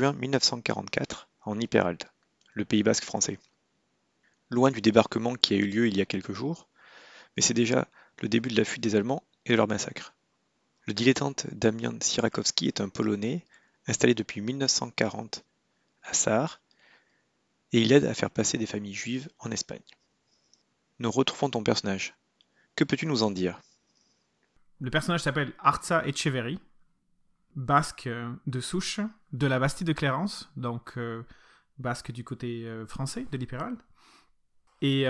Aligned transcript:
juin 0.00 0.14
1944, 0.14 1.28
en 1.42 1.60
Yperalde, 1.60 2.04
le 2.54 2.64
Pays 2.64 2.82
basque 2.82 3.04
français. 3.04 3.38
Loin 4.48 4.70
du 4.70 4.80
débarquement 4.80 5.34
qui 5.34 5.52
a 5.52 5.58
eu 5.58 5.66
lieu 5.66 5.88
il 5.88 5.96
y 5.98 6.00
a 6.00 6.06
quelques 6.06 6.32
jours, 6.32 6.68
mais 7.36 7.42
c'est 7.42 7.52
déjà 7.52 7.86
le 8.22 8.30
début 8.30 8.48
de 8.48 8.56
la 8.56 8.64
fuite 8.64 8.82
des 8.82 8.96
Allemands 8.96 9.22
et 9.44 9.50
de 9.50 9.56
leur 9.56 9.68
massacre. 9.68 10.14
Le 10.86 10.94
dilettante 10.94 11.48
Damian 11.52 11.98
Sirakowski 12.00 12.66
est 12.66 12.80
un 12.80 12.88
Polonais 12.88 13.44
installé 13.88 14.14
depuis 14.14 14.40
1940 14.40 15.44
à 16.02 16.14
Sarre 16.14 16.62
et 17.72 17.82
il 17.82 17.92
aide 17.92 18.06
à 18.06 18.14
faire 18.14 18.30
passer 18.30 18.56
des 18.56 18.64
familles 18.64 18.94
juives 18.94 19.28
en 19.38 19.50
Espagne. 19.50 19.82
Nous 20.98 21.10
retrouvons 21.10 21.50
ton 21.50 21.62
personnage. 21.62 22.14
Que 22.74 22.84
peux-tu 22.84 23.04
nous 23.04 23.22
en 23.22 23.30
dire? 23.30 23.60
Le 24.80 24.90
personnage 24.90 25.20
s'appelle 25.20 25.52
Arza 25.58 26.06
Echeverry 26.06 26.58
basque 27.56 28.06
euh, 28.06 28.32
de 28.46 28.60
souche 28.60 29.00
de 29.32 29.46
la 29.46 29.58
Bastille 29.58 29.86
de 29.86 29.92
Clérance, 29.92 30.50
donc 30.56 30.94
euh, 30.96 31.22
basque 31.78 32.12
du 32.12 32.24
côté 32.24 32.66
euh, 32.66 32.86
français 32.86 33.26
de 33.30 33.36
l'Ipéral. 33.36 33.76
Et 34.82 35.04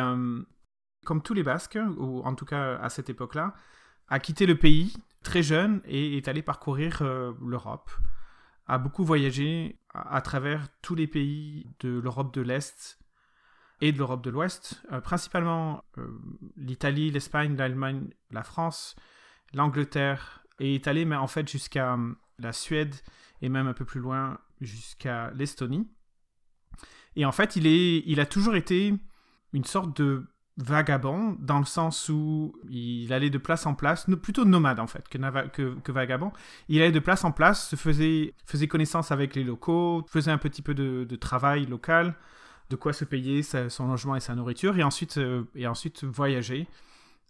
comme 1.05 1.23
tous 1.23 1.33
les 1.33 1.45
Basques, 1.45 1.79
ou 1.97 2.23
en 2.25 2.35
tout 2.35 2.45
cas 2.45 2.77
à 2.79 2.89
cette 2.89 3.09
époque-là, 3.09 3.55
a 4.09 4.19
quitté 4.19 4.45
le 4.45 4.59
pays 4.59 4.97
très 5.23 5.45
jeune 5.45 5.81
et 5.85 6.17
est 6.17 6.27
allé 6.27 6.43
parcourir 6.43 7.05
l'Europe, 7.41 7.89
a 8.67 8.79
beaucoup 8.79 9.05
voyagé 9.05 9.79
à, 9.95 10.21
travers 10.23 10.67
tous 10.83 10.97
les 10.97 11.07
pays 11.07 11.71
de 11.79 12.01
l'Europe 12.01 12.35
de 12.35 12.41
l'Est 12.41 12.99
et 13.81 13.93
de 13.93 13.99
l'Europe 13.99 14.25
de 14.25 14.31
l'Ouest, 14.31 14.83
principalement 15.05 15.85
l'Italie, 16.57 17.13
l'Espagne, 17.13 17.57
l'Allemagne, 17.57 18.09
la 18.33 18.43
France, 18.43 18.97
l'Angleterre, 19.55 20.45
et 20.59 20.75
est 20.75 20.89
allé 20.89 21.05
mais 21.05 21.15
en 21.15 21.29
fait 21.29 21.49
jusqu'à 21.49 21.97
la 22.43 22.53
Suède 22.53 22.95
et 23.43 23.49
même 23.49 23.67
un 23.67 23.73
peu 23.73 23.85
plus 23.85 24.01
loin 24.01 24.39
jusqu'à 24.61 25.31
l'Estonie. 25.33 25.89
Et 27.17 27.25
en 27.25 27.33
fait, 27.33 27.57
il, 27.57 27.67
est, 27.67 28.03
il 28.07 28.21
a 28.21 28.27
toujours 28.27 28.55
été 28.55 28.95
une 29.53 29.65
sorte 29.65 29.97
de 29.97 30.27
vagabond 30.57 31.37
dans 31.41 31.59
le 31.59 31.65
sens 31.65 32.09
où 32.09 32.55
il 32.69 33.13
allait 33.13 33.31
de 33.31 33.39
place 33.39 33.67
en 33.67 33.75
place, 33.75 34.07
plutôt 34.23 34.45
nomade 34.45 34.79
en 34.79 34.87
fait 34.87 35.09
que, 35.09 35.19
que, 35.81 35.93
vagabond. 35.93 36.33
Il 36.69 36.83
allait 36.83 36.93
de 36.93 36.99
place 36.99 37.25
en 37.25 37.33
place, 37.33 37.71
se 37.71 37.77
faisait, 37.77 38.35
faisait 38.45 38.69
connaissance 38.69 39.11
avec 39.11 39.35
les 39.35 39.45
locaux, 39.45 40.05
faisait 40.09 40.31
un 40.31 40.39
petit 40.39 40.63
peu 40.63 40.75
de, 40.75 41.17
travail 41.17 41.67
local, 41.67 42.15
de 42.69 42.77
quoi 42.77 42.93
se 42.93 43.05
payer 43.05 43.43
son 43.43 43.89
logement 43.89 44.17
et 44.17 44.21
sa 44.21 44.35
nourriture, 44.35 44.79
et 44.79 44.83
ensuite, 44.83 45.19
euh, 45.19 45.45
et 45.55 45.67
ensuite 45.67 46.05
voyager 46.05 46.69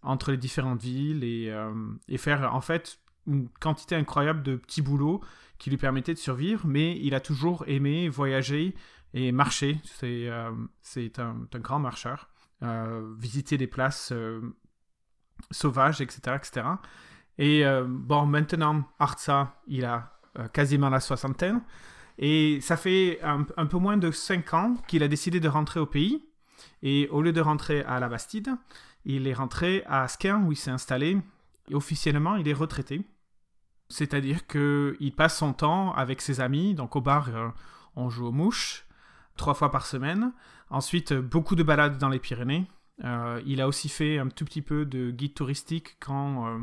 entre 0.03 0.31
les 0.31 0.37
différentes 0.37 0.81
villes 0.81 1.23
et, 1.23 1.49
euh, 1.49 1.73
et 2.07 2.17
faire 2.17 2.53
en 2.53 2.61
fait 2.61 2.99
une 3.27 3.49
quantité 3.59 3.95
incroyable 3.95 4.43
de 4.43 4.55
petits 4.55 4.81
boulots 4.81 5.21
qui 5.57 5.69
lui 5.69 5.77
permettaient 5.77 6.13
de 6.13 6.19
survivre, 6.19 6.65
mais 6.65 6.97
il 6.99 7.13
a 7.13 7.19
toujours 7.19 7.63
aimé 7.67 8.09
voyager 8.09 8.75
et 9.13 9.31
marcher. 9.31 9.79
C'est 9.83 10.27
euh, 10.27 10.51
un, 11.17 11.59
grand 11.59 11.79
marcheur. 11.79 12.29
Euh, 12.63 13.13
visiter 13.17 13.57
des 13.57 13.67
places 13.67 14.11
euh, 14.11 14.41
sauvages, 15.49 16.01
etc. 16.01 16.35
etc. 16.35 16.67
Et 17.37 17.63
bon, 17.87 18.27
maintenant, 18.27 18.83
Arza, 18.99 19.55
il 19.65 19.85
a 19.85 20.19
quasiment 20.53 20.89
la 20.89 20.99
soixantaine. 20.99 21.63
Et 22.19 22.59
ça 22.61 22.77
fait 22.77 23.19
un, 23.23 23.47
un 23.57 23.65
peu 23.65 23.77
moins 23.77 23.97
de 23.97 24.11
cinq 24.11 24.53
ans 24.53 24.75
qu'il 24.87 25.01
a 25.01 25.07
décidé 25.07 25.39
de 25.39 25.47
rentrer 25.47 25.79
au 25.79 25.87
pays. 25.87 26.23
Et 26.83 27.07
au 27.09 27.23
lieu 27.23 27.33
de 27.33 27.41
rentrer 27.41 27.81
à 27.81 27.99
la 27.99 28.09
Bastide, 28.09 28.55
il 29.05 29.27
est 29.27 29.33
rentré 29.33 29.83
à 29.87 30.03
Asquin 30.03 30.43
où 30.43 30.51
il 30.51 30.55
s'est 30.55 30.69
installé 30.69 31.17
officiellement, 31.73 32.35
il 32.35 32.47
est 32.47 32.53
retraité. 32.53 33.01
C'est-à-dire 33.91 34.47
qu'il 34.47 35.13
passe 35.15 35.37
son 35.37 35.53
temps 35.53 35.93
avec 35.93 36.21
ses 36.21 36.41
amis. 36.41 36.73
Donc 36.73 36.95
au 36.95 37.01
bar, 37.01 37.29
euh, 37.29 37.49
on 37.95 38.09
joue 38.09 38.27
aux 38.27 38.31
mouches 38.31 38.85
trois 39.37 39.53
fois 39.53 39.71
par 39.71 39.85
semaine. 39.85 40.31
Ensuite, 40.69 41.13
beaucoup 41.13 41.55
de 41.55 41.63
balades 41.63 41.97
dans 41.97 42.09
les 42.09 42.19
Pyrénées. 42.19 42.65
Euh, 43.03 43.41
il 43.45 43.61
a 43.61 43.67
aussi 43.67 43.89
fait 43.89 44.19
un 44.19 44.27
tout 44.29 44.45
petit 44.45 44.61
peu 44.61 44.85
de 44.85 45.11
guide 45.11 45.33
touristique 45.33 45.97
quand 45.99 46.47
euh, 46.47 46.59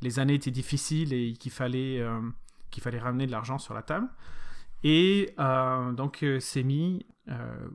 les 0.00 0.18
années 0.18 0.34
étaient 0.34 0.50
difficiles 0.50 1.12
et 1.12 1.34
qu'il 1.34 1.52
fallait, 1.52 2.04
fallait 2.80 2.98
ramener 2.98 3.26
de 3.26 3.32
l'argent 3.32 3.58
sur 3.58 3.74
la 3.74 3.82
table. 3.82 4.08
Et 4.82 5.34
donc, 5.96 6.22
s'est 6.40 6.62
mis, 6.62 7.06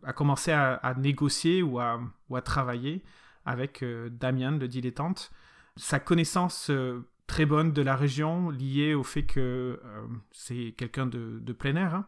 a 0.03 0.13
commencé 0.13 0.51
à, 0.51 0.93
négocier 0.97 1.63
ou 1.63 1.79
à, 1.79 1.99
ou 2.29 2.35
à, 2.35 2.41
travailler 2.43 3.01
avec 3.45 3.83
Damien, 4.11 4.51
le 4.51 4.67
dilettante, 4.67 5.31
sa 5.79 5.99
connaissance 5.99 6.69
euh, 6.69 7.05
très 7.29 7.45
bonne 7.45 7.71
de 7.71 7.81
la 7.81 7.95
région, 7.95 8.49
liée 8.49 8.95
au 8.95 9.03
fait 9.03 9.23
que 9.23 9.79
euh, 9.85 10.07
c'est 10.31 10.73
quelqu'un 10.75 11.05
de, 11.05 11.53
plein 11.53 11.75
air, 11.75 11.93
hein, 11.93 12.07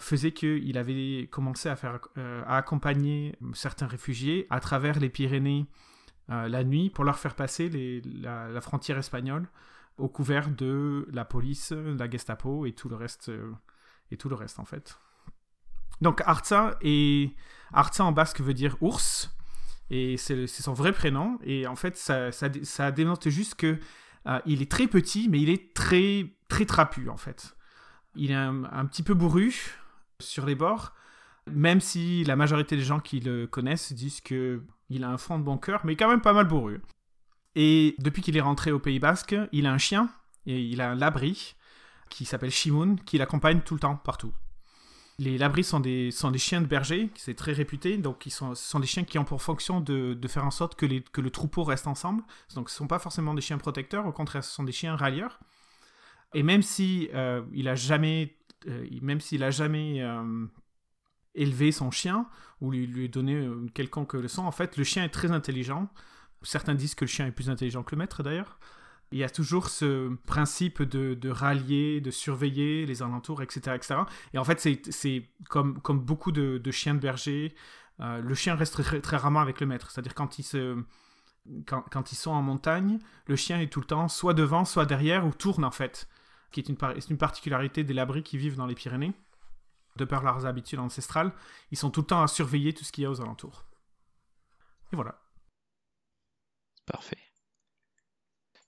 faisait 0.00 0.32
qu'il 0.32 0.76
avait 0.76 1.28
commencé 1.30 1.68
à, 1.68 1.76
faire, 1.76 2.00
euh, 2.18 2.42
à 2.46 2.56
accompagner 2.56 3.36
certains 3.54 3.86
réfugiés 3.86 4.48
à 4.50 4.58
travers 4.60 4.98
les 4.98 5.08
Pyrénées 5.08 5.66
la 6.28 6.64
nuit 6.64 6.88
pour 6.88 7.04
leur 7.04 7.18
faire 7.18 7.34
passer 7.34 7.68
la, 8.22 8.60
frontière 8.62 8.96
espagnole 8.96 9.48
au 9.98 10.08
couvert 10.08 10.48
de 10.50 11.06
la 11.12 11.26
police, 11.26 11.72
la 11.72 12.08
Gestapo 12.08 12.64
et 12.64 12.72
tout 12.72 12.88
le 12.88 12.96
reste, 12.96 13.30
et 14.10 14.16
tout 14.16 14.30
le 14.30 14.34
reste 14.34 14.58
en 14.58 14.64
fait. 14.64 14.98
Donc 16.00 16.22
Arza, 16.24 16.78
et 16.80 17.34
en 17.98 18.12
basque 18.12 18.40
veut 18.40 18.54
dire 18.54 18.76
ours, 18.80 19.36
et 19.92 20.16
c'est 20.16 20.46
son 20.46 20.72
vrai 20.72 20.92
prénom. 20.92 21.38
Et 21.44 21.66
en 21.66 21.76
fait, 21.76 21.96
ça, 21.98 22.32
ça, 22.32 22.48
ça 22.62 22.94
juste 23.26 23.56
que 23.56 23.78
euh, 24.26 24.40
il 24.46 24.62
est 24.62 24.70
très 24.70 24.86
petit, 24.86 25.28
mais 25.28 25.40
il 25.40 25.50
est 25.50 25.74
très, 25.74 26.26
très 26.48 26.66
trapu, 26.66 27.08
en 27.08 27.16
fait. 27.16 27.56
Il 28.14 28.30
est 28.30 28.34
un, 28.34 28.86
petit 28.86 29.02
peu 29.02 29.14
bourru 29.14 29.54
sur 30.20 30.44
les 30.44 30.54
bords, 30.54 30.92
même 31.50 31.80
si 31.80 32.24
la 32.24 32.36
majorité 32.36 32.76
des 32.76 32.82
gens 32.82 33.00
qui 33.00 33.20
le 33.20 33.46
connaissent 33.46 33.92
disent 33.92 34.20
que 34.20 34.62
il 34.90 35.04
a 35.04 35.08
un 35.08 35.16
fond 35.16 35.38
de 35.38 35.44
bon 35.44 35.56
cœur, 35.56 35.80
mais 35.84 35.96
quand 35.96 36.08
même 36.08 36.20
pas 36.20 36.34
mal 36.34 36.46
bourru. 36.46 36.82
Et 37.54 37.94
depuis 37.98 38.20
qu'il 38.20 38.36
est 38.36 38.42
rentré 38.42 38.70
au 38.70 38.78
Pays 38.78 38.98
Basque, 38.98 39.34
il 39.52 39.66
a 39.66 39.72
un 39.72 39.78
chien, 39.78 40.10
et 40.46 40.60
il 40.60 40.80
a 40.82 40.90
un 40.90 40.94
labri, 40.94 41.56
qui 42.10 42.26
s'appelle 42.26 42.50
Shimoun, 42.50 43.00
qui 43.00 43.16
l'accompagne 43.16 43.62
tout 43.62 43.74
le 43.74 43.80
temps, 43.80 43.96
partout. 43.96 44.32
Les 45.22 45.38
labris 45.38 45.62
sont 45.62 45.78
des, 45.78 46.10
chiens 46.36 46.60
de 46.60 46.66
berger, 46.66 47.08
c'est 47.14 47.34
très 47.34 47.52
réputé, 47.52 47.96
donc 47.96 48.26
ils 48.26 48.30
sont, 48.30 48.56
ce 48.56 48.68
sont 48.68 48.80
des 48.80 48.88
chiens 48.88 49.04
qui 49.04 49.18
ont 49.18 49.24
pour 49.24 49.40
fonction 49.40 49.80
de, 49.80 50.18
faire 50.26 50.44
en 50.44 50.50
sorte 50.50 50.74
que, 50.74 50.84
le 50.84 51.30
troupeau 51.30 51.62
reste 51.62 51.86
ensemble. 51.86 52.24
Donc 52.56 52.70
ce 52.70 52.74
ne 52.74 52.78
sont 52.78 52.86
pas 52.88 52.98
forcément 52.98 53.32
des 53.32 53.40
chiens 53.40 53.58
protecteurs, 53.58 54.04
au 54.06 54.12
contraire, 54.12 54.42
ce 54.42 54.52
sont 54.52 54.64
des 54.64 54.72
chiens 54.72 54.96
rallieurs. 54.96 55.38
Et 56.34 56.42
même 56.42 56.62
si 56.62 57.08
euh, 57.14 57.42
il 57.52 57.68
a 57.68 57.76
jamais, 57.76 58.36
euh, 58.66 58.84
même 59.00 59.20
s'il 59.20 59.44
a 59.44 59.52
jamais 59.52 60.02
euh, 60.02 60.46
élevé 61.36 61.70
son 61.70 61.92
chien 61.92 62.26
ou 62.60 62.72
lui, 62.72 62.88
lui 62.88 63.08
donné 63.08 63.48
quelconque 63.74 64.14
leçon, 64.14 64.42
en 64.42 64.52
fait, 64.52 64.76
le 64.76 64.82
chien 64.82 65.04
est 65.04 65.10
très 65.10 65.30
intelligent. 65.30 65.88
Certains 66.42 66.74
disent 66.74 66.96
que 66.96 67.04
le 67.04 67.10
chien 67.10 67.28
est 67.28 67.32
plus 67.32 67.48
intelligent 67.48 67.84
que 67.84 67.94
le 67.94 68.00
maître 68.00 68.24
d'ailleurs. 68.24 68.58
Il 69.12 69.18
y 69.18 69.24
a 69.24 69.30
toujours 69.30 69.68
ce 69.68 70.14
principe 70.26 70.82
de, 70.82 71.28
rallier, 71.28 72.00
de 72.00 72.10
surveiller 72.10 72.86
les 72.86 73.02
alentours, 73.02 73.42
etc. 73.42 73.72
etc. 73.74 74.00
Et 74.32 74.38
en 74.38 74.44
fait, 74.44 74.58
c'est 74.90 75.28
comme, 75.48 75.80
comme 75.80 76.00
beaucoup 76.00 76.32
de, 76.32 76.70
chiens 76.70 76.94
de 76.94 77.00
berger, 77.00 77.54
euh, 78.00 78.20
le 78.20 78.34
chien 78.34 78.54
reste 78.54 78.82
très, 78.82 79.16
rarement 79.16 79.40
avec 79.40 79.60
le 79.60 79.66
maître. 79.66 79.90
C'est-à-dire 79.90 80.14
quand 80.14 80.38
ils 80.38 80.44
se... 80.44 80.82
Quand, 81.66 82.12
ils 82.12 82.16
sont 82.16 82.30
en 82.30 82.40
montagne, 82.40 83.00
le 83.26 83.34
chien 83.34 83.60
est 83.60 83.66
tout 83.66 83.80
le 83.80 83.86
temps 83.86 84.06
soit 84.06 84.32
devant, 84.32 84.64
soit 84.64 84.86
derrière, 84.86 85.26
ou 85.26 85.32
tourne 85.32 85.64
en 85.64 85.72
fait, 85.72 86.08
qui 86.52 86.60
est 86.60 86.68
une, 86.68 86.76
une 87.10 87.18
particularité 87.18 87.82
des 87.82 87.94
labris 87.94 88.22
qui 88.22 88.38
vivent 88.38 88.54
dans 88.54 88.66
les 88.66 88.76
Pyrénées. 88.76 89.12
De 89.96 90.04
par 90.04 90.22
leurs 90.22 90.46
habitudes 90.46 90.78
ancestrales, 90.78 91.32
ils 91.72 91.76
sont 91.76 91.90
tout 91.90 92.02
le 92.02 92.06
temps 92.06 92.22
à 92.22 92.28
surveiller 92.28 92.72
tout 92.72 92.84
ce 92.84 92.92
qu'il 92.92 93.02
y 93.02 93.06
a 93.06 93.10
aux 93.10 93.20
alentours. 93.20 93.64
Et 94.92 94.96
voilà. 94.96 95.18
Parfait. 96.86 97.18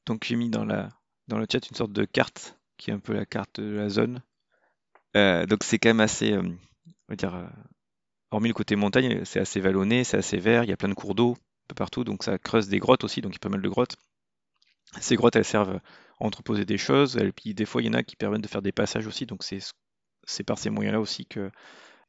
Donc 0.06 0.24
j'ai 0.24 0.36
mis 0.36 0.50
dans, 0.50 0.64
le 0.64 1.46
chat 1.50 1.68
une 1.68 1.76
sorte 1.76 1.92
de 1.92 2.04
carte 2.04 2.58
qui 2.76 2.90
est 2.90 2.94
un 2.94 2.98
peu 2.98 3.12
la 3.12 3.24
carte 3.24 3.60
de 3.60 3.76
la 3.76 3.88
zone. 3.88 4.22
Euh, 5.16 5.46
donc 5.46 5.64
c'est 5.64 5.78
quand 5.78 5.90
même 5.90 6.00
assez, 6.00 6.32
euh, 6.32 6.42
on 6.42 6.56
va 7.08 7.16
dire, 7.16 7.34
euh, 7.34 7.46
hormis 8.30 8.48
le 8.48 8.54
côté 8.54 8.76
montagne, 8.76 9.24
c'est 9.24 9.40
assez 9.40 9.60
vallonné, 9.60 10.04
c'est 10.04 10.16
assez 10.16 10.38
vert, 10.38 10.64
il 10.64 10.70
y 10.70 10.72
a 10.72 10.76
plein 10.76 10.88
de 10.88 10.94
cours 10.94 11.14
d'eau 11.14 11.32
un 11.32 11.66
peu 11.68 11.74
partout, 11.76 12.04
donc 12.04 12.24
ça 12.24 12.36
creuse 12.36 12.68
des 12.68 12.78
grottes 12.78 13.04
aussi, 13.04 13.20
donc 13.20 13.32
il 13.32 13.36
y 13.36 13.38
a 13.38 13.40
pas 13.40 13.48
mal 13.48 13.62
de 13.62 13.68
grottes. 13.68 13.96
Ces 15.00 15.16
grottes, 15.16 15.36
elles 15.36 15.44
servent 15.44 15.76
à 15.76 16.24
entreposer 16.24 16.64
des 16.64 16.78
choses, 16.78 17.16
et 17.16 17.32
puis 17.32 17.54
des 17.54 17.64
fois 17.64 17.80
il 17.80 17.86
y 17.86 17.88
en 17.88 17.94
a 17.94 18.02
qui 18.02 18.16
permettent 18.16 18.42
de 18.42 18.48
faire 18.48 18.62
des 18.62 18.72
passages 18.72 19.06
aussi, 19.06 19.24
donc 19.24 19.44
c'est 19.44 20.42
par 20.44 20.58
ces 20.58 20.70
moyens-là 20.70 21.00
aussi 21.00 21.26
que 21.26 21.50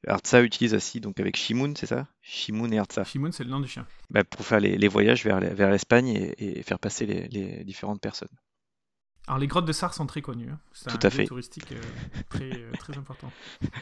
Artsa 0.08 0.42
utilise 0.42 0.74
aussi, 0.74 1.00
donc 1.00 1.20
avec 1.20 1.36
Shimoun, 1.36 1.76
c'est 1.76 1.86
ça? 1.86 2.08
Shimoun 2.22 2.74
et 2.74 2.80
Artsa. 2.80 3.04
Shimoun, 3.04 3.32
c'est 3.32 3.44
le 3.44 3.50
nom 3.50 3.60
du 3.60 3.68
chien. 3.68 3.86
Bah, 4.10 4.24
pour 4.24 4.46
faire 4.46 4.60
les, 4.60 4.78
les 4.78 4.88
voyages 4.88 5.24
vers, 5.24 5.40
vers 5.40 5.70
l'Espagne 5.70 6.10
et, 6.10 6.60
et, 6.60 6.64
faire 6.64 6.80
passer 6.80 7.06
les, 7.06 7.28
les, 7.30 7.64
différentes 7.64 8.02
personnes. 8.02 8.30
Alors 9.28 9.40
les 9.40 9.48
grottes 9.48 9.66
de 9.66 9.72
Sar 9.72 9.94
sont 9.94 10.06
très 10.06 10.22
connues. 10.22 10.50
Hein. 10.52 10.60
C'est 10.74 10.90
Tout 10.90 11.00
un 11.02 11.08
à 11.08 11.10
fait. 11.10 11.26
touristique 11.26 11.72
euh, 11.72 11.82
très, 12.30 12.52
euh, 12.52 12.72
très 12.80 12.98
important. 12.98 13.32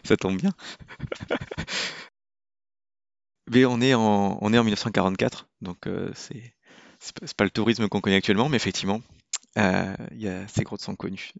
Ça 0.04 0.16
tombe 0.16 0.38
bien. 0.38 0.52
mais 3.52 3.66
on 3.66 3.82
est 3.82 3.94
en, 3.94 4.38
on 4.42 4.54
est 4.54 4.58
en 4.58 4.64
1944, 4.64 5.48
donc 5.62 5.88
euh, 5.88 6.12
c'est 6.16 6.54
c'est 7.00 7.20
pas, 7.20 7.26
pas 7.38 7.44
le 7.44 7.50
tourisme 7.50 7.90
qu'on 7.90 8.00
connaît 8.00 8.16
actuellement, 8.16 8.48
mais 8.48 8.56
effectivement, 8.56 9.02
euh, 9.58 9.96
y 10.14 10.28
a, 10.28 10.48
ces 10.48 10.64
grottes 10.64 10.82
sont 10.82 10.96
connues. 10.96 11.32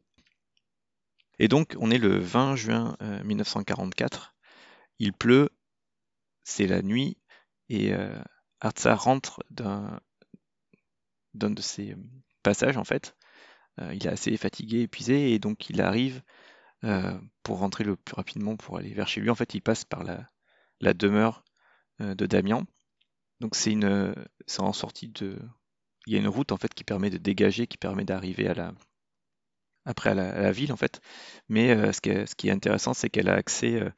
Et 1.40 1.48
donc, 1.48 1.76
on 1.80 1.90
est 1.90 1.98
le 1.98 2.20
20 2.20 2.56
juin 2.56 2.96
euh, 3.02 3.24
1944. 3.24 4.33
Il 5.00 5.14
pleut, 5.14 5.50
c'est 6.44 6.68
la 6.68 6.82
nuit, 6.82 7.18
et 7.70 7.94
euh, 7.94 8.16
Artsa 8.60 8.96
rentre 8.96 9.44
d'un 9.50 10.00
de 11.34 11.62
ses 11.62 11.96
passages, 12.44 12.78
en 12.78 12.84
fait. 12.84 13.16
Euh, 13.80 13.94
il 13.94 14.06
est 14.06 14.10
assez 14.10 14.36
fatigué, 14.38 14.82
épuisé, 14.82 15.34
et 15.34 15.40
donc 15.40 15.70
il 15.70 15.82
arrive 15.82 16.22
euh, 16.84 17.20
pour 17.44 17.60
rentrer 17.60 17.84
le 17.84 17.96
plus 17.96 18.16
rapidement 18.16 18.56
pour 18.56 18.78
aller 18.78 18.94
vers 18.94 19.08
chez 19.08 19.22
lui. 19.22 19.30
En 19.30 19.36
fait, 19.36 19.54
il 19.56 19.62
passe 19.62 19.86
par 19.86 20.04
la, 20.04 20.30
la 20.82 20.94
demeure 20.94 21.44
euh, 22.02 22.16
de 22.16 22.26
Damian. 22.26 22.66
Donc 23.40 23.56
c'est 23.56 23.72
une, 23.72 24.16
c'est 24.48 24.62
en 24.62 24.74
sortie 24.74 25.10
de, 25.10 25.40
il 26.06 26.14
y 26.14 26.16
a 26.16 26.20
une 26.20 26.28
route 26.28 26.52
en 26.52 26.58
fait 26.58 26.74
qui 26.74 26.84
permet 26.84 27.10
de 27.10 27.18
dégager, 27.18 27.68
qui 27.68 27.78
permet 27.78 28.06
d'arriver 28.06 28.48
à 28.48 28.54
la, 28.54 28.74
après 29.86 30.12
à 30.12 30.14
la, 30.14 30.52
ville 30.52 30.74
en 30.74 30.78
fait. 30.78 31.02
Mais 31.50 31.72
euh, 31.72 31.92
ce, 31.92 32.02
qui 32.02 32.10
est, 32.10 32.26
ce 32.26 32.36
qui 32.36 32.50
est 32.50 32.52
intéressant, 32.52 32.94
c'est 32.94 33.10
qu'elle 33.10 33.30
a 33.30 33.36
accès 33.36 33.82
euh, 33.82 33.90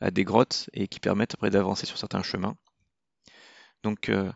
à 0.00 0.10
des 0.10 0.24
grottes 0.24 0.70
et 0.72 0.88
qui 0.88 1.00
permettent 1.00 1.34
après 1.34 1.50
d'avancer 1.50 1.86
sur 1.86 1.98
certains 1.98 2.22
chemins. 2.22 2.56
Donc 3.82 4.08
euh, 4.08 4.32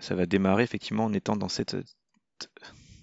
ça 0.00 0.16
va 0.16 0.26
démarrer 0.26 0.64
effectivement 0.64 1.04
en 1.04 1.12
étant 1.12 1.36
dans 1.36 1.48
cette 1.48 1.76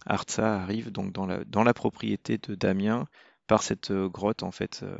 Artsa 0.05 0.61
arrive 0.61 0.91
donc 0.91 1.11
dans 1.13 1.25
la, 1.25 1.43
dans 1.45 1.63
la 1.63 1.73
propriété 1.73 2.37
de 2.37 2.55
Damien 2.55 3.05
par 3.47 3.61
cette 3.63 3.91
euh, 3.91 4.07
grotte 4.09 4.43
en 4.43 4.51
fait, 4.51 4.81
euh, 4.83 4.97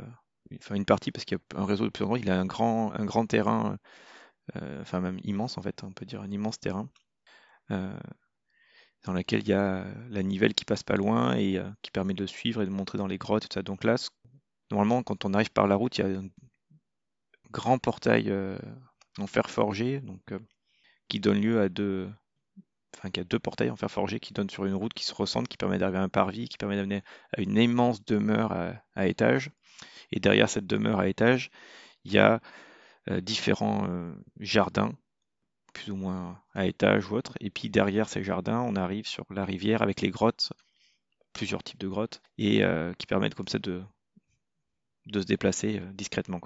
enfin 0.58 0.76
une 0.76 0.86
partie 0.86 1.12
parce 1.12 1.26
qu'il 1.26 1.38
y 1.38 1.56
a 1.56 1.60
un 1.60 1.66
réseau 1.66 1.86
de 1.86 1.90
plusieurs 1.90 2.10
grottes, 2.10 2.22
il 2.24 2.30
a 2.30 2.40
un 2.40 2.46
grand, 2.46 2.92
terrain, 3.28 3.78
euh, 4.58 4.82
enfin 4.82 5.02
même 5.02 5.20
immense 5.24 5.58
en 5.58 5.62
fait, 5.62 5.84
on 5.84 5.92
peut 5.94 6.06
dire 6.06 6.22
un 6.22 6.32
immense 6.32 6.60
terrain, 6.60 6.90
euh, 7.72 7.98
dans 9.06 9.14
lequel 9.14 9.42
il 9.42 9.48
y 9.48 9.54
a 9.54 9.86
la 10.10 10.22
nivelle 10.24 10.54
qui 10.54 10.66
passe 10.66 10.84
pas 10.84 10.96
loin 10.96 11.36
et 11.36 11.58
euh, 11.58 11.70
qui 11.82 11.92
permet 11.92 12.14
de 12.14 12.26
suivre 12.26 12.62
et 12.62 12.66
de 12.66 12.72
montrer 12.72 12.98
dans 12.98 13.08
les 13.08 13.18
grottes 13.18 13.46
et 13.46 13.48
tout 13.48 13.54
ça. 13.56 13.64
Donc 13.64 13.84
là, 13.84 13.98
ce- 13.98 14.10
normalement 14.72 15.04
quand 15.04 15.26
on 15.26 15.34
arrive 15.34 15.52
par 15.52 15.68
la 15.68 15.76
route, 15.76 15.98
il 15.98 16.02
y 16.02 16.04
a 16.04 16.20
un 16.20 16.28
grand 17.52 17.78
portail 17.78 18.30
euh, 18.30 18.58
en 19.18 19.28
fer 19.28 19.50
forgé, 19.50 20.00
donc 20.02 20.22
euh, 20.32 20.40
qui 21.08 21.20
donne 21.20 21.42
lieu 21.42 21.62
à 21.62 21.70
deux, 21.70 22.10
enfin 22.96 23.10
qui 23.10 23.20
a 23.20 23.24
deux 23.24 23.40
portails 23.40 23.70
en 23.70 23.76
fer 23.76 23.90
forgé 23.90 24.20
qui 24.20 24.34
donnent 24.34 24.50
sur 24.50 24.66
une 24.66 24.76
route 24.76 24.94
qui 24.94 25.06
se 25.06 25.14
ressemble, 25.14 25.48
qui 25.48 25.58
permet 25.58 25.78
d'arriver 25.78 26.00
à 26.00 26.04
un 26.04 26.10
parvis, 26.10 26.50
qui 26.50 26.58
permet 26.58 26.76
d'amener 26.76 27.02
à 27.36 27.42
une 27.42 27.58
immense 27.58 28.04
demeure 28.06 28.52
à, 28.96 29.08
étage. 29.08 29.52
Et 30.12 30.20
derrière 30.20 30.50
cette 30.50 30.68
demeure 30.68 31.00
à 31.00 31.08
étage, 31.08 31.52
il 32.06 32.14
y 32.14 32.18
a 32.18 32.40
euh, 33.10 33.22
différents 33.22 33.88
jardins, 34.40 34.94
plus 35.74 35.92
ou 35.92 35.96
moins 35.96 36.42
à 36.54 36.66
étage 36.66 37.10
ou 37.12 37.16
autre. 37.16 37.34
Et 37.40 37.50
puis 37.50 37.70
derrière 37.70 38.10
ces 38.10 38.24
jardins, 38.24 38.62
on 38.62 38.76
arrive 38.76 39.08
sur 39.08 39.26
la 39.30 39.46
rivière 39.46 39.82
avec 39.82 40.02
les 40.02 40.10
grottes, 40.10 40.52
plusieurs 41.34 41.64
types 41.64 41.80
de 41.80 41.88
grottes, 41.88 42.22
et 42.38 42.64
qui 42.98 43.06
permettent 43.06 43.36
comme 43.36 43.48
ça 43.48 43.60
de, 43.60 43.84
de 45.08 45.22
se 45.22 45.26
déplacer 45.26 45.80
euh, 45.80 45.94
discrètement. 45.94 46.40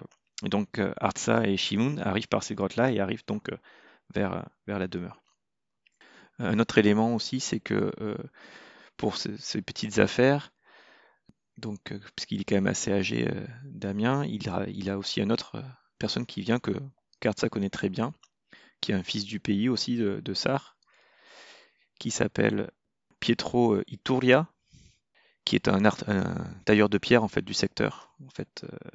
Et 0.46 0.50
donc 0.50 0.80
euh, 0.80 0.94
Artsa 0.98 1.48
et 1.48 1.58
Shimun 1.58 1.98
arrivent 2.00 2.28
par 2.28 2.44
ces 2.44 2.56
grottes-là 2.56 2.92
et 2.92 3.00
arrivent 3.00 3.26
donc 3.28 3.50
euh, 3.52 3.58
vers, 4.14 4.46
la 4.68 4.88
demeure. 4.88 5.22
Un 6.40 6.60
autre 6.60 6.78
élément 6.78 7.14
aussi, 7.16 7.40
c'est 7.40 7.60
que 7.60 7.92
pour 8.98 9.16
ce- 9.16 9.38
ces 9.38 9.62
petites 9.62 10.00
affaires, 10.00 10.52
donc 11.58 11.94
puisqu'il 12.16 12.42
est 12.42 12.44
quand 12.46 12.56
même 12.56 12.68
assez 12.68 12.92
âgé, 12.92 13.30
Damien, 13.64 14.26
il 14.26 14.90
a, 14.90 14.98
aussi 14.98 15.22
une 15.22 15.32
autre 15.32 15.64
personne 16.00 16.26
qui 16.26 16.42
vient 16.42 16.60
que 16.60 16.72
Kartsa 17.20 17.48
connaît 17.50 17.70
très 17.70 17.90
bien, 17.90 18.14
qui 18.82 18.92
est 18.92 18.96
un 18.96 19.04
fils 19.04 19.24
du 19.26 19.40
pays 19.40 19.70
aussi 19.70 19.98
de, 19.98 20.20
de 20.20 20.34
Sar, 20.34 20.78
qui 22.00 22.10
s'appelle 22.10 22.72
Pietro 23.20 23.80
Iturria, 23.88 24.51
qui 25.46 25.56
est 25.56 25.68
un, 25.68 25.82
tailleur 26.66 26.90
de 26.90 26.98
pierre 26.98 27.24
en 27.24 27.28
fait 27.28 27.42
du 27.42 27.54
secteur, 27.54 28.14
en 28.26 28.30
fait, 28.30 28.66
euh, 28.66 28.90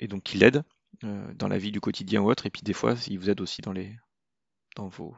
et 0.00 0.08
donc 0.08 0.34
il 0.34 0.40
l'aide 0.40 0.62
euh, 1.04 1.34
dans 1.34 1.48
la 1.48 1.58
vie 1.58 1.72
du 1.72 1.80
quotidien 1.80 2.22
ou 2.22 2.30
autre, 2.30 2.46
et 2.46 2.50
puis 2.50 2.62
des 2.62 2.72
fois 2.72 2.94
il 3.08 3.18
vous 3.18 3.30
aide 3.30 3.40
aussi 3.40 3.62
dans 3.62 3.72
les 3.72 3.96
dans 4.76 4.88
vos 4.88 5.16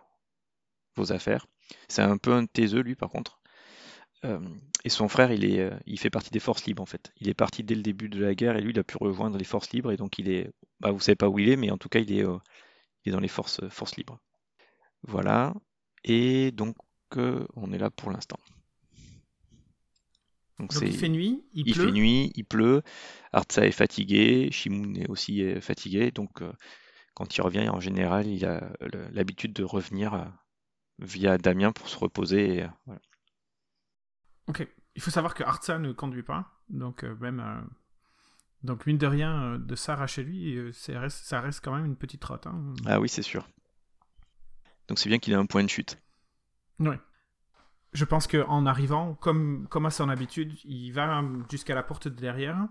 vos 0.96 1.12
affaires. 1.12 1.46
C'est 1.88 2.02
un 2.02 2.16
peu 2.18 2.32
un 2.32 2.46
taiseux, 2.46 2.80
lui, 2.80 2.96
par 2.96 3.10
contre. 3.10 3.40
Euh, 4.24 4.40
et 4.84 4.88
son 4.88 5.08
frère, 5.08 5.32
il, 5.32 5.44
est, 5.44 5.70
il 5.86 5.98
fait 5.98 6.10
partie 6.10 6.30
des 6.30 6.40
forces 6.40 6.64
libres, 6.66 6.82
en 6.82 6.86
fait. 6.86 7.12
Il 7.20 7.28
est 7.28 7.34
parti 7.34 7.62
dès 7.62 7.74
le 7.76 7.82
début 7.82 8.08
de 8.08 8.20
la 8.22 8.34
guerre 8.34 8.56
et 8.56 8.60
lui, 8.60 8.70
il 8.72 8.78
a 8.78 8.84
pu 8.84 8.96
rejoindre 8.98 9.38
les 9.38 9.44
forces 9.44 9.70
libres. 9.70 9.92
Et 9.92 9.96
donc, 9.96 10.18
il 10.18 10.28
est. 10.28 10.52
Bah, 10.80 10.90
vous 10.90 11.00
savez 11.00 11.16
pas 11.16 11.28
où 11.28 11.38
il 11.38 11.48
est, 11.48 11.56
mais 11.56 11.70
en 11.70 11.78
tout 11.78 11.88
cas, 11.88 12.00
il 12.00 12.12
est, 12.12 12.24
il 12.24 13.08
est 13.08 13.12
dans 13.12 13.20
les 13.20 13.28
forces, 13.28 13.60
forces 13.68 13.96
libres. 13.96 14.18
Voilà. 15.02 15.54
Et 16.04 16.50
donc, 16.50 16.76
on 17.16 17.72
est 17.72 17.78
là 17.78 17.90
pour 17.90 18.10
l'instant. 18.10 18.38
Donc, 20.60 20.72
Donc 20.74 20.82
il 20.82 20.96
fait 20.96 21.08
nuit, 21.08 21.42
il, 21.54 21.66
Il 21.66 21.74
pleut. 21.74 21.86
fait 21.86 21.90
nuit, 21.92 22.32
il 22.36 22.44
pleut, 22.44 22.82
Artsa 23.32 23.66
est 23.66 23.72
fatigué, 23.72 24.50
Shimoun 24.52 24.96
est 24.96 25.08
aussi 25.08 25.42
euh, 25.42 25.60
fatigué, 25.60 26.10
donc 26.10 26.42
euh, 26.42 26.52
quand 27.14 27.34
il 27.36 27.40
revient, 27.40 27.68
en 27.70 27.80
général, 27.80 28.26
il 28.26 28.44
a 28.44 28.70
l'habitude 29.12 29.52
de 29.54 29.64
revenir 29.64 30.14
euh, 30.14 30.24
via 30.98 31.38
Damien 31.38 31.72
pour 31.72 31.88
se 31.88 31.98
reposer. 31.98 32.56
et, 32.56 32.62
euh, 32.64 32.68
voilà. 32.86 33.00
Ok. 34.46 34.66
Il 34.96 35.02
faut 35.02 35.10
savoir 35.10 35.34
que 35.34 35.42
Artsa 35.44 35.78
ne 35.78 35.92
conduit 35.92 36.22
pas, 36.24 36.60
donc 36.68 37.04
même 37.04 37.42
donc 38.62 38.84
mine 38.86 38.98
de 38.98 39.06
rien 39.06 39.58
de 39.58 39.74
Sarah 39.74 40.06
chez 40.06 40.22
lui, 40.24 40.58
reste- 40.88 41.24
ça 41.24 41.40
reste 41.40 41.64
quand 41.64 41.74
même 41.74 41.86
une 41.86 41.96
petite 41.96 42.20
trotte. 42.20 42.46
Hein. 42.46 42.74
Ah 42.84 43.00
oui, 43.00 43.08
c'est 43.08 43.22
sûr. 43.22 43.48
Donc 44.88 44.98
c'est 44.98 45.08
bien 45.08 45.18
qu'il 45.18 45.32
ait 45.32 45.36
un 45.36 45.46
point 45.46 45.62
de 45.64 45.70
chute. 45.70 45.96
Ouais. 46.80 46.98
Je 47.92 48.04
pense 48.04 48.26
que 48.26 48.44
en 48.46 48.66
arrivant, 48.66 49.14
comme 49.14 49.66
à 49.84 49.90
son 49.90 50.08
habitude, 50.08 50.54
il 50.64 50.92
va 50.92 51.22
jusqu'à 51.50 51.74
la 51.74 51.82
porte 51.82 52.08
de 52.08 52.14
derrière. 52.14 52.68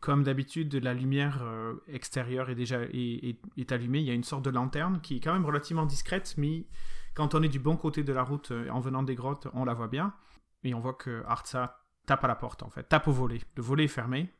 Comme 0.00 0.22
d'habitude, 0.22 0.74
la 0.76 0.94
lumière 0.94 1.42
euh, 1.42 1.74
extérieure 1.88 2.50
est 2.50 2.54
déjà 2.54 2.78
allumée. 2.78 3.98
Il 3.98 4.04
y 4.04 4.10
a 4.10 4.14
une 4.14 4.24
sorte 4.24 4.44
de 4.44 4.50
lanterne 4.50 5.00
qui 5.00 5.16
est 5.16 5.20
quand 5.20 5.32
même 5.32 5.44
relativement 5.44 5.86
discrète, 5.86 6.34
mais 6.36 6.66
quand 7.14 7.34
on 7.34 7.42
est 7.42 7.48
du 7.48 7.58
bon 7.58 7.76
côté 7.76 8.04
de 8.04 8.12
la 8.12 8.22
route 8.22 8.52
euh, 8.52 8.68
en 8.70 8.78
venant 8.78 9.02
des 9.02 9.16
grottes, 9.16 9.48
on 9.54 9.64
la 9.64 9.74
voit 9.74 9.88
bien. 9.88 10.14
Et 10.62 10.72
on 10.72 10.80
voit 10.80 10.94
que 10.94 11.24
Artsa 11.26 11.84
tape 12.06 12.24
à 12.24 12.28
la 12.28 12.36
porte, 12.36 12.62
en 12.62 12.70
fait, 12.70 12.84
tape 12.84 13.08
au 13.08 13.12
volet. 13.12 13.40
Le 13.56 13.62
volet 13.62 13.84
est 13.84 13.88
fermé. 13.88 14.32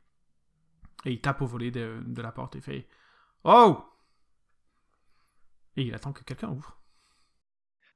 Et 1.04 1.12
il 1.12 1.20
tape 1.20 1.42
au 1.42 1.46
volet 1.46 1.70
de 1.70 2.22
la 2.22 2.32
porte 2.32 2.54
et 2.56 2.60
fait 2.60 2.88
Oh 3.44 3.84
Et 5.76 5.82
il 5.82 5.94
attend 5.94 6.12
que 6.12 6.22
quelqu'un 6.22 6.50
ouvre. 6.50 6.77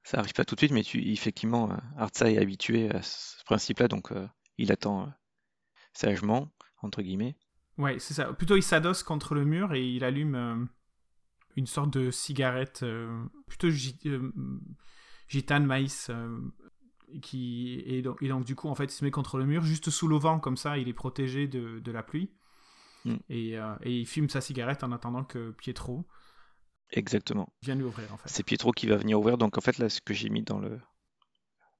Ça 0.05 0.19
arrive 0.19 0.33
pas 0.33 0.45
tout 0.45 0.57
de 0.57 0.61
suite, 0.61 0.73
mais 0.73 0.83
tu, 0.83 1.01
effectivement, 1.13 1.71
euh, 1.71 1.77
Artsa 1.97 2.31
est 2.31 2.39
habitué 2.39 2.91
à 2.91 3.03
ce 3.03 3.43
principe-là, 3.45 3.89
donc 3.89 4.11
euh, 4.11 4.27
il 4.59 4.73
attend 4.73 5.05
euh, 5.05 5.11
sagement, 5.93 6.53
entre 6.83 7.03
guillemets. 7.03 7.37
Ouais, 7.79 7.99
c'est 7.99 8.15
ça. 8.15 8.33
Plutôt, 8.33 8.57
il 8.57 8.63
s'adosse 8.63 9.03
contre 9.03 9.35
le 9.35 9.45
mur 9.45 9.73
et 9.75 9.87
il 9.87 10.03
allume 10.05 10.35
euh, 10.35 10.65
une 11.57 11.67
sorte 11.67 11.93
de 11.93 12.11
cigarette, 12.11 12.85
plutôt 13.47 13.71
gi- 13.71 13.99
gitane 15.29 15.67
maïs, 15.67 16.11
qui 17.21 17.83
et 17.87 18.03
donc, 18.03 18.23
et 18.23 18.29
donc, 18.29 18.45
du 18.45 18.55
coup, 18.55 18.69
en 18.69 18.75
fait, 18.75 18.85
il 18.85 18.97
se 18.97 19.05
met 19.05 19.11
contre 19.11 19.39
le 19.39 19.45
mur, 19.45 19.63
juste 19.63 19.91
sous 19.91 20.09
le 20.09 20.17
vent, 20.17 20.41
comme 20.41 20.57
ça, 20.57 20.79
il 20.79 20.89
est 20.89 20.95
protégé 20.95 21.47
de, 21.47 21.79
de 21.79 21.93
la 21.93 22.03
pluie. 22.03 22.33
Mm. 23.05 23.17
Et, 23.29 23.51
et 23.83 24.01
il 24.01 24.07
fume 24.07 24.29
sa 24.29 24.41
cigarette 24.41 24.83
en 24.83 24.93
attendant 24.93 25.25
que 25.25 25.51
Pietro 25.53 26.07
Exactement. 26.93 27.49
vienne 27.63 27.79
lui 27.79 27.87
ouvrir, 27.87 28.13
en 28.13 28.17
fait. 28.17 28.29
C'est 28.29 28.43
Pietro 28.43 28.73
qui 28.73 28.87
va 28.87 28.97
venir 28.97 29.19
ouvrir. 29.19 29.39
Donc 29.39 29.59
en 29.59 29.61
fait 29.61 29.79
là, 29.79 29.89
ce 29.89 30.01
que 30.01 30.15
j'ai 30.15 30.29
mis 30.29 30.43
dans 30.43 30.59
le, 30.59 30.79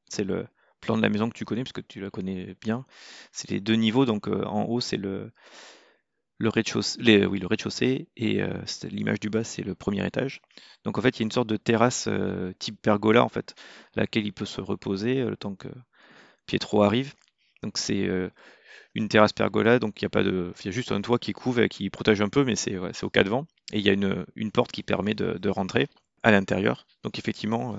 c'est 0.09 0.25
le 0.25 0.47
plan 0.81 0.97
de 0.97 1.03
la 1.03 1.09
maison 1.09 1.29
que 1.29 1.35
tu 1.37 1.45
connais, 1.45 1.63
parce 1.63 1.73
que 1.73 1.81
tu 1.81 2.01
la 2.01 2.11
connais 2.11 2.57
bien. 2.61 2.85
C'est 3.31 3.51
les 3.51 3.61
deux 3.61 3.75
niveaux, 3.75 4.05
donc 4.05 4.27
en 4.27 4.65
haut, 4.65 4.81
c'est 4.81 4.97
le, 4.97 5.31
le 6.39 6.49
rez-de-chaussée, 6.49 7.25
oui, 7.27 7.39
le 7.39 7.47
rez-de-chaussée, 7.47 8.09
et 8.17 8.41
l'image 8.85 9.21
du 9.21 9.31
bas, 9.31 9.45
c'est 9.45 9.63
le 9.63 9.77
premier 9.77 10.05
étage. 10.05 10.41
Donc 10.85 10.99
en 10.99 11.03
fait, 11.03 11.17
il 11.17 11.21
y 11.21 11.23
a 11.23 11.27
une 11.27 11.31
sorte 11.31 11.49
de 11.49 11.57
terrasse 11.57 12.09
type 12.59 12.81
pergola, 12.83 13.23
en 13.23 13.29
fait, 13.29 13.55
laquelle 13.95 14.27
il 14.27 14.33
peut 14.33 14.45
se 14.45 14.61
reposer 14.61 15.23
le 15.23 15.37
temps 15.37 15.55
que 15.55 15.69
Pietro 16.47 16.83
arrive. 16.83 17.15
Donc 17.63 17.79
c'est 17.79 18.09
une 18.95 19.09
terrasse 19.09 19.33
pergola, 19.33 19.79
donc 19.79 20.01
il 20.01 20.05
y 20.05 20.07
a 20.07 20.11
pas 20.11 20.23
de, 20.23 20.53
il 20.61 20.67
y 20.67 20.69
a 20.69 20.73
juste 20.73 20.93
un 20.93 21.01
toit 21.01 21.19
qui 21.19 21.33
couvre 21.33 21.61
et 21.61 21.69
qui 21.69 21.89
protège 21.91 22.21
un 22.21 22.29
peu, 22.29 22.45
mais 22.45 22.57
c'est 22.57 22.77
au 22.77 23.11
cas 23.11 23.25
de 23.25 23.31
vent. 23.31 23.47
Et 23.73 23.79
il 23.79 23.85
y 23.85 23.89
a 23.89 23.93
une, 23.93 24.53
porte 24.53 24.73
qui 24.73 24.83
permet 24.83 25.15
de, 25.15 25.49
rentrer 25.49 25.89
à 26.23 26.31
l'intérieur. 26.31 26.87
Donc 27.03 27.19
effectivement, 27.19 27.79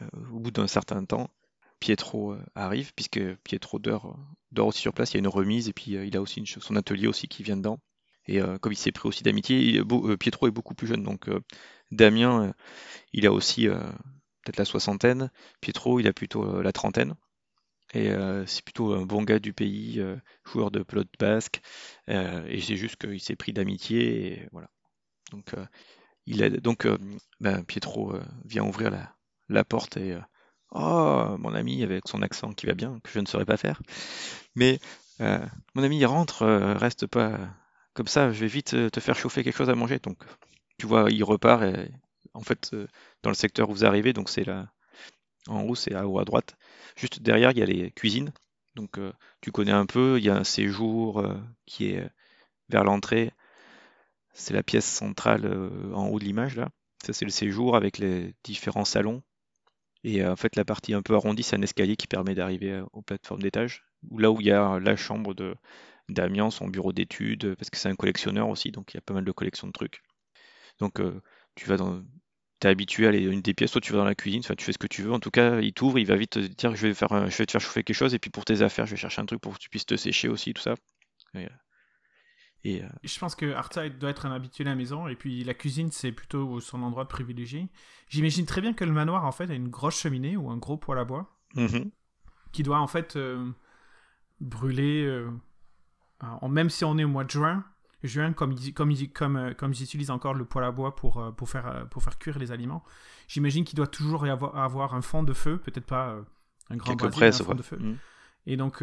euh, 0.00 0.06
au 0.32 0.40
bout 0.40 0.50
d'un 0.50 0.66
certain 0.66 1.04
temps, 1.04 1.30
Pietro 1.78 2.32
euh, 2.32 2.42
arrive, 2.54 2.92
puisque 2.94 3.20
Pietro 3.44 3.78
dort, 3.78 4.18
dort, 4.50 4.68
aussi 4.68 4.80
sur 4.80 4.92
place. 4.92 5.12
Il 5.12 5.14
y 5.14 5.18
a 5.18 5.20
une 5.20 5.28
remise 5.28 5.68
et 5.68 5.72
puis 5.72 5.96
euh, 5.96 6.04
il 6.04 6.16
a 6.16 6.20
aussi 6.20 6.42
son 6.46 6.76
atelier 6.76 7.06
aussi 7.06 7.28
qui 7.28 7.42
vient 7.42 7.56
dedans. 7.56 7.78
Et 8.26 8.38
comme 8.60 8.70
il 8.70 8.76
s'est 8.76 8.92
pris 8.92 9.08
aussi 9.08 9.24
d'amitié, 9.24 9.82
Pietro 10.20 10.46
est 10.46 10.52
beaucoup 10.52 10.74
plus 10.74 10.86
jeune, 10.86 11.02
donc 11.02 11.28
Damien, 11.90 12.54
il 13.12 13.26
a 13.26 13.32
aussi 13.32 13.66
peut-être 13.66 14.58
la 14.58 14.64
soixantaine. 14.64 15.32
Pietro, 15.60 15.98
il 15.98 16.06
a 16.06 16.12
plutôt 16.12 16.62
la 16.62 16.70
trentaine. 16.70 17.16
Et 17.94 18.10
c'est 18.46 18.62
plutôt 18.62 18.94
un 18.94 19.04
bon 19.04 19.22
gars 19.22 19.38
du 19.40 19.52
pays, 19.52 20.00
joueur 20.44 20.70
de 20.70 20.82
pelote 20.82 21.08
basque. 21.18 21.60
et 22.08 22.60
c'est 22.60 22.76
juste 22.76 22.96
qu'il 22.96 23.20
s'est 23.20 23.36
pris 23.36 23.52
d'amitié. 23.52 24.48
Voilà. 24.52 24.68
Donc, 25.32 25.54
il 26.26 26.42
a, 26.42 26.50
donc 26.50 26.86
ben, 27.40 27.64
Pietro 27.64 28.14
vient 28.44 28.64
ouvrir 28.64 28.90
la, 28.90 29.14
la 29.48 29.64
porte 29.64 29.96
et 29.96 30.16
Oh, 30.72 31.36
mon 31.38 31.52
ami 31.54 31.82
avec 31.82 32.06
son 32.06 32.22
accent 32.22 32.52
qui 32.52 32.66
va 32.66 32.74
bien, 32.74 33.00
que 33.02 33.10
je 33.10 33.18
ne 33.18 33.26
saurais 33.26 33.44
pas 33.44 33.56
faire. 33.56 33.82
Mais 34.54 34.78
mon 35.18 35.82
ami, 35.82 36.04
rentre, 36.04 36.46
reste 36.78 37.06
pas 37.06 37.38
comme 37.92 38.06
ça, 38.06 38.32
je 38.32 38.40
vais 38.40 38.46
vite 38.46 38.90
te 38.90 39.00
faire 39.00 39.16
chauffer 39.16 39.42
quelque 39.42 39.56
chose 39.56 39.70
à 39.70 39.74
manger. 39.74 39.98
Donc, 39.98 40.22
tu 40.78 40.86
vois, 40.86 41.10
il 41.10 41.24
repart 41.24 41.62
et 41.64 41.90
en 42.34 42.40
fait, 42.40 42.74
dans 43.22 43.30
le 43.30 43.34
secteur 43.34 43.68
où 43.70 43.74
vous 43.74 43.84
arrivez, 43.84 44.12
donc 44.12 44.30
c'est 44.30 44.44
là, 44.44 44.68
en 45.50 45.62
haut, 45.62 45.74
c'est 45.74 45.94
à 45.94 46.06
haut 46.06 46.18
à 46.18 46.24
droite. 46.24 46.56
Juste 46.96 47.20
derrière, 47.22 47.50
il 47.52 47.58
y 47.58 47.62
a 47.62 47.66
les 47.66 47.90
cuisines. 47.92 48.32
Donc, 48.76 48.98
tu 49.40 49.52
connais 49.52 49.72
un 49.72 49.86
peu. 49.86 50.18
Il 50.18 50.24
y 50.24 50.30
a 50.30 50.36
un 50.36 50.44
séjour 50.44 51.24
qui 51.66 51.86
est 51.86 52.08
vers 52.68 52.84
l'entrée. 52.84 53.32
C'est 54.32 54.54
la 54.54 54.62
pièce 54.62 54.86
centrale 54.86 55.46
en 55.94 56.08
haut 56.08 56.18
de 56.18 56.24
l'image 56.24 56.56
là. 56.56 56.68
Ça, 57.04 57.12
c'est 57.12 57.24
le 57.24 57.30
séjour 57.30 57.76
avec 57.76 57.98
les 57.98 58.34
différents 58.44 58.84
salons. 58.84 59.22
Et 60.04 60.24
en 60.24 60.36
fait, 60.36 60.56
la 60.56 60.64
partie 60.64 60.94
un 60.94 61.02
peu 61.02 61.14
arrondie, 61.14 61.42
c'est 61.42 61.56
un 61.56 61.62
escalier 61.62 61.96
qui 61.96 62.06
permet 62.06 62.34
d'arriver 62.34 62.82
aux 62.92 63.02
plateformes 63.02 63.42
d'étage. 63.42 63.84
Là 64.16 64.30
où 64.30 64.40
il 64.40 64.46
y 64.46 64.50
a 64.50 64.78
la 64.78 64.96
chambre 64.96 65.34
de 65.34 65.54
Damien, 66.08 66.50
son 66.50 66.68
bureau 66.68 66.92
d'études, 66.92 67.54
parce 67.56 67.70
que 67.70 67.76
c'est 67.76 67.88
un 67.88 67.96
collectionneur 67.96 68.48
aussi, 68.48 68.70
donc 68.70 68.92
il 68.92 68.96
y 68.96 68.98
a 68.98 69.02
pas 69.02 69.14
mal 69.14 69.24
de 69.24 69.32
collections 69.32 69.66
de 69.66 69.72
trucs. 69.72 70.02
Donc 70.78 71.00
tu 71.54 71.66
vas 71.68 71.76
dans, 71.76 72.02
t'es 72.60 72.68
habitué 72.68 73.06
à 73.06 73.08
aller 73.08 73.22
une 73.24 73.40
des 73.40 73.54
pièces, 73.54 73.72
toi 73.72 73.80
tu 73.80 73.92
vas 73.92 73.98
dans 73.98 74.04
la 74.04 74.14
cuisine, 74.14 74.42
tu 74.42 74.64
fais 74.64 74.72
ce 74.72 74.78
que 74.78 74.86
tu 74.86 75.02
veux. 75.02 75.12
En 75.12 75.18
tout 75.18 75.30
cas, 75.30 75.60
il 75.60 75.72
t'ouvre, 75.72 75.98
il 75.98 76.06
va 76.06 76.16
vite 76.16 76.30
te 76.30 76.38
dire 76.38 76.76
je 76.76 76.86
vais 76.86 76.94
faire, 76.94 77.08
je 77.30 77.36
vais 77.36 77.46
te 77.46 77.52
faire 77.52 77.60
chauffer 77.60 77.82
quelque 77.82 77.96
chose, 77.96 78.14
et 78.14 78.18
puis 78.18 78.30
pour 78.30 78.44
tes 78.44 78.62
affaires, 78.62 78.86
je 78.86 78.92
vais 78.92 78.96
chercher 78.96 79.20
un 79.22 79.26
truc 79.26 79.40
pour 79.40 79.54
que 79.54 79.58
tu 79.58 79.70
puisses 79.70 79.86
te 79.86 79.96
sécher 79.96 80.28
aussi, 80.28 80.52
tout 80.54 80.62
ça. 80.62 80.74
Et, 82.62 82.82
euh, 82.82 82.88
Je 83.02 83.18
pense 83.18 83.34
que 83.34 83.52
Arta 83.52 83.88
doit 83.88 84.10
être 84.10 84.26
un 84.26 84.32
habitué 84.32 84.64
à 84.64 84.68
la 84.68 84.74
maison, 84.74 85.08
et 85.08 85.16
puis 85.16 85.42
la 85.44 85.54
cuisine, 85.54 85.90
c'est 85.90 86.12
plutôt 86.12 86.60
son 86.60 86.82
endroit 86.82 87.08
privilégié. 87.08 87.68
J'imagine 88.08 88.44
très 88.44 88.60
bien 88.60 88.74
que 88.74 88.84
le 88.84 88.92
manoir, 88.92 89.24
en 89.24 89.32
fait, 89.32 89.50
a 89.50 89.54
une 89.54 89.68
grosse 89.68 89.98
cheminée 89.98 90.36
ou 90.36 90.50
un 90.50 90.58
gros 90.58 90.76
poêle 90.76 90.98
à 90.98 91.04
bois 91.04 91.38
mhm. 91.54 91.90
qui 92.52 92.62
doit, 92.62 92.78
en 92.78 92.86
fait, 92.86 93.16
euh, 93.16 93.50
brûler. 94.40 95.04
Euh, 95.04 95.30
même 96.48 96.68
si 96.68 96.84
on 96.84 96.98
est 96.98 97.04
au 97.04 97.08
mois 97.08 97.24
de 97.24 97.30
juin, 97.30 97.64
juin 98.02 98.32
comme 98.32 98.52
ils, 98.52 98.72
comme, 98.72 98.90
ils, 98.90 99.12
comme, 99.12 99.54
comme 99.56 99.72
ils 99.72 99.82
utilisent 99.82 100.10
encore 100.10 100.34
le 100.34 100.44
poêle 100.44 100.64
à 100.64 100.70
bois 100.70 100.94
pour, 100.96 101.34
pour, 101.36 101.48
faire, 101.48 101.86
pour 101.90 102.02
faire 102.02 102.18
cuire 102.18 102.38
les 102.38 102.52
aliments, 102.52 102.82
j'imagine 103.28 103.64
qu'il 103.64 103.76
doit 103.76 103.86
toujours 103.86 104.26
y 104.26 104.30
avoir, 104.30 104.56
avoir, 104.56 104.94
un 104.94 105.02
fond 105.02 105.22
de 105.22 105.32
feu, 105.32 105.58
peut-être 105.58 105.86
pas 105.86 106.16
un 106.70 106.76
grand 106.76 106.94
brasier, 106.94 107.26
un 107.26 107.32
fond 107.32 107.54
de 107.54 107.62
feu. 107.62 107.78
Mhm. 107.78 107.96
Et 108.46 108.56
donc, 108.56 108.82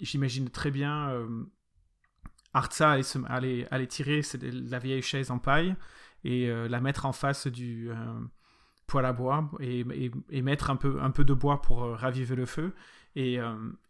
j'imagine 0.00 0.48
très 0.48 0.70
bien 0.70 1.10
Artsa 2.54 2.98
allait, 3.28 3.66
allait, 3.70 3.86
tirer 3.86 4.20
la 4.42 4.78
vieille 4.78 5.02
chaise 5.02 5.30
en 5.30 5.38
paille 5.38 5.74
et 6.24 6.48
euh, 6.48 6.68
la 6.68 6.80
mettre 6.80 7.06
en 7.06 7.12
face 7.12 7.46
du 7.46 7.90
euh, 7.90 7.94
poêle 8.86 9.06
à 9.06 9.12
bois 9.12 9.50
et, 9.60 9.84
mettre 10.42 10.70
un 10.70 10.76
peu, 10.76 11.00
un 11.00 11.10
peu 11.10 11.24
de 11.24 11.34
bois 11.34 11.62
pour 11.62 11.84
euh, 11.84 11.94
raviver 11.94 12.36
le 12.36 12.46
feu. 12.46 12.74
Et, 13.14 13.38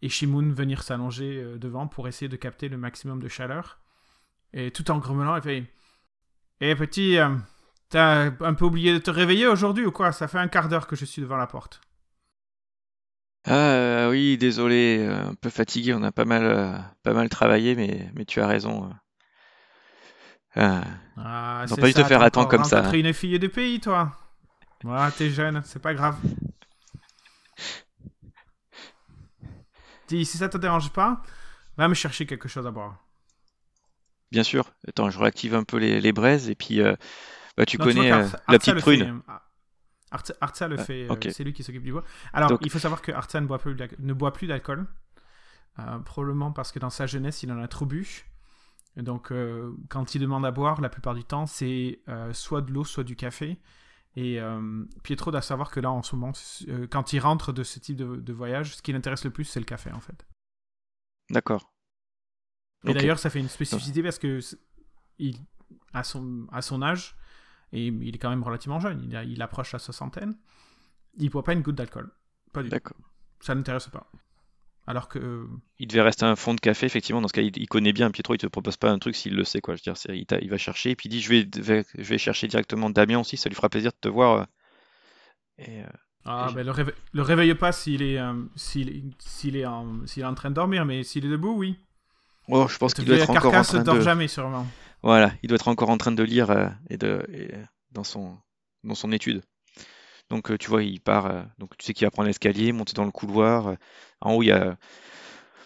et 0.00 0.08
Shimoun 0.08 0.52
venir 0.52 0.82
s'allonger 0.82 1.56
devant 1.56 1.86
pour 1.86 2.08
essayer 2.08 2.28
de 2.28 2.34
capter 2.34 2.68
le 2.68 2.76
maximum 2.76 3.22
de 3.22 3.28
chaleur. 3.28 3.78
Et 4.54 4.70
tout 4.70 4.90
en 4.90 4.98
grommelant, 4.98 5.36
il 5.36 5.42
fait 5.42 5.64
Eh 6.60 6.74
petit, 6.76 7.18
t'as 7.88 8.30
un 8.40 8.54
peu 8.54 8.64
oublié 8.64 8.92
de 8.92 8.98
te 8.98 9.10
réveiller 9.10 9.46
aujourd'hui 9.46 9.86
ou 9.86 9.92
quoi? 9.92 10.12
Ça 10.12 10.28
fait 10.28 10.38
un 10.38 10.48
quart 10.48 10.68
d'heure 10.68 10.86
que 10.86 10.96
je 10.96 11.04
suis 11.04 11.22
devant 11.22 11.36
la 11.36 11.46
porte. 11.46 11.80
Ah 13.44 14.06
oui, 14.08 14.38
désolé, 14.38 14.98
euh, 15.00 15.30
un 15.30 15.34
peu 15.34 15.50
fatigué, 15.50 15.94
on 15.94 16.02
a 16.02 16.12
pas 16.12 16.24
mal, 16.24 16.44
euh, 16.44 16.78
pas 17.02 17.12
mal 17.12 17.28
travaillé, 17.28 17.74
mais, 17.74 18.08
mais 18.14 18.24
tu 18.24 18.40
as 18.40 18.46
raison. 18.46 18.92
Euh. 20.56 20.80
Ah, 21.16 21.64
pas 21.68 21.86
dû 21.86 21.94
te 21.94 22.04
faire 22.04 22.22
attendre 22.22 22.48
comme 22.48 22.64
ça. 22.64 22.88
Tu 22.90 23.00
une 23.00 23.12
fille 23.12 23.38
de 23.38 23.48
pays, 23.48 23.80
toi. 23.80 24.16
Voilà, 24.84 25.10
t'es 25.10 25.30
jeune, 25.30 25.62
c'est 25.64 25.82
pas 25.82 25.94
grave. 25.94 26.16
Dis, 30.08 30.24
si 30.24 30.38
ça 30.38 30.48
te 30.48 30.58
dérange 30.58 30.92
pas, 30.92 31.22
va 31.76 31.88
me 31.88 31.94
chercher 31.94 32.26
quelque 32.26 32.48
chose 32.48 32.66
à 32.66 32.70
boire. 32.70 33.01
Bien 34.32 34.42
sûr. 34.42 34.72
Attends, 34.88 35.10
je 35.10 35.18
réactive 35.18 35.54
un 35.54 35.62
peu 35.62 35.76
les, 35.76 36.00
les 36.00 36.12
braises 36.12 36.50
et 36.50 36.56
puis 36.56 36.80
bah, 37.56 37.64
tu 37.66 37.78
connais 37.78 38.10
la 38.10 38.58
petite 38.58 38.80
prune. 38.80 39.22
Artsa 40.12 40.68
le 40.68 40.78
ah, 40.78 40.84
fait, 40.84 41.10
euh, 41.10 41.30
c'est 41.30 41.44
lui 41.44 41.52
qui 41.52 41.62
s'occupe 41.62 41.82
du 41.82 41.92
bois. 41.92 42.04
Alors, 42.32 42.58
il 42.60 42.70
faut 42.70 42.78
savoir 42.78 43.00
que 43.02 43.12
Artsa 43.12 43.40
ne 43.40 43.46
boit 43.46 43.58
plus, 43.58 43.76
ne 43.98 44.12
boit 44.12 44.32
plus 44.32 44.46
d'alcool, 44.46 44.86
euh, 45.78 45.98
probablement 46.00 46.52
parce 46.52 46.70
que 46.70 46.78
dans 46.78 46.90
sa 46.90 47.06
jeunesse, 47.06 47.42
il 47.42 47.50
en 47.50 47.62
a 47.62 47.68
trop 47.68 47.86
bu. 47.86 48.26
Donc, 48.96 49.32
euh, 49.32 49.72
quand 49.88 50.14
il 50.14 50.20
demande 50.20 50.44
à 50.44 50.50
boire, 50.50 50.82
la 50.82 50.90
plupart 50.90 51.14
du 51.14 51.24
temps, 51.24 51.46
c'est 51.46 52.00
soit 52.32 52.60
de 52.60 52.72
l'eau, 52.72 52.84
soit 52.84 53.04
du 53.04 53.16
café. 53.16 53.58
Et 54.14 54.38
Pietro 55.02 55.30
doit 55.30 55.40
savoir 55.40 55.70
que 55.70 55.80
là, 55.80 55.90
en 55.90 56.02
ce 56.02 56.14
moment, 56.14 56.32
quand 56.90 57.12
il 57.14 57.18
rentre 57.20 57.52
de 57.52 57.62
ce 57.62 57.78
type 57.78 57.96
de, 57.96 58.32
voyage, 58.32 58.76
ce 58.76 58.82
qui 58.82 58.92
l'intéresse 58.92 59.24
le 59.24 59.30
plus, 59.30 59.44
c'est 59.44 59.60
le 59.60 59.66
café, 59.66 59.90
en 59.92 60.00
fait. 60.00 60.26
D'accord. 61.30 61.72
Et 62.86 62.94
d'ailleurs, 62.94 63.18
ça 63.18 63.30
fait 63.30 63.40
une 63.40 63.48
spécificité 63.48 64.02
parce 64.02 64.18
que 64.18 64.40
il, 65.18 65.36
à, 65.92 66.02
son, 66.02 66.46
à 66.50 66.62
son 66.62 66.82
âge, 66.82 67.16
et 67.72 67.86
il 67.86 68.14
est 68.14 68.18
quand 68.18 68.30
même 68.30 68.42
relativement 68.42 68.80
jeune, 68.80 69.02
il, 69.04 69.30
il 69.30 69.42
approche 69.42 69.72
la 69.72 69.78
soixantaine. 69.78 70.36
Il 71.18 71.30
boit 71.30 71.44
pas 71.44 71.52
une 71.52 71.62
goutte 71.62 71.76
d'alcool. 71.76 72.10
Pas 72.52 72.62
du 72.62 72.68
tout. 72.68 72.74
D'accord. 72.74 72.96
Ça 73.40 73.54
l'intéresse 73.54 73.88
pas. 73.88 74.10
Alors 74.86 75.08
que. 75.08 75.18
Euh, 75.18 75.46
il 75.78 75.86
devait 75.86 76.02
rester 76.02 76.24
un 76.24 76.36
fond 76.36 76.54
de 76.54 76.60
café, 76.60 76.86
effectivement. 76.86 77.20
Dans 77.20 77.28
ce 77.28 77.32
cas, 77.32 77.42
il, 77.42 77.68
connaît 77.68 77.92
bien 77.92 78.10
Pietro, 78.10 78.34
il 78.34 78.38
te 78.38 78.46
propose 78.46 78.76
pas 78.76 78.90
un 78.90 78.98
truc 78.98 79.14
s'il 79.14 79.34
le 79.34 79.44
sait, 79.44 79.60
quoi. 79.60 79.76
Je 79.76 79.82
veux 79.86 79.94
dire, 79.94 80.14
il, 80.14 80.26
il, 80.42 80.50
va 80.50 80.58
chercher, 80.58 80.90
et 80.90 80.96
puis 80.96 81.08
il 81.08 81.10
dit 81.10 81.20
je 81.20 81.28
vais, 81.28 81.48
je 81.54 82.08
vais 82.08 82.18
chercher 82.18 82.48
directement 82.48 82.90
Damien 82.90 83.20
aussi, 83.20 83.36
ça 83.36 83.48
lui 83.48 83.54
fera 83.56 83.68
plaisir 83.68 83.92
de 83.92 83.96
te 84.00 84.08
voir. 84.08 84.38
Euh, 84.38 84.44
et, 85.58 85.82
euh, 85.82 85.86
ah, 86.24 86.50
ben 86.54 86.66
le, 86.66 86.72
le, 87.12 87.22
réveille 87.22 87.54
pas 87.54 87.72
s'il 87.72 88.02
est, 88.02 88.18
s'il, 88.56 89.12
s'il 89.18 89.56
est, 89.56 89.66
en, 89.66 90.06
s'il 90.06 90.22
est 90.22 90.26
en 90.26 90.34
train 90.34 90.50
de 90.50 90.54
dormir, 90.54 90.84
mais 90.84 91.02
s'il 91.04 91.24
est 91.24 91.30
debout, 91.30 91.54
oui. 91.56 91.76
Oh, 92.48 92.66
je 92.68 92.76
pense 92.78 92.94
qu'il 92.94 93.04
doit 93.04 93.16
être 93.16 93.30
encore 93.30 93.54
en 93.54 93.62
train 93.62 93.82
dort 93.82 94.00
jamais, 94.00 94.28
sûrement. 94.28 94.66
Voilà, 95.02 95.32
il 95.42 95.48
doit 95.48 95.56
être 95.56 95.68
encore 95.68 95.90
en 95.90 95.98
train 95.98 96.12
de 96.12 96.22
lire 96.22 96.50
euh, 96.50 96.68
et 96.88 96.96
de 96.96 97.26
dans 97.90 98.04
son 98.04 98.38
dans 98.84 98.94
son 98.94 99.12
étude. 99.12 99.42
Donc 100.30 100.50
euh, 100.50 100.58
tu 100.58 100.68
vois, 100.68 100.82
il 100.82 101.00
part. 101.00 101.26
Euh, 101.26 101.42
donc 101.58 101.76
tu 101.76 101.84
sais 101.84 101.92
qu'il 101.92 102.06
va 102.06 102.10
prendre 102.10 102.28
l'escalier, 102.28 102.72
monter 102.72 102.92
dans 102.94 103.04
le 103.04 103.10
couloir. 103.10 103.76
en 104.20 104.34
haut, 104.34 104.42
il 104.42 104.46
y 104.46 104.52
a 104.52 104.76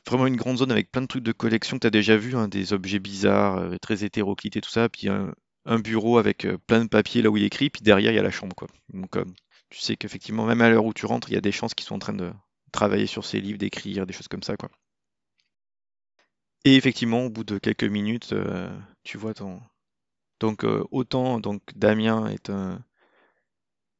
vraiment 0.07 0.27
une 0.27 0.37
grande 0.37 0.59
zone 0.59 0.71
avec 0.71 0.91
plein 0.91 1.03
de 1.03 1.07
trucs 1.07 1.23
de 1.23 1.33
collection 1.33 1.77
que 1.77 1.83
tu 1.83 1.87
as 1.87 1.91
déjà 1.91 2.17
vu, 2.17 2.37
hein, 2.37 2.49
des 2.49 2.73
objets 2.73 2.99
bizarres, 2.99 3.79
très 3.81 4.05
hétéroclites 4.05 4.57
et 4.57 4.61
tout 4.61 4.71
ça. 4.71 4.89
Puis 4.89 5.09
un, 5.09 5.35
un 5.67 5.79
bureau 5.79 6.19
avec 6.19 6.47
plein 6.67 6.85
de 6.85 6.89
papiers 6.89 7.23
là 7.23 7.31
où 7.31 7.37
il 7.37 7.45
écrit. 7.45 7.71
Puis 7.71 7.83
derrière, 7.83 8.13
il 8.13 8.17
y 8.17 8.19
a 8.19 8.23
la 8.23 8.31
chambre, 8.31 8.55
quoi. 8.57 8.69
Donc 8.93 9.19
tu 9.71 9.81
sais 9.81 9.97
qu'effectivement, 9.97 10.47
même 10.47 10.63
à 10.63 10.71
l'heure 10.71 10.85
où 10.85 10.95
tu 10.95 11.07
rentres, 11.07 11.29
il 11.31 11.35
y 11.35 11.39
a 11.39 11.41
des 11.41 11.53
chances 11.53 11.75
qu'ils 11.75 11.87
sont 11.87 11.97
en 11.97 11.99
train 11.99 12.13
de 12.13 12.33
travailler 12.73 13.07
sur 13.07 13.25
ses 13.25 13.41
livres, 13.41 13.59
d'écrire, 13.59 14.07
des 14.07 14.13
choses 14.13 14.29
comme 14.29 14.43
ça, 14.43 14.57
quoi. 14.57 14.71
Et 16.67 16.75
effectivement, 16.75 17.27
au 17.27 17.31
bout 17.31 17.45
de 17.45 17.59
quelques 17.59 17.85
minutes, 17.85 18.33
euh, 18.33 18.69
tu 19.05 19.19
vois 19.19 19.35
ton. 19.35 19.63
Donc, 20.41 20.65
euh, 20.65 20.85
autant 20.91 21.39
donc 21.39 21.63
Damien 21.77 22.27
est 22.27 22.51
un, 22.51 22.85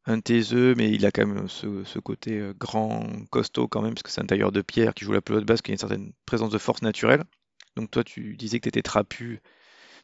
un 0.05 0.21
taiseux, 0.21 0.75
mais 0.75 0.91
il 0.91 1.07
a 1.07 1.13
quand 1.13 1.25
même 1.27 1.49
ce, 1.49 1.99
côté 2.01 2.41
euh, 2.41 2.55
grand, 2.59 3.07
costaud 3.31 3.69
quand 3.69 3.83
même, 3.83 3.95
parce 3.95 4.03
que 4.03 4.11
c'est 4.11 4.21
un 4.21 4.27
tailleur 4.27 4.51
de 4.51 4.63
pierre 4.63 4.95
qui 4.95 5.05
joue 5.05 5.13
la 5.13 5.21
pelote 5.23 5.45
basse, 5.45 5.63
qui 5.63 5.71
a 5.71 5.75
une 5.75 5.79
certaine 5.79 6.13
présence 6.27 6.51
de 6.51 6.59
force 6.59 6.83
naturelle. 6.83 7.23
Donc, 7.77 7.93
toi, 7.93 8.03
tu 8.03 8.37
disais 8.37 8.59
que 8.59 8.65
tu 8.65 8.71
étais 8.71 8.83
trapu, 8.83 9.41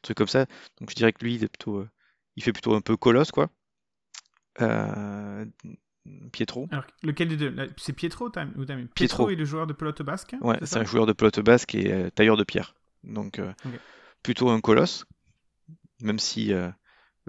truc 0.02 0.16
comme 0.18 0.28
ça. 0.28 0.46
Donc, 0.80 0.90
je 0.90 0.94
dirais 0.94 1.12
que 1.12 1.24
lui, 1.24 1.34
il, 1.34 1.44
est 1.44 1.48
plutôt, 1.48 1.84
il 2.36 2.44
fait 2.44 2.52
plutôt 2.52 2.74
un 2.76 2.80
peu 2.80 2.96
colosse, 2.96 3.32
quoi. 3.32 3.50
Pietro. 6.32 6.68
Alors, 6.72 6.84
lequel 7.02 7.28
des 7.28 7.36
deux? 7.36 7.54
C'est 7.76 7.92
Pietro 7.92 8.26
ou 8.26 8.30
Tam- 8.30 8.52
ou 8.56 8.64
Damien 8.64 8.86
Pietro. 8.86 8.94
Pietro 9.26 9.30
est 9.30 9.36
le 9.36 9.44
joueur 9.44 9.66
de 9.66 9.72
pelote 9.72 10.02
basque 10.02 10.34
Ouais, 10.40 10.58
c'est 10.62 10.78
un 10.78 10.84
joueur 10.84 11.06
de 11.06 11.12
pelote 11.12 11.40
basque 11.40 11.74
et 11.76 11.92
euh, 11.92 12.10
tailleur 12.10 12.36
de 12.36 12.44
pierre. 12.44 12.74
Donc 13.04 13.38
euh, 13.38 13.52
plutôt 14.22 14.48
un 14.50 14.60
colosse, 14.60 15.04
même 16.00 16.18
si 16.18 16.52
euh, 16.52 16.68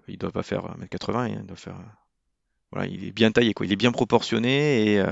il 0.07 0.17
doit 0.17 0.31
pas 0.31 0.43
faire 0.43 0.65
1m80, 0.79 1.15
hein, 1.15 1.27
il 1.27 1.45
doit 1.45 1.55
faire 1.57 1.79
euh, 1.79 1.83
voilà, 2.71 2.87
il 2.87 3.03
est 3.05 3.11
bien 3.11 3.31
taillé 3.31 3.53
quoi, 3.53 3.65
il 3.65 3.71
est 3.71 3.75
bien 3.75 3.91
proportionné 3.91 4.93
et, 4.95 5.03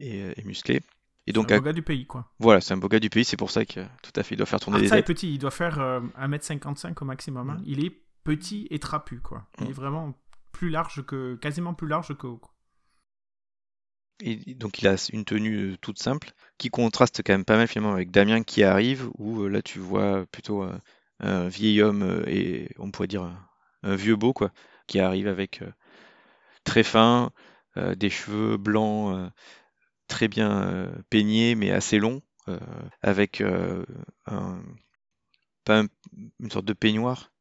et, 0.00 0.40
et 0.40 0.44
musclé. 0.44 0.80
Et 1.28 1.32
donc 1.32 1.48
C'est 1.48 1.54
un 1.54 1.56
à- 1.56 1.60
beau 1.60 1.66
gars 1.66 1.72
du 1.72 1.82
pays, 1.82 2.06
quoi. 2.06 2.32
voilà, 2.40 2.60
c'est 2.60 2.74
un 2.74 2.78
beau 2.78 2.88
gars 2.88 2.98
du 3.00 3.10
pays, 3.10 3.24
c'est 3.24 3.36
pour 3.36 3.50
ça 3.52 3.64
que 3.64 3.80
tout 4.02 4.12
à 4.16 4.22
fait 4.22 4.34
il 4.34 4.38
doit 4.38 4.46
faire 4.46 4.58
tourner 4.60 4.78
des 4.80 4.86
Artsa 4.86 4.98
est 4.98 5.02
petit, 5.02 5.32
il 5.34 5.38
doit 5.38 5.50
faire 5.50 5.78
euh, 5.78 6.00
1m55 6.18 6.94
au 7.00 7.04
maximum. 7.04 7.50
hein. 7.50 7.58
Mm. 7.60 7.64
Il 7.66 7.84
est 7.84 7.92
petit 8.24 8.66
et 8.70 8.78
trapu, 8.78 9.20
quoi. 9.20 9.46
Il 9.60 9.66
Mm. 9.66 9.70
est 9.70 9.72
vraiment 9.72 10.14
plus 10.52 10.70
large 10.70 11.04
que... 11.06 11.36
quasiment 11.36 11.74
plus 11.74 11.86
large 11.88 12.16
que. 12.16 12.26
Donc 14.20 14.80
il 14.80 14.88
a 14.88 14.96
une 15.12 15.24
tenue 15.24 15.72
euh, 15.72 15.76
toute 15.80 15.98
simple 15.98 16.32
qui 16.58 16.70
contraste 16.70 17.22
quand 17.24 17.32
même 17.32 17.44
pas 17.44 17.56
mal 17.56 17.68
finalement 17.68 17.92
avec 17.92 18.10
Damien 18.10 18.42
qui 18.42 18.64
arrive 18.64 19.08
où 19.16 19.42
euh, 19.42 19.48
là 19.48 19.62
tu 19.62 19.78
vois 19.78 20.26
plutôt 20.32 20.64
euh, 20.64 20.76
un 21.20 21.48
vieil 21.48 21.82
homme 21.82 22.24
et 22.26 22.68
on 22.78 22.90
pourrait 22.90 23.06
dire 23.06 23.22
un, 23.22 23.94
vieux 23.94 24.16
beau 24.16 24.32
quoi 24.32 24.50
qui 24.88 24.98
arrive 24.98 25.28
avec 25.28 25.62
très 26.64 26.82
fin, 26.82 27.30
des 27.76 28.10
cheveux 28.10 28.56
blancs 28.56 29.30
très 30.08 30.26
bien 30.28 30.90
peignés 31.10 31.54
mais 31.54 31.70
assez 31.70 31.98
longs 31.98 32.22
avec 33.02 33.42
pas 35.64 35.80
un- 35.80 35.88
une 36.40 36.50
sorte 36.50 36.64
de 36.64 36.72
peignoir. 36.72 37.32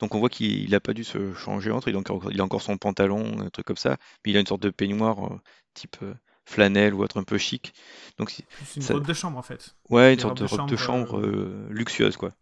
donc 0.00 0.14
on 0.14 0.18
voit 0.18 0.28
qu'il 0.28 0.70
n'a 0.70 0.80
pas 0.80 0.94
dû 0.94 1.04
se 1.04 1.34
changer 1.34 1.70
entre, 1.70 1.88
il 1.88 1.96
a 1.96 1.98
encore, 1.98 2.30
il 2.32 2.40
a 2.40 2.44
encore 2.44 2.62
son 2.62 2.78
pantalon, 2.78 3.40
un 3.40 3.50
truc 3.50 3.66
comme 3.66 3.76
ça, 3.76 3.98
mais 4.24 4.32
il 4.32 4.36
a 4.36 4.40
une 4.40 4.46
sorte 4.46 4.62
de 4.62 4.70
peignoir 4.70 5.40
type 5.74 5.96
euh, 6.02 6.14
flanelle 6.44 6.94
ou 6.94 7.02
autre 7.02 7.18
un 7.18 7.24
peu 7.24 7.38
chic. 7.38 7.74
Donc 8.18 8.30
c'est- 8.30 8.44
une 8.76 8.82
Ça- 8.82 8.94
robe 8.94 9.06
de 9.06 9.14
chambre, 9.14 9.38
en 9.38 9.42
fait. 9.42 9.74
ouais, 9.90 10.14
une 10.14 10.20
sorte 10.20 10.38
de 10.38 10.44
robe 10.44 10.68
de 10.68 10.76
chambre, 10.76 11.06
chambre 11.06 11.20
euh, 11.20 11.66
luxueuse 11.70 12.16
quoi. 12.16 12.32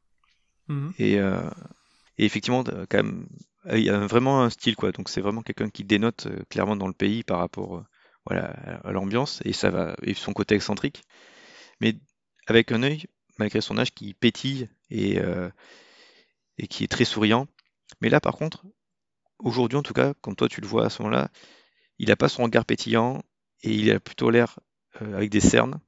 Mhm. 0.68 0.92
Et, 0.98 1.18
euh, 1.18 1.40
et 2.18 2.24
effectivement, 2.24 2.64
euh, 2.68 2.86
quand 2.88 2.98
même, 2.98 3.26
euh, 3.66 3.78
il 3.78 3.84
y 3.84 3.90
a 3.90 3.98
vraiment 4.06 4.42
un 4.42 4.50
style 4.50 4.76
quoi. 4.76 4.92
Donc 4.92 5.08
c'est 5.08 5.20
vraiment 5.20 5.42
quelqu'un 5.42 5.68
qui 5.68 5.84
dénote 5.84 6.26
euh, 6.26 6.42
clairement 6.48 6.76
dans 6.76 6.86
le 6.88 6.92
pays 6.94 7.22
par 7.22 7.38
rapport 7.38 7.76
euh, 7.78 7.84
voilà 8.26 8.46
à, 8.84 8.92
l'ambiance 8.92 9.40
et 9.44 9.52
ça 9.52 9.70
va 9.70 9.96
et 10.02 10.14
son 10.14 10.32
côté 10.32 10.54
excentrique, 10.54 11.02
mais 11.80 11.96
avec 12.46 12.72
un 12.72 12.82
œil 12.82 13.06
malgré 13.38 13.60
son 13.60 13.78
âge 13.78 13.92
qui 13.92 14.14
pétille 14.14 14.68
et 14.90 15.18
euh, 15.20 15.48
et 16.58 16.66
qui 16.66 16.84
est 16.84 16.88
très 16.88 17.04
souriant. 17.04 17.46
Mais 18.00 18.08
là 18.08 18.20
par 18.20 18.36
contre, 18.36 18.64
aujourd'hui 19.38 19.78
en 19.78 19.82
tout 19.82 19.94
cas, 19.94 20.14
comme 20.20 20.36
toi 20.36 20.48
tu 20.48 20.60
le 20.60 20.66
vois 20.66 20.86
à 20.86 20.90
ce 20.90 21.02
moment-là, 21.02 21.30
il 22.00 22.08
n'a 22.08 22.16
pas 22.16 22.28
son 22.28 22.44
regard 22.44 22.64
pétillant 22.64 23.22
et 23.62 23.72
il 23.74 23.90
a 23.90 24.00
plutôt 24.00 24.30
l'air 24.30 24.58
euh, 25.02 25.16
avec 25.16 25.30
des 25.30 25.40
cernes. 25.40 25.78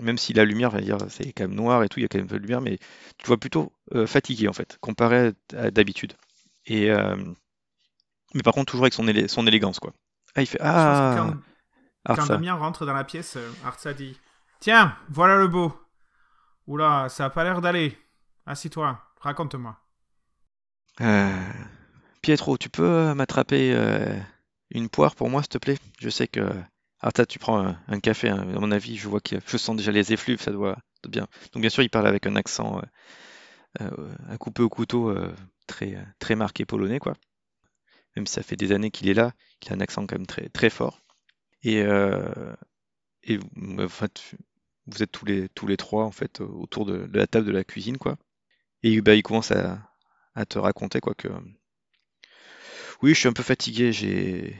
Même 0.00 0.18
si 0.18 0.32
la 0.32 0.44
lumière, 0.44 0.70
on 0.72 0.76
va 0.76 0.80
dire, 0.80 0.98
c'est 1.08 1.32
quand 1.32 1.44
même 1.44 1.54
noir 1.54 1.82
et 1.82 1.88
tout, 1.88 1.98
il 2.00 2.02
y 2.02 2.04
a 2.04 2.08
quand 2.08 2.18
même 2.18 2.26
un 2.26 2.28
peu 2.28 2.36
de 2.38 2.42
lumière, 2.42 2.60
mais 2.60 2.78
tu 3.18 3.26
vois 3.26 3.38
plutôt 3.38 3.72
euh, 3.94 4.06
fatigué 4.06 4.48
en 4.48 4.52
fait, 4.52 4.78
comparé 4.80 5.32
à, 5.54 5.58
à 5.58 5.70
d'habitude. 5.70 6.14
Et 6.66 6.90
euh, 6.90 7.16
mais 8.34 8.42
par 8.42 8.54
contre 8.54 8.72
toujours 8.72 8.84
avec 8.84 8.94
son, 8.94 9.06
élé- 9.06 9.28
son 9.28 9.46
élégance 9.46 9.80
quoi. 9.80 9.92
Ah 10.34 10.42
il 10.42 10.46
fait 10.46 10.58
ah 10.60 11.14
quand. 11.16 12.26
Damien 12.26 12.54
rentre 12.54 12.86
dans 12.86 12.94
la 12.94 13.04
pièce, 13.04 13.36
Artsa 13.64 13.92
dit 13.94 14.18
Tiens, 14.60 14.96
voilà 15.08 15.36
le 15.36 15.48
beau. 15.48 15.72
Oula, 16.66 17.08
ça 17.08 17.26
a 17.26 17.30
pas 17.30 17.44
l'air 17.44 17.60
d'aller. 17.60 17.96
Assis-toi, 18.46 19.00
raconte-moi. 19.20 19.76
Pietro, 22.22 22.58
tu 22.58 22.68
peux 22.68 23.14
m'attraper 23.14 23.74
une 24.70 24.88
poire 24.88 25.14
pour 25.16 25.30
moi 25.30 25.42
s'il 25.42 25.50
te 25.50 25.58
plaît? 25.58 25.78
Je 26.00 26.08
sais 26.10 26.28
que 26.28 26.40
Arta 27.00 27.26
tu 27.26 27.38
prends 27.38 27.58
un, 27.88 28.00
café, 28.00 28.28
hein, 28.28 28.40
à 28.40 28.60
mon 28.60 28.70
avis, 28.72 28.96
je 28.96 29.08
vois 29.08 29.20
que 29.20 29.36
je 29.46 29.56
sens 29.56 29.76
déjà 29.76 29.92
les 29.92 30.12
effluves, 30.12 30.40
ça 30.40 30.52
doit 30.52 30.78
bien. 31.08 31.26
Donc 31.52 31.62
bien 31.62 31.70
sûr 31.70 31.82
il 31.82 31.90
parle 31.90 32.06
avec 32.06 32.26
un 32.26 32.36
accent 32.36 32.80
euh, 33.80 33.86
euh, 33.98 34.08
un 34.28 34.36
coupé 34.36 34.62
au 34.62 34.68
couteau 34.68 35.10
euh, 35.10 35.34
très 35.66 35.96
très 36.18 36.36
marqué 36.36 36.64
polonais 36.64 36.98
quoi. 36.98 37.14
Même 38.16 38.26
si 38.26 38.34
ça 38.34 38.42
fait 38.42 38.56
des 38.56 38.72
années 38.72 38.90
qu'il 38.90 39.08
est 39.08 39.14
là, 39.14 39.32
il 39.62 39.72
a 39.72 39.76
un 39.76 39.80
accent 39.80 40.06
quand 40.06 40.16
même 40.16 40.26
très 40.26 40.48
très 40.48 40.70
fort. 40.70 41.00
Et, 41.64 41.82
euh, 41.82 42.54
et 43.24 43.38
enfin, 43.80 44.08
tu- 44.14 44.38
vous 44.86 45.02
êtes 45.02 45.12
tous 45.12 45.26
les 45.26 45.48
tous 45.50 45.66
les 45.66 45.76
trois 45.78 46.04
en 46.04 46.12
fait 46.12 46.40
autour 46.40 46.86
de, 46.86 47.06
de 47.06 47.18
la 47.18 47.26
table 47.26 47.46
de 47.46 47.52
la 47.52 47.64
cuisine 47.64 47.98
quoi. 47.98 48.16
Et 48.84 49.00
bah, 49.02 49.14
il 49.14 49.22
commence 49.24 49.52
à, 49.52 49.78
à 50.34 50.46
te 50.46 50.58
raconter 50.58 51.00
quoi 51.00 51.14
que 51.14 51.28
oui, 53.02 53.14
je 53.14 53.20
suis 53.20 53.28
un 53.28 53.32
peu 53.32 53.42
fatigué, 53.42 53.92
j'ai 53.92 54.56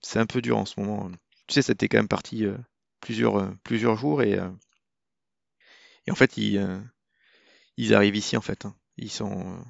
c'est 0.00 0.18
un 0.18 0.26
peu 0.26 0.40
dur 0.42 0.56
en 0.58 0.64
ce 0.66 0.78
moment. 0.80 1.10
Tu 1.46 1.60
sais, 1.62 1.74
t'est 1.74 1.88
quand 1.88 1.98
même 1.98 2.08
parti 2.08 2.44
euh, 2.44 2.56
plusieurs 3.00 3.36
euh, 3.36 3.50
plusieurs 3.64 3.96
jours 3.96 4.22
et 4.22 4.38
euh, 4.38 4.50
en 6.10 6.14
fait 6.14 6.36
ils 6.36 7.94
arrivent 7.94 8.16
ici 8.16 8.36
en 8.36 8.40
fait. 8.40 8.64
hein. 8.66 8.74
Ils 8.96 9.10
sont 9.10 9.64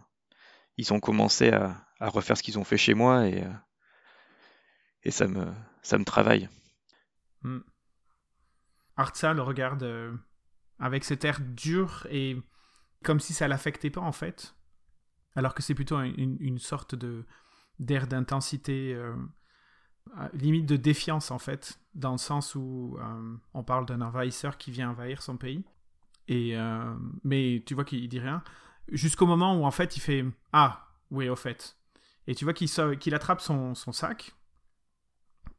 ils 0.76 0.92
ont 0.92 1.00
commencé 1.00 1.50
à, 1.50 1.86
refaire 2.00 2.36
ce 2.36 2.42
qu'ils 2.42 2.58
ont 2.58 2.64
fait 2.64 2.76
chez 2.76 2.94
moi 2.94 3.26
et 5.02 5.10
ça 5.10 5.26
me 5.26 5.52
ça 5.82 5.98
me 5.98 6.04
travaille. 6.04 6.48
Hmm. 7.42 7.60
Artsa 8.96 9.34
le 9.34 9.42
regarde 9.42 10.18
avec 10.78 11.04
cet 11.04 11.24
air 11.24 11.40
dur 11.40 12.06
et 12.10 12.36
comme 13.04 13.20
si 13.20 13.32
ça 13.32 13.48
l'affectait 13.48 13.90
pas 13.90 14.00
en 14.00 14.12
fait, 14.12 14.56
alors 15.34 15.54
que 15.54 15.62
c'est 15.62 15.74
plutôt 15.74 15.96
un- 15.96 16.04
une, 16.04 16.36
une 16.40 16.58
sorte 16.58 16.94
de 16.94 17.24
d'air 17.78 18.06
d'intensité, 18.06 18.96
euh, 20.18 20.28
limite 20.32 20.66
de 20.66 20.76
défiance 20.76 21.30
en 21.30 21.38
fait, 21.38 21.80
dans 21.94 22.12
le 22.12 22.18
sens 22.18 22.54
où 22.54 22.96
euh, 22.98 23.36
on 23.54 23.64
parle 23.64 23.86
d'un 23.86 24.00
envahisseur 24.00 24.56
qui 24.56 24.70
vient 24.70 24.90
envahir 24.90 25.20
son 25.20 25.36
pays. 25.36 25.64
Et 26.28 26.56
euh, 26.56 26.94
mais 27.24 27.62
tu 27.66 27.74
vois 27.74 27.84
qu'il 27.84 28.08
dit 28.08 28.18
rien 28.18 28.42
jusqu'au 28.88 29.26
moment 29.26 29.60
où 29.60 29.64
en 29.64 29.70
fait 29.70 29.96
il 29.96 30.00
fait 30.00 30.24
ah 30.52 30.88
oui 31.10 31.28
au 31.28 31.36
fait. 31.36 31.76
Et 32.26 32.34
tu 32.34 32.44
vois 32.44 32.54
qu'il 32.54 32.68
qu'il 32.98 33.14
attrape 33.14 33.40
son, 33.40 33.74
son 33.74 33.92
sac, 33.92 34.34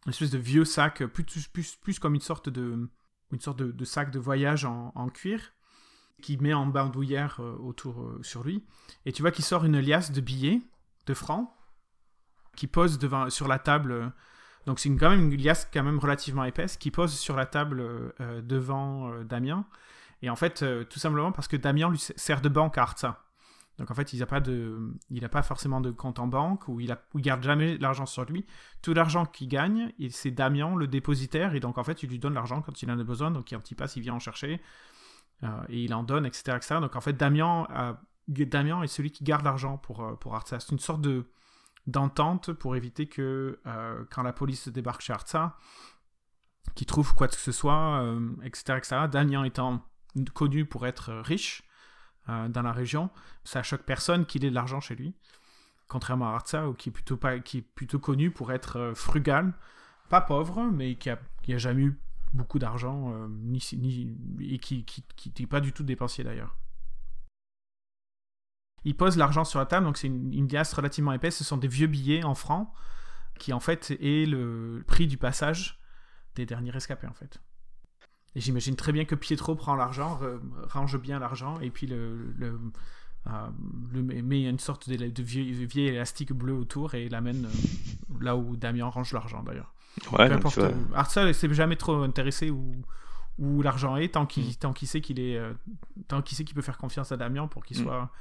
une 0.05 0.11
espèce 0.11 0.31
de 0.31 0.37
vieux 0.37 0.65
sac, 0.65 1.05
plus, 1.05 1.47
plus, 1.47 1.75
plus 1.75 1.99
comme 1.99 2.15
une 2.15 2.21
sorte 2.21 2.49
de, 2.49 2.89
une 3.31 3.39
sorte 3.39 3.57
de, 3.57 3.85
sac 3.85 4.11
de 4.11 4.19
voyage 4.19 4.65
en, 4.65 5.09
cuir, 5.09 5.53
qui 6.21 6.37
met 6.37 6.53
en 6.53 6.65
bandoulière 6.65 7.39
autour 7.61 8.17
sur 8.21 8.43
lui. 8.43 8.65
Et 9.05 9.13
tu 9.13 9.21
vois 9.21 9.31
qu'il 9.31 9.45
sort 9.45 9.63
une 9.63 9.79
liasse 9.79 10.11
de 10.11 10.19
billets, 10.19 10.61
de 11.05 11.13
francs, 11.13 11.49
qui 12.57 12.67
pose 12.67 12.99
devant, 12.99 13.29
sur 13.29 13.47
la 13.47 13.59
table. 13.59 13.91
euh, 13.93 14.09
donc 14.65 14.79
c'est 14.79 14.93
quand 14.97 15.11
même 15.11 15.31
une 15.31 15.41
liasse 15.41 15.69
quand 15.71 15.83
même 15.83 15.99
relativement 15.99 16.43
épaisse, 16.43 16.75
qui 16.75 16.91
pose 16.91 17.13
sur 17.13 17.37
la 17.37 17.45
table 17.45 17.79
euh, 17.79 18.11
euh, 18.19 18.41
devant 18.41 19.23
Damien. 19.23 19.65
Et 20.21 20.29
en 20.29 20.35
fait, 20.35 20.65
tout 20.89 20.99
simplement 20.99 21.31
parce 21.31 21.47
que 21.47 21.55
Damien 21.55 21.89
lui 21.91 21.99
sert 21.99 22.41
de 22.41 22.49
banque 22.49 22.77
à 22.79 22.81
Artsa. 22.81 23.23
Donc 23.77 23.91
en 23.91 23.93
fait, 23.93 24.13
il 24.13 24.19
n'a 24.19 24.25
pas 24.25 24.39
de, 24.39 24.95
il 25.11 25.23
a 25.23 25.29
pas 25.29 25.43
forcément 25.43 25.79
de 25.79 25.91
compte 25.91 26.17
en 26.17 26.25
banque 26.25 26.67
ou 26.67 26.79
il 26.79 26.97
garde 27.17 27.43
jamais 27.43 27.77
l'argent 27.77 28.07
sur 28.07 28.25
lui. 28.25 28.43
Tout 28.81 28.95
l'argent 28.95 29.27
qu'il 29.27 29.47
gagne, 29.47 29.93
c'est 30.09 30.31
Damien 30.31 30.75
le 30.75 30.87
dépositaire 30.87 31.53
et 31.53 31.59
donc 31.59 31.77
en 31.77 31.83
fait, 31.83 32.01
il 32.01 32.09
lui 32.09 32.17
donne 32.17 32.33
l'argent 32.33 32.63
quand 32.63 32.81
il 32.81 32.89
en 32.89 32.97
a 32.97 33.03
besoin. 33.03 33.29
Donc 33.29 33.51
il 33.51 33.75
passe, 33.75 33.95
il 33.95 34.01
vient 34.01 34.15
en 34.15 34.19
chercher 34.19 34.59
et 35.69 35.83
il 35.83 35.93
en 35.93 36.01
donne, 36.01 36.25
etc., 36.25 36.57
etc. 36.57 36.77
Donc 36.81 36.95
en 36.95 37.01
fait, 37.01 37.13
Damien, 37.13 37.67
Damien 38.27 38.81
est 38.81 38.87
celui 38.87 39.11
qui 39.11 39.23
garde 39.23 39.45
l'argent 39.45 39.77
pour 39.77 40.17
pour. 40.17 40.41
C'est 40.47 40.71
une 40.71 40.79
sorte 40.79 41.01
de 41.01 41.27
d'entente 41.87 42.51
pour 42.51 42.75
éviter 42.75 43.07
que 43.07 43.59
euh, 43.65 44.03
quand 44.11 44.21
la 44.21 44.33
police 44.33 44.67
débarque 44.67 45.01
chez 45.01 45.13
Artsa, 45.13 45.57
qui 46.75 46.85
trouve 46.85 47.15
quoi 47.15 47.27
que 47.27 47.35
ce 47.35 47.51
soit, 47.51 48.05
etc., 48.43 48.77
etc. 48.77 48.97
Damien 49.09 49.43
étant 49.45 49.83
connu 50.33 50.65
pour 50.65 50.85
être 50.85 51.13
riche 51.13 51.63
euh, 52.29 52.49
dans 52.49 52.61
la 52.61 52.73
région, 52.73 53.09
ça 53.43 53.63
choque 53.63 53.83
personne 53.83 54.25
qu'il 54.25 54.45
ait 54.45 54.49
de 54.49 54.55
l'argent 54.55 54.81
chez 54.81 54.95
lui. 54.95 55.15
Contrairement 55.87 56.29
à 56.29 56.35
Artsa, 56.35 56.65
qui 56.77 56.89
est 56.89 56.91
plutôt, 56.91 57.15
pas, 57.15 57.39
qui 57.39 57.59
est 57.59 57.61
plutôt 57.61 57.99
connu 57.99 58.29
pour 58.29 58.51
être 58.51 58.77
euh, 58.77 58.93
frugal, 58.93 59.53
pas 60.09 60.21
pauvre, 60.21 60.69
mais 60.71 60.95
qui 60.95 61.09
a, 61.09 61.17
jamais 61.57 61.83
eu 61.83 61.99
beaucoup 62.33 62.59
d'argent, 62.59 63.13
ni, 63.29 63.63
et 64.41 64.59
qui 64.59 64.85
n'est 65.39 65.47
pas 65.47 65.61
du 65.61 65.71
tout 65.71 65.83
dépensier 65.83 66.25
d'ailleurs. 66.25 66.57
Il 68.87 68.95
pose 68.95 69.17
l'argent 69.17 69.43
sur 69.43 69.59
la 69.59 69.65
table, 69.65 69.85
donc 69.85 69.97
c'est 69.97 70.07
une, 70.07 70.33
une 70.33 70.47
liasse 70.47 70.73
relativement 70.73 71.11
épaisse, 71.13 71.35
ce 71.37 71.43
sont 71.43 71.57
des 71.57 71.67
vieux 71.67 71.87
billets 71.87 72.23
en 72.23 72.35
francs, 72.35 72.69
qui 73.37 73.51
en 73.53 73.59
fait 73.59 73.91
est 74.01 74.25
le 74.27 74.83
prix 74.87 75.07
du 75.07 75.17
passage 75.17 75.79
des 76.35 76.45
derniers 76.45 76.71
rescapés 76.71 77.07
en 77.07 77.13
fait. 77.13 77.41
Et 78.35 78.39
j'imagine 78.39 78.75
très 78.75 78.91
bien 78.91 79.05
que 79.05 79.15
Pietro 79.15 79.55
prend 79.55 79.75
l'argent, 79.75 80.19
range 80.69 80.97
bien 80.99 81.19
l'argent, 81.19 81.59
et 81.59 81.69
puis 81.69 81.87
le, 81.87 82.33
le, 82.37 82.59
euh, 83.27 83.47
le 83.91 84.03
met 84.03 84.43
une 84.43 84.59
sorte 84.59 84.89
de, 84.89 84.95
de 84.95 85.23
vieux, 85.23 85.43
vieux 85.65 85.87
élastique 85.87 86.31
bleu 86.33 86.53
autour 86.53 86.93
et 86.93 87.09
l'amène 87.09 87.45
euh, 87.45 88.13
là 88.21 88.37
où 88.37 88.55
Damien 88.55 88.85
range 88.85 89.11
l'argent 89.13 89.43
d'ailleurs. 89.43 89.73
Ouais, 90.11 90.27
Peu 90.29 90.35
importe. 90.35 90.59
Artsa 90.93 91.33
s'est 91.33 91.53
jamais 91.53 91.75
trop 91.75 92.03
intéressé 92.03 92.51
où, 92.51 92.71
où 93.39 93.61
l'argent 93.63 93.97
est, 93.97 94.13
tant 94.13 94.25
qu'il 94.25 94.45
Mm. 94.45 94.53
tant 94.59 94.71
qu'il 94.73 94.87
sait 94.87 95.01
qu'il 95.01 95.19
est, 95.19 95.35
euh, 95.37 95.53
tant 96.07 96.21
qu'il 96.21 96.37
sait 96.37 96.45
qu'il 96.45 96.55
peut 96.55 96.61
faire 96.61 96.77
confiance 96.77 97.11
à 97.11 97.17
Damien 97.17 97.47
pour 97.47 97.65
qu'il 97.65 97.79
Mm. 97.81 97.83
soit 97.83 98.11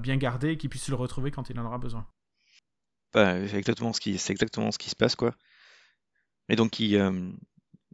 bien 0.00 0.16
gardé 0.16 0.50
et 0.52 0.56
qu'il 0.58 0.70
puisse 0.70 0.88
le 0.88 0.96
retrouver 0.96 1.30
quand 1.30 1.50
il 1.50 1.58
en 1.60 1.64
aura 1.66 1.78
besoin. 1.78 2.06
bah, 3.12 3.46
c'est 3.48 3.56
exactement 3.58 3.92
ce 3.92 4.00
qui 4.00 4.14
exactement 4.30 4.70
ce 4.70 4.78
qui 4.78 4.90
se 4.90 4.96
passe 4.96 5.14
quoi. 5.16 5.34
Et 6.48 6.56
donc 6.56 6.80
il, 6.80 6.96
euh, 6.96 7.30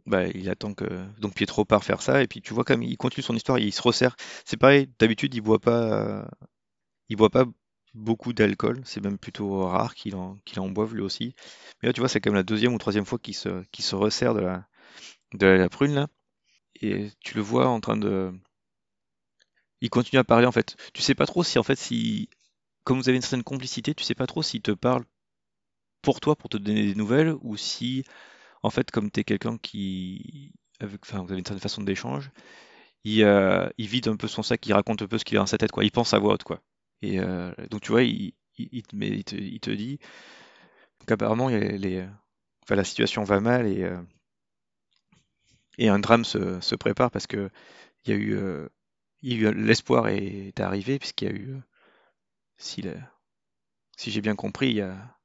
bah, 0.05 0.27
il 0.27 0.49
attend 0.49 0.73
que 0.73 0.85
donc 1.19 1.35
Pietro 1.35 1.65
part 1.65 1.83
faire 1.83 2.01
ça 2.01 2.21
et 2.23 2.27
puis 2.27 2.41
tu 2.41 2.53
vois 2.53 2.63
comme 2.63 2.83
il 2.83 2.97
continue 2.97 3.23
son 3.23 3.35
histoire, 3.35 3.59
il 3.59 3.73
se 3.73 3.81
resserre. 3.81 4.15
C'est 4.45 4.57
pareil, 4.57 4.89
d'habitude 4.99 5.33
il 5.35 5.41
boit 5.41 5.59
pas, 5.59 6.21
euh, 6.21 6.25
il 7.09 7.17
boit 7.17 7.29
pas 7.31 7.45
beaucoup 7.93 8.33
d'alcool, 8.33 8.81
c'est 8.85 9.01
même 9.03 9.17
plutôt 9.19 9.67
rare 9.67 9.95
qu'il 9.95 10.15
en, 10.15 10.37
qu'il 10.45 10.59
en 10.59 10.69
boive 10.69 10.95
lui 10.95 11.01
aussi. 11.03 11.35
Mais 11.81 11.89
là 11.89 11.93
tu 11.93 12.01
vois 12.01 12.09
c'est 12.09 12.21
comme 12.21 12.35
la 12.35 12.43
deuxième 12.43 12.73
ou 12.73 12.77
troisième 12.77 13.05
fois 13.05 13.19
qu'il 13.19 13.35
se, 13.35 13.63
qu'il 13.71 13.85
se 13.85 13.95
resserre 13.95 14.33
de 14.35 14.41
la, 14.41 14.67
de 15.35 15.47
la 15.47 15.69
prune 15.69 15.95
là 15.95 16.07
et 16.81 17.09
tu 17.21 17.35
le 17.35 17.41
vois 17.41 17.67
en 17.67 17.79
train 17.81 17.97
de, 17.97 18.33
il 19.81 19.89
continue 19.89 20.19
à 20.19 20.23
parler 20.23 20.45
en 20.45 20.51
fait. 20.51 20.75
Tu 20.93 21.01
sais 21.01 21.15
pas 21.15 21.25
trop 21.25 21.43
si 21.43 21.59
en 21.59 21.63
fait 21.63 21.77
si 21.77 22.29
comme 22.83 22.97
vous 22.97 23.09
avez 23.09 23.15
une 23.17 23.21
certaine 23.21 23.43
complicité, 23.43 23.93
tu 23.95 24.03
sais 24.03 24.15
pas 24.15 24.27
trop 24.27 24.43
s'il 24.43 24.61
te 24.61 24.71
parle 24.71 25.05
pour 26.01 26.19
toi 26.19 26.35
pour 26.35 26.49
te 26.49 26.57
donner 26.57 26.85
des 26.85 26.95
nouvelles 26.95 27.35
ou 27.41 27.57
si 27.57 28.05
en 28.65 28.71
fait, 28.71 28.91
comme 28.91 29.11
tu 29.11 29.19
es 29.19 29.23
quelqu'un 29.23 29.57
qui. 29.59 30.51
Enfin, 30.81 31.21
vous 31.21 31.31
avez 31.31 31.39
une 31.39 31.45
certaine 31.45 31.59
façon 31.59 31.83
d'échange, 31.83 32.31
il, 33.03 33.23
euh, 33.23 33.69
il, 33.77 33.87
vide 33.87 34.07
un 34.07 34.17
peu 34.17 34.27
son 34.27 34.43
sac, 34.43 34.65
il 34.65 34.73
raconte 34.73 35.01
un 35.03 35.07
peu 35.07 35.17
ce 35.19 35.25
qu'il 35.25 35.37
a 35.37 35.41
dans 35.41 35.45
sa 35.45 35.57
tête, 35.57 35.71
quoi. 35.71 35.85
Il 35.85 35.91
pense 35.91 36.13
à 36.13 36.19
voix 36.19 36.33
haute, 36.33 36.43
quoi. 36.43 36.61
Et 37.01 37.19
euh, 37.19 37.53
donc, 37.69 37.81
tu 37.81 37.91
vois, 37.91 38.03
il, 38.03 38.33
il, 38.57 38.69
il, 38.71 38.83
te, 39.23 39.35
il 39.35 39.59
te, 39.59 39.69
dit 39.69 39.99
qu'apparemment, 41.07 41.49
les, 41.49 42.07
enfin, 42.63 42.75
la 42.75 42.83
situation 42.83 43.23
va 43.23 43.39
mal 43.39 43.67
et, 43.67 43.83
euh, 43.83 44.01
et 45.77 45.87
un 45.89 45.99
drame 45.99 46.25
se, 46.25 46.59
se, 46.61 46.75
prépare 46.75 47.11
parce 47.11 47.27
que 47.27 47.51
il 48.05 48.11
y 48.11 48.13
a 48.13 48.17
eu, 48.17 48.35
eu 48.35 48.67
l'espoir 49.21 50.07
est 50.09 50.59
arrivé, 50.59 50.99
puisqu'il 50.99 51.27
y 51.27 51.31
a 51.31 51.35
eu, 51.35 51.57
si, 52.57 52.83
si 53.97 54.11
j'ai 54.11 54.21
bien 54.21 54.35
compris, 54.35 54.69
il 54.69 54.75
y 54.77 54.81
a 54.81 55.15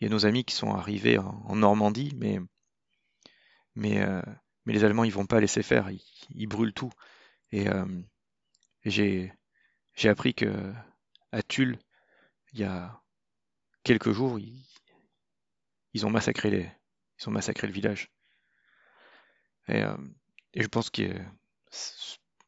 il 0.00 0.04
y 0.04 0.06
a 0.06 0.10
nos 0.10 0.26
amis 0.26 0.44
qui 0.44 0.54
sont 0.54 0.74
arrivés 0.74 1.18
en, 1.18 1.56
Normandie, 1.56 2.12
mais, 2.16 2.38
mais, 3.74 4.00
euh, 4.00 4.22
mais 4.64 4.72
les 4.72 4.84
Allemands, 4.84 5.04
ils 5.04 5.12
vont 5.12 5.26
pas 5.26 5.40
laisser 5.40 5.62
faire, 5.62 5.90
ils, 6.30 6.46
brûlent 6.46 6.72
tout. 6.72 6.92
Et, 7.50 7.68
euh, 7.68 7.86
j'ai, 8.84 9.32
j'ai 9.94 10.08
appris 10.08 10.34
que 10.34 10.72
à 11.32 11.42
Tulle, 11.42 11.78
il 12.52 12.60
y 12.60 12.64
a 12.64 13.02
quelques 13.82 14.12
jours, 14.12 14.38
ils, 14.38 14.64
ils 15.94 16.06
ont 16.06 16.10
massacré 16.10 16.50
les, 16.50 16.70
ils 17.20 17.28
ont 17.28 17.32
massacré 17.32 17.66
le 17.66 17.72
village. 17.72 18.10
Et, 19.66 19.82
euh, 19.82 19.96
et 20.54 20.62
je 20.62 20.68
pense 20.68 20.90
que 20.90 21.02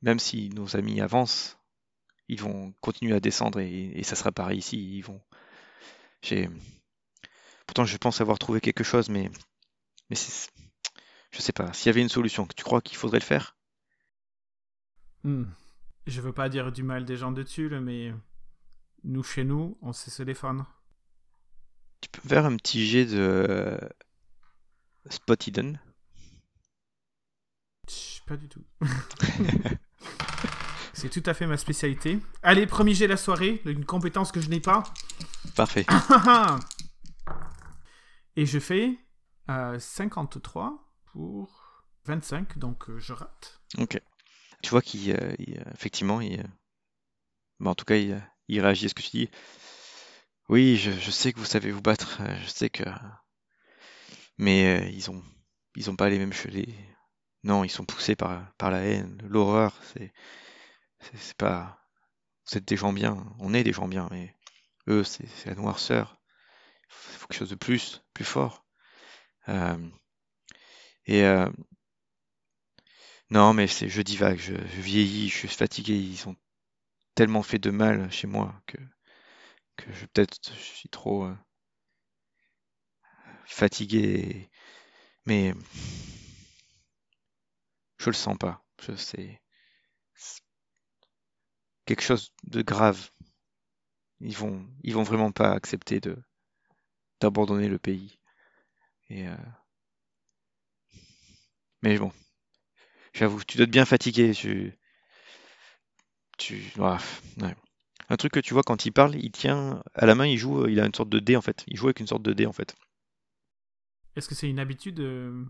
même 0.03 0.19
si 0.19 0.51
nos 0.51 0.77
amis 0.77 1.01
avancent, 1.01 1.59
ils 2.29 2.41
vont 2.41 2.73
continuer 2.81 3.15
à 3.15 3.21
descendre 3.21 3.61
et, 3.61 3.93
et 3.95 4.03
ça 4.03 4.17
sera 4.17 4.33
pareil 4.33 4.59
ici. 4.59 4.97
Ils 4.97 5.03
vont. 5.03 5.21
J'ai, 6.23 6.49
Pourtant, 7.71 7.85
je 7.85 7.97
pense 7.99 8.21
avoir 8.21 8.41
trouvé 8.41 8.61
quelque 8.61 8.83
chose, 8.83 9.09
mais, 9.11 9.31
mais 10.11 10.17
je 11.31 11.41
sais 11.41 11.53
pas. 11.53 11.73
S'il 11.73 11.87
y 11.87 11.91
avait 11.91 12.01
une 12.01 12.09
solution, 12.09 12.45
tu 12.45 12.65
crois 12.65 12.81
qu'il 12.81 12.97
faudrait 12.97 13.21
le 13.21 13.25
faire? 13.25 13.57
Hmm. 15.23 15.45
Je 16.09 16.21
veux 16.21 16.33
pas 16.33 16.49
dire 16.49 16.73
du 16.73 16.83
mal 16.83 17.05
des 17.05 17.17
gens 17.17 17.31
de 17.31 17.45
Tulle, 17.45 17.79
mais 17.79 18.13
nous, 19.05 19.23
chez 19.23 19.45
nous, 19.45 19.79
on 19.83 19.93
sait 19.93 20.11
se 20.11 20.25
défendre. 20.25 20.67
Tu 22.01 22.09
peux 22.09 22.29
faire 22.29 22.45
un 22.45 22.57
petit 22.57 22.85
jet 22.85 23.07
de 23.07 23.79
Spot 25.09 25.47
Hidden? 25.47 25.81
Pas 28.27 28.37
du 28.37 28.49
tout. 28.49 28.65
C'est 30.93 31.09
tout 31.09 31.23
à 31.25 31.35
fait 31.35 31.47
ma 31.47 31.57
spécialité. 31.57 32.19
Allez, 32.43 32.67
premier 32.67 32.95
jet 32.95 33.07
de 33.07 33.13
la 33.13 33.17
soirée, 33.17 33.63
une 33.65 33.87
compétence 33.87 34.33
que 34.33 34.41
je 34.41 34.51
n'ai 34.51 34.61
pas. 34.61 34.83
Parfait. 35.57 35.87
Et 38.37 38.47
je 38.47 38.59
fais 38.59 38.99
53 39.49 40.67
euh, 40.67 40.71
pour 41.13 41.85
25, 42.05 42.59
donc 42.59 42.91
euh, 42.91 42.99
je 42.99 43.13
rate. 43.13 43.61
Ok. 43.79 44.01
Tu 44.63 44.71
vois 44.71 44.83
qu'il, 44.83 45.13
euh, 45.13 45.35
effectivement, 45.73 46.21
il, 46.21 46.45
en 47.65 47.75
tout 47.75 47.85
cas, 47.85 47.97
il, 47.97 48.61
réagit 48.61 48.87
à 48.87 48.89
ce 48.91 48.95
que 48.95 49.03
tu 49.03 49.11
dis. 49.11 49.31
Oui, 50.49 50.77
je, 50.77 51.11
sais 51.11 51.33
que 51.33 51.39
vous 51.39 51.47
savez 51.47 51.71
vous 51.71 51.81
battre. 51.81 52.21
Je 52.43 52.49
sais 52.49 52.69
que, 52.69 52.85
mais 54.37 54.93
ils 54.93 55.11
ont, 55.11 55.23
ils 55.77 55.89
ont 55.89 55.97
pas 55.97 56.11
les 56.11 56.19
mêmes 56.19 56.33
cheveux. 56.33 56.65
Non, 57.45 57.65
ils 57.65 57.71
sont 57.71 57.85
poussés 57.85 58.17
par, 58.17 58.53
la 58.61 58.83
haine, 58.85 59.21
l'horreur. 59.29 59.75
C'est, 59.95 60.13
c'est 61.15 61.37
pas. 61.37 61.79
Vous 62.47 62.59
êtes 62.59 62.67
des 62.67 62.77
gens 62.77 62.93
bien. 62.93 63.25
On 63.39 63.55
est 63.55 63.65
des 63.65 63.73
gens 63.73 63.89
bien, 63.89 64.09
mais 64.11 64.35
eux, 64.89 65.05
c'est 65.05 65.47
la 65.47 65.55
noirceur 65.55 66.21
il 66.91 67.19
faut 67.19 67.27
quelque 67.27 67.39
chose 67.39 67.51
de 67.51 67.55
plus, 67.55 68.03
plus 68.15 68.25
fort. 68.25 68.65
Euh, 69.49 69.79
et 71.07 71.25
euh, 71.25 71.51
non, 73.31 73.53
mais 73.55 73.67
c'est, 73.67 73.89
je 73.89 74.03
divague, 74.03 74.39
je, 74.39 74.55
je, 74.55 74.81
vieillis, 74.81 75.29
je 75.29 75.37
suis 75.37 75.49
fatigué. 75.49 75.95
Ils 75.95 76.29
ont 76.29 76.37
tellement 77.15 77.43
fait 77.43 77.59
de 77.59 77.71
mal 77.71 78.11
chez 78.13 78.27
moi 78.27 78.61
que, 78.67 78.79
que 79.77 79.93
je 79.93 80.07
peut-être 80.07 80.39
je 80.55 80.61
suis 80.61 80.89
trop 80.89 81.25
euh, 81.25 81.37
fatigué. 83.47 84.51
Mais 85.27 85.55
je 88.01 88.11
le 88.11 88.15
sens 88.15 88.37
pas. 88.37 88.65
Je 88.83 88.97
sais 88.97 89.41
quelque 91.91 92.03
chose 92.03 92.33
de 92.45 92.63
grave. 92.63 93.11
Ils 94.21 94.37
vont, 94.37 94.65
ils 94.85 94.95
vont 94.95 95.03
vraiment 95.03 95.33
pas 95.33 95.51
accepter 95.51 95.99
de 96.01 96.17
d'abandonner 97.21 97.69
le 97.69 97.79
pays. 97.79 98.19
Euh, 99.11 99.37
Mais 101.83 101.99
bon, 101.99 102.13
j'avoue, 103.13 103.43
tu 103.43 103.57
dois 103.57 103.65
être 103.65 103.73
bien 103.73 103.85
fatigué. 103.85 104.33
Un 108.09 108.17
truc 108.17 108.33
que 108.33 108.41
tu 108.41 108.55
vois 108.55 108.63
quand 108.63 108.87
il 108.87 108.93
parle, 108.93 109.17
il 109.17 109.33
tient 109.33 109.83
à 109.95 110.07
la 110.07 110.15
main, 110.15 110.27
il 110.27 110.39
joue, 110.39 110.69
il 110.69 110.79
a 110.79 110.87
une 110.87 110.95
sorte 110.95 111.11
de 111.11 111.19
dé 111.19 111.37
en 111.37 111.43
fait. 111.43 111.65
Il 111.67 111.77
joue 111.77 111.87
avec 111.87 111.99
une 111.99 112.07
sorte 112.07 112.23
de 112.23 112.33
dé 112.33 112.47
en 112.47 112.53
fait. 112.53 112.77
Est-ce 114.15 114.29
que 114.29 114.35
c'est 114.37 114.49
une 114.49 114.61
habitude 114.61 115.01
euh, 115.01 115.45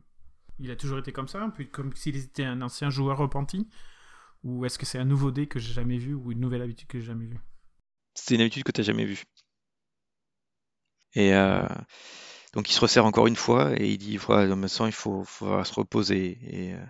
Il 0.61 0.71
a 0.71 0.77
toujours 0.77 0.99
été 0.99 1.11
comme 1.11 1.29
ça, 1.29 1.51
puis 1.55 1.69
comme 1.71 1.95
s'il 1.97 2.17
était 2.17 2.45
un 2.45 2.61
ancien 2.61 2.91
joueur 2.91 3.17
repenti 3.17 3.67
Ou 4.45 4.67
est-ce 4.67 4.79
que 4.79 4.85
c'est 4.85 4.99
un 4.99 5.07
nouveau 5.07 5.31
dé 5.31 5.47
que 5.47 5.59
j'ai 5.59 5.73
jamais 5.73 5.97
vu 5.97 6.15
ou 6.15 6.33
une 6.33 6.41
nouvelle 6.41 6.63
habitude 6.63 6.87
que 6.87 7.01
j'ai 7.01 7.07
jamais 7.07 7.27
vue? 7.27 7.41
C'est 8.15 8.35
une 8.35 8.43
habitude 8.43 8.65
que 8.65 8.73
tu 8.73 8.81
n'as 8.81 8.87
jamais 8.87 9.07
vue. 9.07 9.23
Et 11.15 11.35
euh, 11.35 11.67
donc 12.53 12.69
il 12.69 12.75
se 12.75 12.81
resserre 12.81 13.07
encore 13.07 13.27
une 13.27 13.37
fois 13.37 13.73
et 13.81 13.91
il 13.91 13.99
dit 13.99 14.19
voilà, 14.19 14.47
dans 14.47 14.57
maintenant 14.57 14.87
il 14.87 14.93
faut, 14.93 15.25
faut 15.25 15.65
se 15.65 15.73
reposer. 15.73 16.39
Et, 16.43 16.75
euh, 16.75 16.87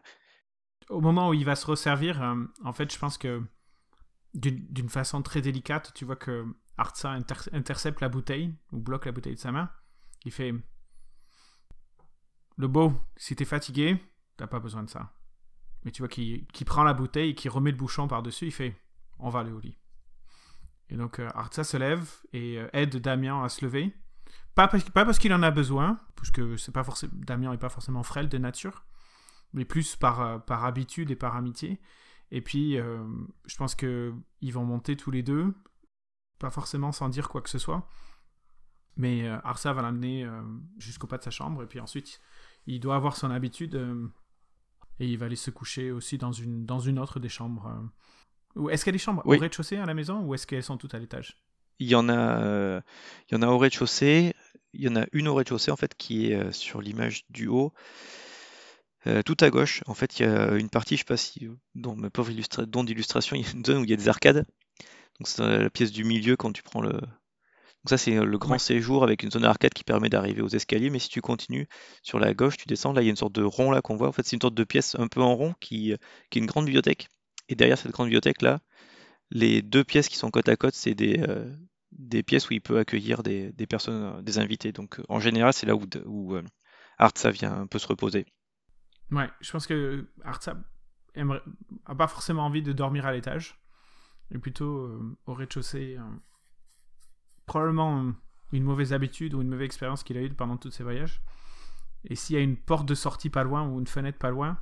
Au 0.88 1.00
moment 1.00 1.28
où 1.28 1.34
il 1.34 1.44
va 1.44 1.54
se 1.54 1.66
resservir, 1.66 2.20
euh, 2.22 2.44
en 2.64 2.72
fait, 2.72 2.92
je 2.92 2.98
pense 2.98 3.18
que 3.18 3.42
d'une 4.34 4.88
façon 4.88 5.22
très 5.22 5.40
délicate, 5.40 5.92
tu 5.94 6.04
vois 6.04 6.16
que 6.16 6.44
Artsa 6.76 7.16
intercepte 7.52 8.00
la 8.00 8.08
bouteille 8.08 8.54
ou 8.72 8.78
bloque 8.78 9.06
la 9.06 9.12
bouteille 9.12 9.34
de 9.34 9.40
sa 9.40 9.52
main. 9.52 9.70
Il 10.24 10.32
fait 10.32 10.54
Le 12.60 12.68
beau, 12.68 12.92
si 13.16 13.34
t'es 13.34 13.46
fatigué, 13.46 13.96
t'as 14.36 14.46
pas 14.46 14.60
besoin 14.60 14.82
de 14.82 14.90
ça. 14.90 15.14
Mais 15.84 15.90
tu 15.90 16.02
vois 16.02 16.08
qu'il 16.08 16.46
prend 16.66 16.84
la 16.84 16.92
bouteille 16.92 17.30
et 17.30 17.34
qu'il 17.34 17.50
remet 17.50 17.70
le 17.70 17.76
bouchon 17.76 18.06
par-dessus, 18.06 18.46
il 18.46 18.52
fait 18.52 18.78
On 19.18 19.30
va 19.30 19.40
aller 19.40 19.52
au 19.52 19.60
lit. 19.60 19.78
Et 20.90 20.96
donc 20.96 21.20
Artsa 21.20 21.64
se 21.64 21.78
lève 21.78 22.06
et 22.34 22.58
aide 22.74 22.96
Damien 22.96 23.42
à 23.42 23.48
se 23.48 23.64
lever. 23.64 23.94
Pas 24.54 24.68
parce, 24.68 24.84
pas 24.90 25.06
parce 25.06 25.18
qu'il 25.18 25.32
en 25.32 25.42
a 25.42 25.50
besoin, 25.50 25.98
puisque 26.16 26.42
pas 26.72 26.84
Damien 27.12 27.50
n'est 27.50 27.56
pas 27.56 27.70
forcément 27.70 28.02
frêle 28.02 28.28
de 28.28 28.36
nature, 28.36 28.84
mais 29.52 29.64
plus 29.64 29.96
par, 29.96 30.20
euh, 30.20 30.38
habitude 30.48 31.10
et 31.10 31.16
par 31.16 31.36
amitié. 31.36 31.80
Et 32.30 32.42
puis, 32.42 32.78
euh, 32.78 33.02
je 33.46 33.56
pense 33.56 33.74
qu'ils 33.74 34.52
vont 34.52 34.64
monter 34.64 34.96
tous 34.96 35.10
les 35.10 35.22
deux, 35.22 35.54
pas 36.38 36.50
forcément 36.50 36.92
sans 36.92 37.08
dire 37.08 37.30
quoi 37.30 37.40
que 37.40 37.50
ce 37.50 37.58
soit. 37.58 37.88
Mais 38.96 39.26
euh, 39.26 39.38
Arsa 39.44 39.72
va 39.72 39.82
l'amener 39.82 40.28
jusqu'au 40.78 41.06
pas 41.06 41.18
de 41.18 41.22
sa 41.22 41.30
chambre, 41.30 41.62
et 41.62 41.66
puis 41.66 41.80
ensuite, 41.80 42.20
il 42.74 42.80
doit 42.80 42.96
avoir 42.96 43.16
son 43.16 43.30
habitude, 43.30 43.74
et 44.98 45.06
il 45.06 45.18
va 45.18 45.26
aller 45.26 45.36
se 45.36 45.50
coucher 45.50 45.90
aussi 45.90 46.18
dans 46.18 46.32
une, 46.32 46.66
dans 46.66 46.80
une 46.80 46.98
autre 46.98 47.20
des 47.20 47.28
chambres. 47.28 47.90
Est-ce 48.70 48.84
qu'il 48.84 48.90
y 48.90 48.94
a 48.94 48.98
des 48.98 48.98
chambres 48.98 49.22
au 49.24 49.30
rez-de-chaussée 49.30 49.76
à 49.76 49.86
la 49.86 49.94
maison, 49.94 50.22
ou 50.22 50.34
est-ce 50.34 50.46
qu'elles 50.46 50.62
sont 50.62 50.76
toutes 50.76 50.94
à 50.94 50.98
l'étage? 50.98 51.36
Il 51.78 51.88
y 51.88 51.94
en 51.94 52.08
a, 52.08 52.82
il 53.28 53.34
y 53.34 53.36
en 53.36 53.42
a 53.42 53.48
au 53.48 53.58
rez-de-chaussée, 53.58 54.34
il 54.72 54.80
y 54.82 54.88
en 54.88 54.96
a 54.96 55.06
une 55.12 55.28
au 55.28 55.34
rez-de-chaussée 55.34 55.70
en 55.70 55.76
fait 55.76 55.94
qui 55.96 56.30
est 56.30 56.36
euh, 56.36 56.52
sur 56.52 56.80
l'image 56.80 57.24
du 57.30 57.48
haut. 57.48 57.72
Euh, 59.06 59.22
tout 59.22 59.36
à 59.40 59.48
gauche, 59.48 59.82
en 59.86 59.94
fait, 59.94 60.18
il 60.18 60.26
y 60.26 60.28
a 60.28 60.56
une 60.56 60.68
partie, 60.68 60.96
je 60.96 61.00
sais 61.00 61.04
pas 61.04 61.16
si 61.16 61.48
dans 61.74 61.96
ma 61.96 62.10
pauvre 62.10 62.32
don 62.66 62.84
d'illustration, 62.84 63.34
il 63.34 63.42
y 63.42 63.48
a 63.48 63.52
une 63.52 63.64
zone 63.64 63.78
où 63.78 63.84
il 63.84 63.90
y 63.90 63.94
a 63.94 63.96
des 63.96 64.08
arcades. 64.08 64.44
Donc 65.18 65.26
c'est 65.26 65.42
la 65.42 65.70
pièce 65.70 65.90
du 65.90 66.04
milieu 66.04 66.36
quand 66.36 66.52
tu 66.52 66.62
prends 66.62 66.82
le. 66.82 67.00
Donc 67.84 67.90
ça 67.90 67.98
c'est 67.98 68.14
le 68.14 68.38
grand 68.38 68.58
séjour 68.58 69.02
avec 69.02 69.22
une 69.22 69.30
zone 69.30 69.44
arcade 69.44 69.72
qui 69.72 69.84
permet 69.84 70.10
d'arriver 70.10 70.42
aux 70.42 70.48
escaliers. 70.48 70.90
Mais 70.90 70.98
si 70.98 71.08
tu 71.08 71.20
continues 71.20 71.66
sur 72.02 72.18
la 72.18 72.34
gauche, 72.34 72.56
tu 72.56 72.66
descends. 72.66 72.92
Là 72.92 73.02
il 73.02 73.06
y 73.06 73.08
a 73.08 73.10
une 73.10 73.16
sorte 73.16 73.34
de 73.34 73.42
rond 73.42 73.70
là 73.70 73.80
qu'on 73.80 73.96
voit. 73.96 74.08
En 74.08 74.12
fait 74.12 74.26
c'est 74.26 74.36
une 74.36 74.42
sorte 74.42 74.54
de 74.54 74.64
pièce 74.64 74.96
un 74.98 75.08
peu 75.08 75.22
en 75.22 75.34
rond 75.34 75.54
qui, 75.60 75.94
qui 76.30 76.38
est 76.38 76.42
une 76.42 76.46
grande 76.46 76.66
bibliothèque. 76.66 77.08
Et 77.48 77.54
derrière 77.54 77.78
cette 77.78 77.92
grande 77.92 78.06
bibliothèque 78.06 78.42
là, 78.42 78.60
les 79.30 79.62
deux 79.62 79.84
pièces 79.84 80.08
qui 80.08 80.16
sont 80.16 80.30
côte 80.30 80.48
à 80.48 80.56
côte, 80.56 80.74
c'est 80.74 80.94
des, 80.94 81.20
euh, 81.20 81.50
des 81.92 82.22
pièces 82.22 82.48
où 82.48 82.52
il 82.52 82.60
peut 82.60 82.78
accueillir 82.78 83.22
des, 83.22 83.52
personnes, 83.68 84.18
euh, 84.18 84.22
des 84.22 84.38
invités. 84.38 84.72
Donc 84.72 84.98
euh, 84.98 85.04
en 85.08 85.20
général, 85.20 85.52
c'est 85.52 85.66
là 85.66 85.74
où, 85.74 85.84
où 86.06 86.34
euh, 86.34 86.42
Artsa 86.98 87.30
vient 87.30 87.52
un 87.52 87.66
peu 87.66 87.78
se 87.78 87.86
reposer. 87.86 88.26
Ouais, 89.10 89.28
je 89.40 89.50
pense 89.50 89.66
que 89.66 90.08
Artsa 90.24 90.56
aimerait, 91.14 91.42
a 91.86 91.94
pas 91.94 92.06
forcément 92.06 92.44
envie 92.44 92.62
de 92.62 92.72
dormir 92.72 93.06
à 93.06 93.12
l'étage, 93.12 93.60
et 94.32 94.38
plutôt 94.38 94.84
euh, 94.84 95.18
au 95.26 95.34
rez-de-chaussée. 95.34 95.98
Probablement 97.50 98.12
une 98.52 98.62
mauvaise 98.62 98.92
habitude 98.92 99.34
ou 99.34 99.42
une 99.42 99.48
mauvaise 99.48 99.66
expérience 99.66 100.04
qu'il 100.04 100.16
a 100.16 100.22
eue 100.22 100.30
pendant 100.30 100.56
tous 100.56 100.70
ses 100.70 100.84
voyages. 100.84 101.20
Et 102.04 102.14
s'il 102.14 102.36
y 102.36 102.38
a 102.38 102.42
une 102.42 102.56
porte 102.56 102.86
de 102.86 102.94
sortie 102.94 103.28
pas 103.28 103.42
loin 103.42 103.66
ou 103.66 103.80
une 103.80 103.88
fenêtre 103.88 104.18
pas 104.18 104.30
loin, 104.30 104.56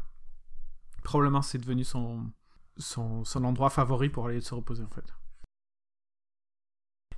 probablement 1.05 1.43
c'est 1.43 1.59
devenu 1.59 1.85
son, 1.85 2.33
son, 2.79 3.45
endroit 3.45 3.69
favori 3.69 4.09
pour 4.09 4.27
aller 4.27 4.41
se 4.41 4.55
reposer 4.55 4.85
en 4.85 4.89
fait. 4.89 5.05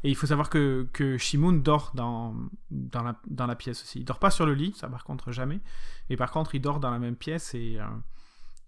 Et 0.02 0.10
il 0.10 0.16
faut 0.16 0.26
savoir 0.26 0.50
que, 0.50 0.88
que 0.92 1.16
Shimun 1.16 1.52
dort 1.62 1.92
dans, 1.94 2.34
dans, 2.72 3.04
la, 3.04 3.20
dans 3.28 3.46
la 3.46 3.54
pièce 3.54 3.80
aussi. 3.82 4.00
Il 4.00 4.04
dort 4.04 4.18
pas 4.18 4.32
sur 4.32 4.46
le 4.46 4.54
lit, 4.54 4.72
ça 4.74 4.88
par 4.88 5.04
contre 5.04 5.30
jamais. 5.30 5.60
Et 6.08 6.16
par 6.16 6.32
contre, 6.32 6.56
il 6.56 6.60
dort 6.60 6.80
dans 6.80 6.90
la 6.90 6.98
même 6.98 7.16
pièce 7.16 7.54
et, 7.54 7.78
euh, 7.78 7.86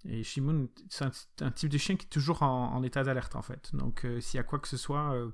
et 0.05 0.23
Shimun, 0.23 0.69
c'est 0.89 1.05
un, 1.41 1.51
type 1.51 1.71
de 1.71 1.79
chien 1.79 1.97
qui 1.97 2.07
est 2.07 2.11
toujours 2.11 2.45
en, 2.45 2.73
en 2.73 2.83
état 2.85 3.03
d'alerte 3.03 3.35
en 3.35 3.43
fait. 3.43 3.75
Donc 3.75 4.05
euh, 4.05 4.21
s'il 4.21 4.39
y 4.39 4.41
a 4.41 4.45
quoi 4.45 4.61
que 4.61 4.69
ce 4.69 4.77
soit, 4.77 5.15
euh, 5.15 5.33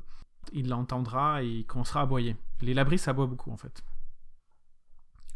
il 0.52 0.68
l'entendra 0.68 1.42
et 1.42 1.48
il 1.48 1.66
commencera 1.66 2.00
à 2.00 2.02
aboyer. 2.04 2.36
Les 2.60 2.74
labris, 2.74 2.98
ça 2.98 3.12
aboie 3.12 3.26
beaucoup 3.26 3.50
en 3.50 3.56
fait. 3.56 3.82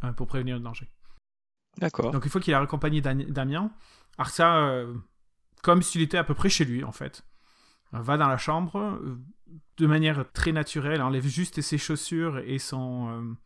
Euh, 0.04 0.12
pour 0.12 0.26
prévenir 0.26 0.56
le 0.56 0.62
danger. 0.62 0.88
D'accord. 1.78 2.10
Donc 2.10 2.24
une 2.24 2.30
fois 2.30 2.40
qu'il 2.40 2.54
a 2.54 2.60
accompagné 2.60 3.00
Damien, 3.00 3.70
Arsa, 4.18 4.56
euh, 4.56 4.94
comme 5.62 5.82
s'il 5.82 6.02
était 6.02 6.18
à 6.18 6.24
peu 6.24 6.34
près 6.34 6.48
chez 6.48 6.64
lui 6.64 6.84
en 6.84 6.92
fait, 6.92 7.24
euh, 7.94 8.00
va 8.00 8.16
dans 8.16 8.28
la 8.28 8.36
chambre 8.36 9.00
de 9.76 9.86
manière 9.86 10.30
très 10.32 10.52
naturelle, 10.52 11.00
enlève 11.00 11.26
juste 11.26 11.60
ses 11.60 11.78
chaussures 11.78 12.38
et 12.38 12.58
son, 12.58 13.36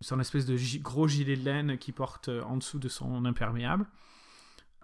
son 0.00 0.20
espèce 0.20 0.44
de 0.44 0.56
gros 0.80 1.08
gilet 1.08 1.36
de 1.36 1.44
laine 1.44 1.78
qu'il 1.78 1.94
porte 1.94 2.28
en 2.28 2.56
dessous 2.56 2.78
de 2.78 2.88
son 2.88 3.24
imperméable. 3.24 3.86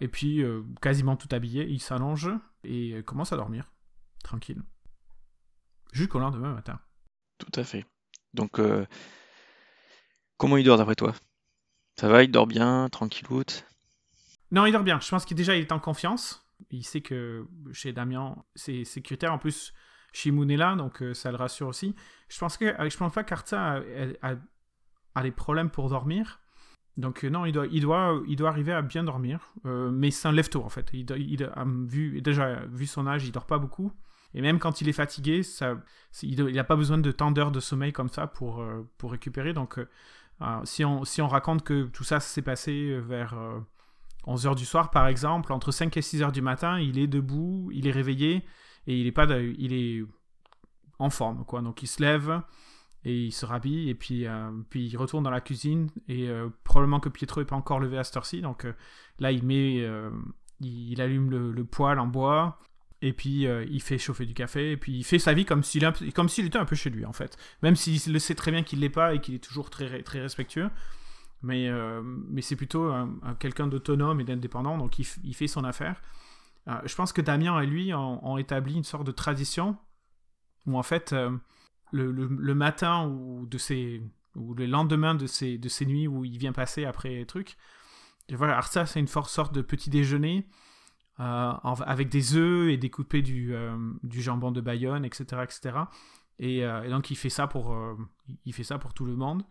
Et 0.01 0.09
puis, 0.09 0.45
quasiment 0.81 1.17
tout 1.17 1.29
habillé, 1.33 1.67
il 1.69 1.81
s'allonge 1.81 2.31
et 2.63 3.03
commence 3.05 3.33
à 3.33 3.37
dormir, 3.37 3.73
tranquille. 4.23 4.63
Jusqu'au 5.93 6.19
lendemain 6.19 6.53
matin. 6.55 6.79
Tout 7.39 7.53
à 7.55 7.65
fait. 7.65 7.85
Donc, 8.35 8.59
euh, 8.59 8.85
comment 10.37 10.57
il 10.57 10.65
dort 10.65 10.79
d'après 10.79 10.95
toi? 10.95 11.15
Ça 11.97 12.09
va, 12.09 12.23
il 12.23 12.31
dort 12.31 12.47
bien, 12.47 12.89
tranquilloute 12.91 13.65
Non, 14.51 14.67
il 14.67 14.73
dort 14.73 14.83
bien. 14.85 15.01
Je 15.01 15.09
pense 15.09 15.25
qu'il 15.25 15.37
déjà 15.37 15.57
il 15.57 15.63
est 15.63 15.73
en 15.73 15.79
confiance. 15.81 16.45
Il 16.71 16.85
sait 16.85 17.01
que 17.01 17.47
chez 17.73 17.93
Damien, 17.93 18.37
c'est 18.55 18.85
sécuritaire. 18.85 19.33
En 19.33 19.39
plus, 19.39 19.73
Shimoun 20.13 20.51
est 20.51 20.57
là, 20.57 20.75
donc 20.77 21.03
euh, 21.03 21.15
ça 21.15 21.31
le 21.31 21.37
rassure 21.37 21.69
aussi. 21.69 21.95
Je 22.29 22.39
pense 22.39 22.57
que 22.57 22.65
euh, 22.67 22.91
je 22.91 22.97
pense 22.97 23.13
pas 23.13 23.25
qu'Arta 23.25 23.75
a, 23.75 23.81
a- 24.23 24.37
a 25.15 25.23
des 25.23 25.31
problèmes 25.31 25.71
pour 25.71 25.89
dormir. 25.89 26.41
Donc 26.97 27.25
euh, 27.25 27.31
non, 27.31 27.45
il 27.47 27.53
doit, 27.53 27.67
il 27.69 27.81
doit, 27.83 28.21
il 28.27 28.35
doit 28.37 28.49
arriver 28.51 28.73
à 28.73 28.83
bien 28.83 29.05
dormir. 29.05 29.53
Mais 29.65 30.11
c'est 30.11 30.27
un 30.29 30.33
lève-tôt 30.33 30.65
en 30.65 30.69
fait. 30.69 30.89
Il, 30.93 31.43
a 31.45 31.65
vu 31.65 32.21
déjà 32.21 32.65
vu 32.67 32.87
son 32.87 33.07
âge, 33.07 33.25
il 33.25 33.33
dort 33.33 33.47
pas 33.47 33.59
beaucoup. 33.59 33.93
Et 34.35 34.43
même 34.43 34.59
quand 34.59 34.81
il 34.81 34.89
est 34.89 34.93
fatigué, 34.93 35.43
il 36.23 36.53
n'a 36.53 36.65
pas 36.65 36.77
besoin 36.77 36.99
de 36.99 37.11
tant 37.11 37.31
d'heures 37.31 37.51
de 37.51 37.61
sommeil 37.61 37.93
comme 37.93 38.09
ça 38.09 38.27
pour, 38.27 38.61
euh, 38.61 38.87
pour 38.99 39.13
récupérer. 39.13 39.53
Donc 39.53 39.79
euh, 39.79 39.89
euh, 40.43 40.61
si, 40.65 40.85
on, 40.85 41.05
si 41.05 41.23
on 41.23 41.29
raconte 41.29 41.65
que 41.65 41.85
tout 41.85 42.05
ça 42.05 42.21
s'est 42.21 42.43
passé 42.43 42.99
vers 43.01 43.35
euh, 43.35 43.59
11h 44.27 44.55
du 44.55 44.65
soir, 44.65 44.91
par 44.91 45.07
exemple, 45.07 45.53
entre 45.53 45.73
5 45.73 45.97
et 45.97 46.03
6 46.03 46.23
heures 46.23 46.33
du 46.33 46.43
matin, 46.43 46.79
il 46.79 46.99
est 46.99 47.07
debout, 47.07 47.71
il 47.73 47.87
est 47.87 47.93
réveillé 47.93 48.45
et 48.87 48.99
il 49.01 49.07
est, 49.07 49.13
pas 49.13 49.25
il 49.25 49.73
est 49.73 50.05
en 50.99 51.11
forme. 51.11 51.45
Quoi. 51.45 51.63
Donc 51.63 51.83
il 51.83 51.87
se 51.87 52.03
lève 52.03 52.43
et 53.05 53.27
il 53.27 53.33
se 53.33 53.47
rhabille 53.47 53.89
et 53.89 53.95
puis, 53.95 54.27
puis 54.71 54.87
il 54.87 54.97
retourne 54.97 55.25
dans 55.25 55.31
la 55.31 55.41
cuisine 55.41 55.89
et 56.09 56.29
probablement 56.65 57.01
que 57.01 57.09
Pietro 57.09 57.41
n'est 57.41 57.47
pas 57.47 57.57
encore 57.57 57.81
levé 57.81 57.97
à 57.97 58.05
cette 58.05 58.17
heure-ci. 58.17 58.43
Donc 58.43 58.67
là, 59.19 59.33
il, 59.33 59.45
met, 59.45 59.87
il 60.61 61.01
allume 61.01 61.31
le, 61.31 61.53
le 61.53 61.65
poêle 61.65 61.99
en 61.99 62.07
bois 62.07 62.59
et 63.01 63.13
puis 63.13 63.47
euh, 63.47 63.65
il 63.71 63.81
fait 63.81 63.99
chauffer 63.99 64.27
du 64.27 64.35
café 64.35 64.73
et 64.73 64.77
puis 64.77 64.93
il 64.99 65.05
fait 65.05 65.19
sa 65.19 65.33
vie 65.33 65.45
comme 65.45 65.63
s'il, 65.63 65.85
était 65.85 66.59
un 66.59 66.65
peu 66.65 66.77
chez 66.77 66.91
lui 66.91 67.05
en 67.05 67.13
fait. 67.13 67.37
Même 67.63 67.77
s'il 67.77 68.13
le 68.13 68.19
sait 68.19 68.35
très 68.35 68.51
bien 68.51 68.63
qu'il 68.63 68.81
l'est 68.81 68.89
pas 68.89 69.15
et 69.15 69.21
qu'il 69.21 69.35
est 69.35 69.45
toujours 69.45 69.71
très, 69.71 70.03
très 70.03 70.21
respectueux. 70.21 70.71
Mais, 71.43 71.69
euh, 71.69 72.03
mais 72.03 72.43
c'est 72.43 72.57
plutôt 72.57 72.85
un- 72.91 73.17
un- 73.23 73.35
quelqu'un 73.37 73.69
d'autonome 73.69 74.21
et 74.21 74.25
d'indépendant, 74.25 74.77
donc 74.77 74.99
il, 74.99 75.07
il 75.23 75.35
fait 75.35 75.47
son 75.47 75.63
affaire. 75.63 76.03
Euh, 76.67 76.81
je 76.85 76.95
pense 76.97 77.13
que 77.13 77.23
Damien 77.23 77.61
et 77.61 77.67
lui 77.67 77.95
ont, 77.95 78.39
établi 78.39 78.75
une 78.75 78.83
sorte 78.85 79.07
de 79.07 79.13
tradition 79.13 79.77
où 80.67 80.77
en 80.77 80.83
fait 80.83 81.15
le, 81.93 82.11
le- 82.11 82.55
matin 82.55 83.07
ou 83.07 83.47
de 83.47 83.57
ces 83.57 84.03
ou 84.35 84.55
le 84.55 84.67
lendemain 84.67 85.15
de 85.15 85.27
ces, 85.27 85.59
de 85.59 85.69
nuits 85.85 86.07
où 86.07 86.25
il 86.25 86.39
vient 86.39 86.53
passer 86.53 86.85
après 86.85 87.11
les 87.11 87.27
trucs, 87.27 87.57
et 88.29 88.35
voilà, 88.35 88.55
alors 88.55 88.67
ça 88.67 88.85
c'est 88.85 89.01
une 89.01 89.07
sorte 89.07 89.55
de 89.55 89.63
petit 89.63 89.91
déjeuner 89.91 90.47
en- 91.19 91.75
avec 91.75 92.09
des 92.09 92.37
œufs 92.37 92.71
et 92.71 92.77
découpé 92.77 93.23
du, 93.23 93.55
euh, 93.55 93.77
du 94.03 94.23
jambon 94.23 94.53
de 94.53 94.61
Bayonne, 94.61 95.05
etc. 95.05 95.43
etc. 95.43 95.79
Et, 96.39 96.65
euh, 96.65 96.83
et 96.85 96.91
donc 96.91 97.11
il 97.11 97.17
fait 97.17 97.31
ça 97.31 97.47
pour, 97.49 97.73
euh, 97.73 97.95
il 98.45 98.53
fait 98.53 98.65
ça 98.65 98.79
pour 98.79 98.95
tout 98.95 99.05
le 99.05 99.17
monde. 99.17 99.43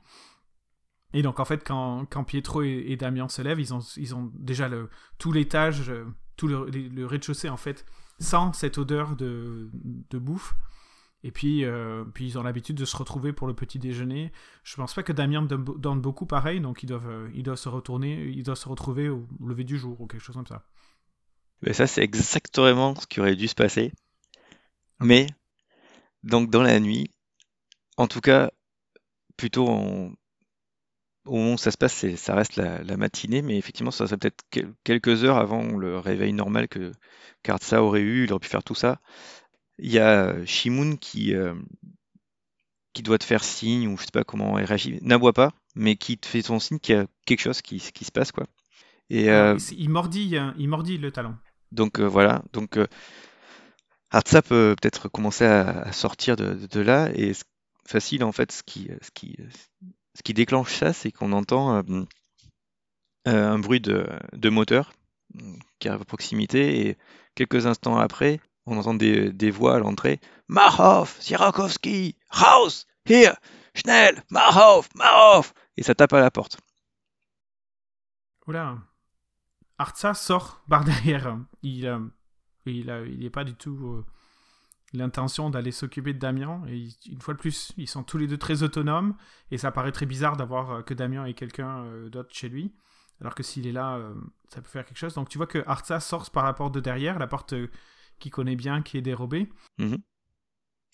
Et 1.14 1.22
donc 1.22 1.40
en 1.40 1.46
fait 1.46 1.64
quand, 1.66 2.06
quand 2.10 2.24
Pietro 2.24 2.62
et, 2.64 2.86
et 2.88 2.98
Damien 2.98 3.28
se 3.28 3.42
lèvent, 3.42 3.60
ils 3.60 3.74
ont, 3.74 3.80
ils 3.98 4.16
ont 4.16 4.32
déjà 4.36 4.68
le, 4.68 4.90
tout 5.18 5.32
l'étage, 5.32 5.90
euh, 5.90 6.06
tout 6.36 6.48
le, 6.48 7.06
rez-de-chaussée 7.06 7.50
en 7.50 7.58
fait, 7.58 7.86
sans 8.20 8.54
cette 8.54 8.78
odeur 8.78 9.16
de, 9.16 9.70
de 9.74 10.18
bouffe. 10.18 10.56
Et 11.24 11.32
puis, 11.32 11.66
euh, 11.66 12.06
puis 12.06 12.26
ils 12.28 12.38
ont 12.38 12.44
l'habitude 12.44 12.78
de 12.78 12.86
se 12.86 12.96
retrouver 12.96 13.34
pour 13.34 13.48
le 13.48 13.54
petit 13.56 13.80
déjeuner. 13.80 14.32
Je 14.64 14.76
pense 14.76 14.94
pas 14.94 15.02
que 15.02 15.12
Damien 15.12 15.42
donne, 15.42 16.00
beaucoup 16.00 16.28
pareil, 16.28 16.62
donc 16.62 16.84
ils 16.84 16.86
doivent, 16.86 17.10
euh, 17.10 17.30
ils 17.34 17.42
doivent 17.44 17.58
se 17.58 17.70
retourner, 17.70 18.28
ils 18.28 18.44
doivent 18.44 18.58
se 18.58 18.70
retrouver 18.70 19.10
au 19.10 19.28
lever 19.46 19.64
du 19.64 19.78
jour 19.78 20.00
ou 20.00 20.06
quelque 20.08 20.22
chose 20.22 20.36
comme 20.36 20.46
ça. 20.46 20.64
Ça, 21.72 21.86
c'est 21.86 22.02
exactement 22.02 22.96
ce 22.96 23.06
qui 23.06 23.20
aurait 23.20 23.36
dû 23.36 23.48
se 23.48 23.54
passer. 23.54 23.92
Mais, 25.00 25.26
donc 26.24 26.50
dans 26.52 26.64
la 26.64 26.80
nuit, 26.80 27.12
en 27.98 28.08
tout 28.08 28.22
cas, 28.22 28.52
plutôt 29.38 29.68
en- 29.70 30.14
au 31.26 31.36
moment 31.38 31.54
où 31.54 31.58
ça 31.58 31.72
se 31.72 31.78
passe, 31.78 32.06
ça 32.16 32.36
reste 32.36 32.56
la, 32.56 32.84
la 32.84 32.98
matinée, 32.98 33.42
mais 33.42 33.58
effectivement, 33.58 33.92
ça 33.92 34.08
serait 34.08 34.18
peut-être 34.18 34.44
quel- 34.50 34.74
quelques 34.84 35.24
heures 35.26 35.38
avant 35.38 35.64
le 35.78 36.00
réveil 36.00 36.32
normal 36.34 36.68
que 36.70 36.92
Kartsa 37.44 37.84
aurait 37.84 38.02
eu, 38.02 38.24
il 38.26 38.32
aurait 38.34 38.40
pu 38.40 38.48
faire 38.48 38.64
tout 38.64 38.76
ça. 38.76 39.00
Il 39.80 39.92
y 39.92 40.00
a 40.00 40.46
Shimun 40.46 40.98
qui, 40.98 41.36
euh, 41.36 41.56
qui 42.94 43.04
doit 43.04 43.18
te 43.18 43.24
faire 43.24 43.44
signe, 43.44 43.88
ou 43.88 43.98
je 43.98 44.04
sais 44.06 44.12
pas 44.12 44.24
comment 44.24 44.58
il 44.58 44.66
réagit, 44.66 45.00
n'aboie 45.02 45.34
pas, 45.34 45.52
mais 45.76 45.96
qui 45.96 46.18
te 46.18 46.26
fait 46.28 46.42
son 46.42 46.60
signe 46.60 46.80
qu'il 46.80 46.96
y 46.96 46.98
a 46.98 47.06
quelque 47.26 47.42
chose 47.42 47.62
qui, 47.62 47.80
qui 47.80 48.06
se 48.06 48.12
passe, 48.12 48.32
quoi. 48.32 48.46
Et, 49.10 49.30
euh, 49.30 49.52
Alors, 49.54 49.62
il, 49.72 49.90
mordit, 49.90 50.38
euh, 50.38 50.52
il 50.58 50.70
mordit 50.70 50.98
le 50.98 51.12
talon. 51.12 51.36
Donc 51.72 52.00
euh, 52.00 52.06
voilà, 52.06 52.44
donc 52.54 52.78
euh, 52.78 52.88
Artsa 54.12 54.42
peut 54.42 54.76
peut-être 54.80 55.10
commencer 55.10 55.46
à, 55.46 55.92
sortir 55.92 56.36
de, 56.36 56.80
là. 56.80 57.10
Et 57.14 57.34
facile 57.86 58.24
en 58.24 58.32
fait 58.32 58.52
ce 58.52 58.64
qui, 58.64 58.90
ce 59.02 59.12
qui, 60.24 60.34
déclenche 60.34 60.74
ça 60.74 60.92
c'est 60.92 61.12
qu'on 61.12 61.32
entend 61.32 61.78
euh, 61.78 61.82
euh, 63.28 63.52
un 63.52 63.60
bruit 63.60 63.82
de, 63.82 64.50
moteur 64.50 64.94
euh, 65.36 65.54
qui 65.80 65.90
arrive 65.90 66.02
à 66.02 66.06
proximité. 66.06 66.88
Et 66.88 66.98
quelques 67.36 67.66
instants 67.66 67.98
après 67.98 68.40
on 68.66 68.78
entend 68.78 68.94
des, 68.94 69.52
voix 69.52 69.76
à 69.76 69.80
l'entrée. 69.80 70.20
Marhoff, 70.48 71.20
Sirakowski, 71.22 72.16
Raus, 72.30 72.86
hier, 73.06 73.38
Schnell, 73.74 74.24
Marhoff, 74.30 74.90
Marhoff 74.96 75.54
et 75.76 75.84
ça 75.84 75.96
tape 75.96 76.14
à 76.14 76.22
la 76.22 76.32
porte. 76.32 76.58
Oula. 78.48 78.78
Artsa 79.78 80.14
sort 80.14 80.62
par 80.70 80.84
derrière. 80.84 81.38
Il 81.64 81.86
euh, 81.88 82.00
il 82.66 82.90
a- 82.90 83.06
il 83.06 83.20
n'est 83.20 83.30
pas 83.30 83.44
du 83.44 83.54
tout 83.56 83.78
euh, 83.88 84.06
l'intention 84.94 85.50
d'aller 85.50 85.72
s'occuper 85.72 86.14
de 86.14 86.20
Damien. 86.20 86.62
Et 86.68 86.88
une 87.10 87.22
fois 87.22 87.34
de 87.34 87.40
plus, 87.40 87.72
ils 87.78 87.88
sont 87.88 88.04
tous 88.04 88.18
les 88.18 88.28
deux 88.28 88.38
très 88.38 88.64
autonomes. 88.64 89.16
Et 89.52 89.58
ça 89.58 89.72
paraît 89.72 89.92
très 89.92 90.06
bizarre 90.06 90.38
d'avoir 90.38 90.72
euh, 90.72 90.82
que 90.82 90.94
Damien 90.94 91.26
ait 91.26 91.34
quelqu'un 91.34 91.84
euh, 91.86 92.10
d'autre 92.10 92.30
chez 92.34 92.50
lui. 92.50 92.74
Alors 93.22 93.34
que 93.36 93.44
s'il 93.44 93.66
est 93.68 93.72
là, 93.72 93.96
euh, 93.96 94.14
ça 94.50 94.62
peut 94.62 94.70
faire 94.70 94.86
quelque 94.86 94.98
chose. 94.98 95.14
Donc 95.16 95.30
tu 95.30 95.38
vois 95.38 95.48
que 95.48 95.64
Artsa 95.68 96.00
sort 96.00 96.30
par 96.32 96.46
la 96.46 96.54
porte 96.54 96.74
de 96.74 96.80
derrière, 96.80 97.18
la 97.20 97.28
porte 97.28 97.54
euh, 97.54 97.68
qu'il 98.20 98.32
connaît 98.32 98.56
bien, 98.56 98.82
qui 98.82 98.98
est 98.98 99.02
dérobée. 99.02 99.50
Enfin, 99.88 99.96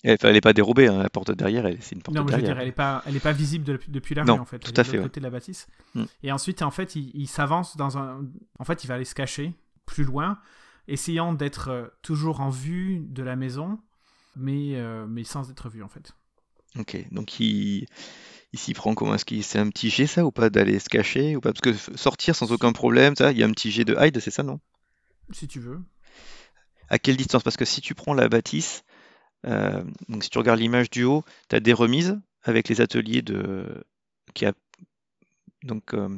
elle 0.04 0.34
n'est 0.34 0.42
pas 0.42 0.54
dérobée, 0.54 0.88
hein, 0.88 1.02
la 1.02 1.10
porte 1.10 1.32
derrière, 1.32 1.66
elle- 1.66 1.82
c'est 1.82 1.96
une 1.96 2.02
porte 2.02 2.16
non, 2.18 2.26
mais 2.26 2.32
je 2.34 2.38
veux 2.38 2.44
dire, 2.44 2.60
elle 2.60 2.66
n'est 2.68 2.72
pas, 2.72 3.02
elle 3.06 3.16
est 3.16 3.22
pas 3.22 3.32
visible 3.32 3.64
de- 3.64 3.80
depuis 3.88 4.16
la 4.16 4.24
rue, 4.24 4.32
en 4.32 4.46
fait. 4.46 4.60
tout 4.60 4.74
à 4.76 4.84
fait, 4.84 4.92
l'autre 4.92 4.98
ouais. 4.98 5.04
côté 5.10 5.20
de 5.20 5.26
la 5.26 5.30
bâtisse. 5.30 5.68
Mm. 5.96 6.04
Et 6.24 6.32
ensuite, 6.32 6.62
en 6.62 6.72
fait, 6.72 6.96
il, 6.96 7.12
il 7.14 7.28
s'avance 7.28 7.78
dans 7.78 7.98
un... 7.98 8.26
En 8.60 8.64
fait, 8.66 8.84
il 8.84 8.88
va 8.88 8.96
aller 8.96 9.06
se 9.06 9.16
cacher 9.16 9.54
plus 9.86 10.04
loin, 10.04 10.40
essayant 10.88 11.34
d'être 11.34 11.70
euh, 11.70 11.88
toujours 12.02 12.42
en 12.42 12.50
vue 12.50 13.00
de 13.08 13.24
la 13.24 13.36
maison, 13.36 13.80
mais, 14.36 14.76
euh, 14.76 15.06
mais 15.08 15.24
sans 15.24 15.50
être 15.50 15.70
vu, 15.70 15.84
en 15.84 15.90
fait. 15.90 16.14
Ok, 16.78 17.06
donc 17.12 17.40
il, 17.40 17.86
il 18.52 18.60
s'y 18.60 18.74
prend 18.74 18.96
comment 18.96 19.14
est-ce 19.14 19.26
qu'il 19.26 19.44
c'est 19.44 19.60
un 19.60 19.70
petit 19.70 19.90
jet 19.92 20.08
ça 20.08 20.26
ou 20.26 20.32
pas 20.32 20.50
d'aller 20.50 20.80
se 20.80 20.90
cacher 20.90 21.36
ou 21.36 21.40
pas? 21.40 21.54
Parce 21.54 21.62
que 21.62 21.98
sortir 21.98 22.36
sans 22.36 22.52
aucun 22.52 22.72
problème 22.72 23.16
ça 23.16 23.32
il 23.32 23.38
y 23.38 23.44
a 23.44 23.46
un 23.46 23.52
petit 23.52 23.70
jet 23.70 23.86
de 23.86 23.96
hide 24.00 24.20
c'est 24.20 24.32
ça 24.32 24.42
non? 24.42 24.60
Si 25.32 25.48
tu 25.48 25.60
veux. 25.60 25.80
À 26.90 26.98
quelle 26.98 27.16
distance? 27.16 27.44
Parce 27.44 27.58
que 27.58 27.66
si 27.66 27.80
tu 27.82 27.94
prends 27.94 28.16
la 28.16 28.28
bâtisse 28.28 28.84
euh, 29.46 29.84
donc 30.10 30.24
si 30.24 30.30
tu 30.30 30.38
regardes 30.38 30.60
l'image 30.60 30.90
du 30.90 31.04
haut 31.04 31.24
tu 31.50 31.56
as 31.56 31.60
des 31.60 31.74
remises 31.74 32.20
avec 32.44 32.70
les 32.70 32.82
ateliers 32.82 33.22
de 33.22 33.84
donc 35.64 35.94
euh, 35.94 36.10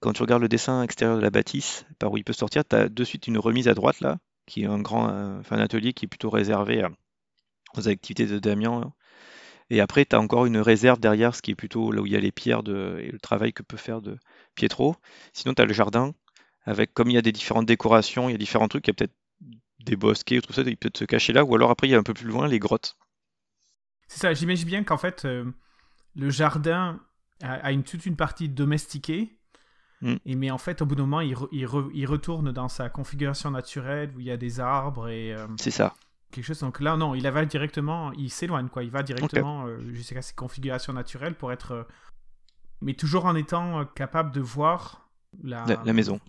quand 0.00 0.12
tu 0.12 0.22
regardes 0.22 0.42
le 0.42 0.48
dessin 0.48 0.82
extérieur 0.82 1.16
de 1.16 1.22
la 1.22 1.30
bâtisse, 1.30 1.86
par 1.98 2.12
où 2.12 2.16
il 2.16 2.24
peut 2.24 2.32
sortir, 2.32 2.64
tu 2.64 2.76
as 2.76 2.88
de 2.88 3.04
suite 3.04 3.26
une 3.26 3.38
remise 3.38 3.68
à 3.68 3.74
droite 3.74 4.00
là, 4.00 4.18
qui 4.46 4.62
est 4.62 4.66
un 4.66 4.80
grand 4.80 5.08
euh, 5.10 5.40
enfin, 5.40 5.56
un 5.56 5.60
atelier 5.60 5.92
qui 5.92 6.04
est 6.04 6.08
plutôt 6.08 6.30
réservé 6.30 6.86
aux 7.76 7.88
activités 7.88 8.26
de 8.26 8.38
Damien. 8.38 8.92
Et 9.70 9.80
après, 9.80 10.04
tu 10.04 10.14
as 10.14 10.20
encore 10.20 10.46
une 10.46 10.58
réserve 10.58 11.00
derrière, 11.00 11.34
ce 11.34 11.42
qui 11.42 11.50
est 11.52 11.56
plutôt 11.56 11.90
là 11.90 12.02
où 12.02 12.06
il 12.06 12.12
y 12.12 12.16
a 12.16 12.20
les 12.20 12.30
pierres 12.30 12.62
de, 12.62 13.00
et 13.02 13.10
le 13.10 13.18
travail 13.18 13.52
que 13.52 13.62
peut 13.62 13.76
faire 13.76 14.00
de 14.00 14.16
Pietro. 14.54 14.94
Sinon, 15.32 15.54
tu 15.54 15.62
as 15.62 15.64
le 15.64 15.72
jardin, 15.72 16.14
avec 16.64 16.94
comme 16.94 17.10
il 17.10 17.14
y 17.14 17.18
a 17.18 17.22
des 17.22 17.32
différentes 17.32 17.66
décorations, 17.66 18.28
il 18.28 18.32
y 18.32 18.34
a 18.34 18.38
différents 18.38 18.68
trucs, 18.68 18.86
il 18.86 18.90
y 18.90 18.92
a 18.92 18.94
peut-être 18.94 19.14
des 19.86 19.96
bosquets 19.96 20.38
ou 20.38 20.40
tout 20.42 20.52
ça, 20.52 20.62
il 20.62 20.76
peut 20.76 20.90
se 20.94 21.04
cacher 21.04 21.32
là, 21.32 21.44
ou 21.44 21.54
alors 21.54 21.70
après, 21.70 21.88
il 21.88 21.92
y 21.92 21.94
a 21.94 21.98
un 21.98 22.02
peu 22.02 22.14
plus 22.14 22.26
loin 22.26 22.46
les 22.48 22.58
grottes. 22.58 22.96
C'est 24.08 24.20
ça, 24.20 24.34
j'imagine 24.34 24.66
bien 24.66 24.84
qu'en 24.84 24.98
fait, 24.98 25.24
euh, 25.24 25.50
le 26.14 26.30
jardin 26.30 27.00
a, 27.42 27.54
a 27.54 27.72
une, 27.72 27.82
toute 27.82 28.06
une 28.06 28.16
partie 28.16 28.48
domestiquée. 28.48 29.32
Mm. 30.02 30.14
Et 30.26 30.34
mais 30.36 30.50
en 30.50 30.58
fait, 30.58 30.82
au 30.82 30.86
bout 30.86 30.94
d'un 30.94 31.02
moment, 31.04 31.20
il, 31.22 31.34
re- 31.34 31.48
il 31.52 31.66
re- 31.66 31.90
il 31.94 32.06
retourne 32.06 32.52
dans 32.52 32.68
sa 32.68 32.88
configuration 32.90 33.50
naturelle 33.50 34.12
où 34.14 34.20
il 34.20 34.26
y 34.26 34.30
a 34.30 34.36
des 34.36 34.60
arbres 34.60 35.08
et 35.08 35.32
euh, 35.34 35.46
C'est 35.58 35.70
ça. 35.70 35.94
quelque 36.30 36.44
chose. 36.44 36.60
Donc 36.60 36.80
là, 36.80 36.96
non, 36.96 37.14
il 37.14 37.28
va 37.28 37.44
directement, 37.46 38.12
il 38.12 38.30
s'éloigne, 38.30 38.68
quoi. 38.68 38.84
Il 38.84 38.90
va 38.90 39.02
directement 39.02 39.66
euh, 39.66 39.78
jusqu'à 39.94 40.22
ses 40.22 40.34
configurations 40.34 40.92
naturelles 40.92 41.34
pour 41.34 41.50
être. 41.52 41.86
mais 42.80 42.94
toujours 42.94 43.24
en 43.24 43.34
étant 43.34 43.84
capable 43.86 44.32
de 44.32 44.40
voir 44.40 45.08
la, 45.42 45.64
La, 45.66 45.82
la 45.84 45.92
maison. 45.92 46.20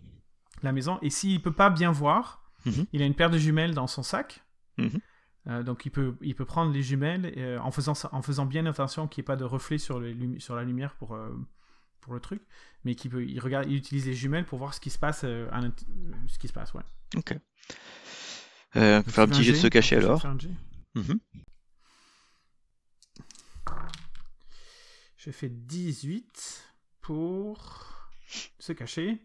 la 0.63 0.71
maison. 0.71 0.97
Et 1.01 1.09
s'il 1.09 1.41
peut 1.41 1.51
pas 1.53 1.69
bien 1.69 1.91
voir, 1.91 2.46
Mhm. 2.67 2.85
il 2.93 3.01
a 3.01 3.05
une 3.05 3.15
paire 3.15 3.29
de 3.29 3.37
jumelles 3.37 3.73
dans 3.73 3.87
son 3.87 4.03
sac. 4.03 4.43
Mhm. 4.77 4.99
Euh, 5.47 5.63
donc 5.63 5.85
il 5.85 5.91
peut, 5.91 6.15
il 6.21 6.35
peut 6.35 6.45
prendre 6.45 6.71
les 6.73 6.83
jumelles 6.83 7.33
euh, 7.37 7.57
en, 7.59 7.71
faisant, 7.71 7.93
en 8.11 8.21
faisant 8.21 8.45
bien 8.45 8.65
attention 8.65 9.07
qu'il 9.07 9.21
n'y 9.21 9.25
ait 9.25 9.31
pas 9.31 9.35
de 9.37 9.45
reflet 9.45 9.77
sur, 9.77 9.99
les 9.99 10.39
sur 10.39 10.55
la 10.55 10.63
lumière 10.63 10.93
pour, 10.95 11.15
euh, 11.15 11.29
pour 12.01 12.13
le 12.13 12.19
truc. 12.19 12.41
Mais 12.83 12.95
qu'il 12.95 13.11
peut, 13.11 13.25
il, 13.25 13.39
regarde, 13.39 13.65
il 13.69 13.75
utilise 13.77 14.05
les 14.05 14.13
jumelles 14.13 14.45
pour 14.45 14.59
voir 14.59 14.73
ce 14.73 14.79
qui 14.81 14.89
se 14.89 14.99
passe. 14.99 15.21
euh, 15.23 15.49
à 15.51 15.61
ce 16.27 16.37
qui 16.37 16.47
se 16.47 16.53
passe 16.53 16.73
ouais. 16.73 16.83
Ok. 17.15 17.33
Euh, 18.75 19.01
faire 19.03 19.23
un 19.23 19.27
petit 19.27 19.43
jet 19.43 19.53
de 19.53 19.57
se 19.57 19.67
cacher 19.67 19.95
alors. 19.95 20.25
Mhm. 20.95 21.19
Je 25.17 25.31
fais 25.31 25.49
18 25.49 26.73
pour 27.01 28.09
se 28.59 28.71
cacher. 28.73 29.17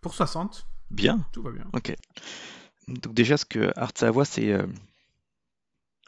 Pour 0.00 0.14
60, 0.14 0.66
Bien. 0.90 1.24
tout 1.32 1.42
va 1.42 1.50
bien. 1.50 1.66
Ok. 1.72 1.94
Donc 2.88 3.14
déjà, 3.14 3.36
ce 3.36 3.44
que 3.44 3.72
Artsa 3.76 4.10
voit, 4.10 4.24
c'est... 4.24 4.52
euh, 4.52 4.66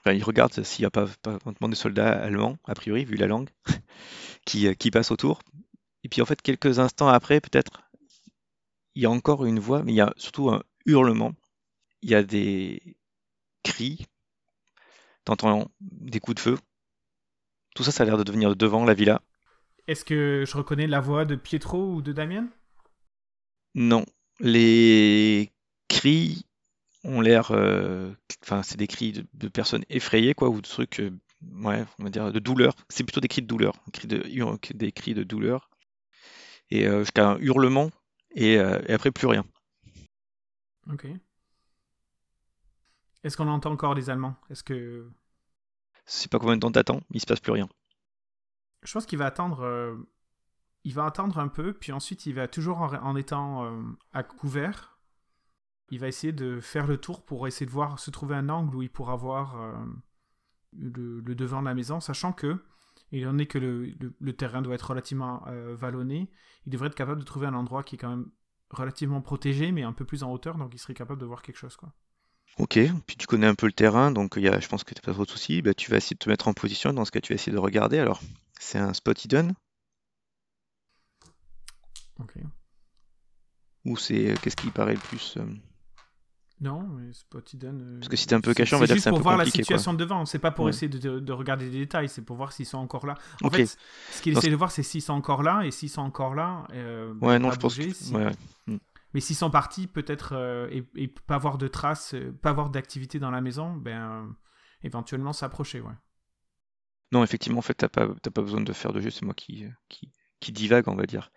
enfin, 0.00 0.12
il 0.12 0.24
regarde 0.24 0.52
s'il 0.64 0.82
n'y 0.82 0.86
a 0.86 0.90
pas, 0.90 1.06
pas 1.22 1.38
des 1.68 1.74
soldats 1.74 2.10
allemands, 2.10 2.58
a 2.64 2.74
priori, 2.74 3.04
vu 3.04 3.16
la 3.16 3.26
langue, 3.26 3.50
qui, 4.44 4.66
euh, 4.66 4.74
qui 4.74 4.90
passent 4.90 5.10
autour. 5.10 5.40
Et 6.04 6.08
puis 6.08 6.20
en 6.20 6.26
fait, 6.26 6.42
quelques 6.42 6.78
instants 6.78 7.08
après, 7.08 7.40
peut-être, 7.40 7.82
il 8.94 9.02
y 9.02 9.06
a 9.06 9.10
encore 9.10 9.44
une 9.46 9.60
voix, 9.60 9.82
mais 9.82 9.92
il 9.92 9.96
y 9.96 10.00
a 10.00 10.12
surtout 10.16 10.50
un 10.50 10.62
hurlement. 10.86 11.34
Il 12.02 12.10
y 12.10 12.14
a 12.14 12.22
des 12.22 12.96
cris. 13.62 14.06
T'entends 15.24 15.70
des 15.80 16.18
coups 16.18 16.34
de 16.34 16.40
feu. 16.40 16.58
Tout 17.74 17.84
ça, 17.84 17.92
ça 17.92 18.02
a 18.02 18.06
l'air 18.06 18.18
de 18.18 18.24
devenir 18.24 18.56
devant 18.56 18.84
la 18.84 18.94
villa. 18.94 19.22
Est-ce 19.86 20.04
que 20.04 20.44
je 20.46 20.56
reconnais 20.56 20.86
la 20.86 21.00
voix 21.00 21.24
de 21.24 21.36
Pietro 21.36 21.94
ou 21.94 22.02
de 22.02 22.12
Damien? 22.12 22.48
Non. 23.74 24.04
Les 24.40 25.52
cris 25.88 26.46
ont 27.04 27.20
l'air... 27.20 27.50
euh, 27.52 28.12
Enfin, 28.44 28.62
c'est 28.62 28.76
des 28.76 28.86
cris 28.88 29.12
de, 29.12 29.26
de 29.34 29.48
personnes 29.48 29.84
effrayées, 29.88 30.34
quoi, 30.34 30.48
ou 30.50 30.60
de 30.60 30.66
trucs... 30.68 31.00
euh, 31.00 31.10
ouais, 31.54 31.84
on 31.98 32.04
va 32.04 32.10
dire 32.10 32.32
de 32.32 32.38
douleur. 32.40 32.74
C'est 32.88 33.04
plutôt 33.04 33.20
des 33.20 33.28
cris 33.28 33.42
de 33.42 33.46
douleur. 33.46 33.74
Des 33.86 33.92
cris 33.92 34.08
de, 34.08 34.72
des 34.74 34.92
cris 34.92 35.14
de 35.14 35.22
douleur. 35.24 35.70
Et 36.70 36.86
euh, 36.88 37.00
jusqu'à 37.00 37.28
un 37.30 37.38
hurlement, 37.38 37.90
et, 38.34 38.54
et 38.54 38.92
après 38.92 39.10
plus 39.12 39.26
rien. 39.28 39.44
Ok. 40.90 41.06
Est-ce 43.24 43.36
qu'on 43.36 43.48
entend 43.48 43.72
encore 43.72 43.94
les 43.94 44.10
Allemands? 44.10 44.36
Est-ce 44.50 44.62
que 44.64 45.10
Je 46.06 46.12
sais 46.12 46.28
pas 46.28 46.38
combien 46.38 46.54
de 46.54 46.60
temps 46.60 46.70
t'attends, 46.70 47.00
il 47.10 47.20
se 47.20 47.26
passe 47.26 47.40
plus 47.40 47.50
rien. 47.50 47.68
je 48.82 48.92
pense 48.92 49.06
qu'il 49.06 49.18
va 49.18 49.26
attendre. 49.26 49.64
Il 50.84 50.94
va 50.94 51.06
attendre 51.06 51.38
un 51.38 51.48
peu, 51.48 51.72
puis 51.72 51.92
ensuite 51.92 52.26
il 52.26 52.34
va 52.34 52.48
toujours 52.48 52.80
en, 52.80 52.92
en 52.94 53.16
étant 53.16 53.64
euh, 53.64 53.82
à 54.12 54.22
couvert. 54.22 54.98
Il 55.90 56.00
va 56.00 56.08
essayer 56.08 56.32
de 56.32 56.60
faire 56.60 56.86
le 56.86 56.96
tour 56.96 57.24
pour 57.24 57.46
essayer 57.46 57.66
de 57.66 57.70
voir 57.70 57.98
se 57.98 58.10
trouver 58.10 58.34
un 58.34 58.48
angle 58.48 58.74
où 58.74 58.82
il 58.82 58.90
pourra 58.90 59.14
voir 59.14 59.60
euh, 59.60 59.72
le, 60.72 61.20
devant 61.34 61.60
de 61.60 61.66
la 61.66 61.74
maison, 61.74 62.00
sachant 62.00 62.32
que, 62.32 62.64
étant 63.12 63.30
donné 63.30 63.46
que 63.46 63.58
le, 63.58 64.32
terrain 64.32 64.62
doit 64.62 64.74
être 64.74 64.88
relativement 64.88 65.44
euh, 65.48 65.76
vallonné, 65.76 66.30
il 66.66 66.72
devrait 66.72 66.88
être 66.88 66.94
capable 66.94 67.20
de 67.20 67.26
trouver 67.26 67.46
un 67.46 67.54
endroit 67.54 67.82
qui 67.82 67.96
est 67.96 67.98
quand 67.98 68.10
même 68.10 68.30
relativement 68.70 69.20
protégé, 69.20 69.70
mais 69.70 69.82
un 69.82 69.92
peu 69.92 70.04
plus 70.04 70.22
en 70.22 70.32
hauteur, 70.32 70.56
donc 70.56 70.72
il 70.74 70.78
serait 70.78 70.94
capable 70.94 71.20
de 71.20 71.26
voir 71.26 71.42
quelque 71.42 71.58
chose, 71.58 71.76
quoi. 71.76 71.92
Ok, 72.58 72.78
puis 73.06 73.16
tu 73.16 73.26
connais 73.26 73.46
un 73.46 73.54
peu 73.54 73.66
le 73.66 73.72
terrain, 73.72 74.10
donc 74.10 74.34
il 74.36 74.42
y 74.42 74.48
a, 74.48 74.60
je 74.60 74.68
pense 74.68 74.84
que 74.84 74.92
t'as 74.92 75.00
pas 75.00 75.14
trop 75.14 75.24
de 75.24 75.30
soucis. 75.30 75.62
Bah, 75.62 75.72
tu 75.72 75.90
vas 75.90 75.96
essayer 75.96 76.14
de 76.14 76.18
te 76.18 76.28
mettre 76.28 76.48
en 76.48 76.52
position. 76.52 76.92
Dans 76.92 77.06
ce 77.06 77.10
cas, 77.10 77.20
tu 77.20 77.32
vas 77.32 77.36
essayer 77.36 77.52
de 77.52 77.58
regarder. 77.58 77.98
Alors, 77.98 78.20
c'est 78.58 78.78
un 78.78 78.92
spot 78.92 79.24
hidden? 79.24 79.54
Ok. 82.20 82.34
ou 83.84 83.96
c'est 83.96 84.34
qu'est-ce 84.42 84.56
qui 84.56 84.70
paraît 84.70 84.94
le 84.94 85.00
plus 85.00 85.36
euh, 85.38 85.46
Non, 86.60 86.82
mais 86.82 87.10
c'est 87.12 87.64
euh, 87.64 87.98
Parce 87.98 88.08
que 88.08 88.16
si 88.16 88.26
t'es 88.26 88.34
un 88.36 88.40
peu 88.40 88.50
c'est- 88.50 88.54
caché, 88.58 88.76
on 88.76 88.78
va 88.78 88.86
dire 88.86 88.94
que 88.96 89.02
c'est 89.02 89.08
un 89.08 89.12
pour 89.12 89.18
peu 89.18 89.22
voir 89.24 89.36
compliqué, 89.38 89.58
la 89.58 89.62
quoi. 89.64 89.64
situation 89.64 89.92
de 89.94 89.98
devant. 89.98 90.24
C'est 90.26 90.38
pas 90.38 90.52
pour 90.52 90.66
Ouais. 90.66 90.70
essayer 90.70 90.88
de, 90.88 90.98
de- 90.98 91.18
de 91.20 91.32
regarder 91.32 91.68
des 91.70 91.78
détails, 91.80 92.08
c'est 92.08 92.22
pour 92.22 92.36
voir 92.36 92.52
s'ils 92.52 92.66
sont 92.66 92.78
encore 92.78 93.06
là. 93.06 93.14
En 93.42 93.50
fait, 93.50 93.66
ce 93.66 94.22
qu'il 94.22 94.36
essaie 94.36 94.50
de 94.50 94.56
voir, 94.56 94.70
c'est 94.70 94.84
s'ils 94.84 95.02
sont 95.02 95.14
encore 95.14 95.42
là, 95.42 95.62
et 95.64 95.70
s'ils 95.72 95.90
sont 95.90 96.02
encore 96.02 96.34
là, 96.36 96.66
euh, 96.72 97.12
bah, 97.14 97.28
Ouais, 97.28 97.38
non, 97.40 97.50
je 97.50 97.58
pense 97.58 97.76
que 97.76 97.90
si- 97.92 98.14
ouais, 98.14 98.26
ouais. 98.68 98.78
Mais 99.14 99.20
s'ils 99.20 99.36
sont 99.36 99.50
partis, 99.50 99.88
peut-être, 99.88 100.32
euh, 100.34 100.68
et, 100.70 100.88
et 100.94 101.08
pas 101.08 101.36
voir 101.38 101.58
de 101.58 101.68
traces, 101.68 102.14
euh, 102.14 102.32
pas 102.40 102.52
voir 102.52 102.70
d'activité 102.70 103.18
dans 103.18 103.30
la 103.30 103.40
maison, 103.42 103.74
ben, 103.76 104.00
euh, 104.10 104.26
éventuellement 104.84 105.32
s'approcher, 105.34 105.80
ouais. 105.80 105.92
Non, 107.10 107.22
effectivement, 107.24 107.58
en 107.58 107.62
fait, 107.62 107.74
t'as 107.74 107.88
pas, 107.90 108.06
pas 108.08 108.40
besoin 108.42 108.62
de 108.62 108.72
faire 108.72 108.92
de 108.94 109.00
jeu, 109.00 109.10
c'est 109.10 109.24
moi 109.26 109.34
qui, 109.34 109.66
qui, 109.90 110.12
qui 110.40 110.50
divague, 110.52 110.88
on 110.88 110.94
va 110.94 111.04
dire. 111.04 111.30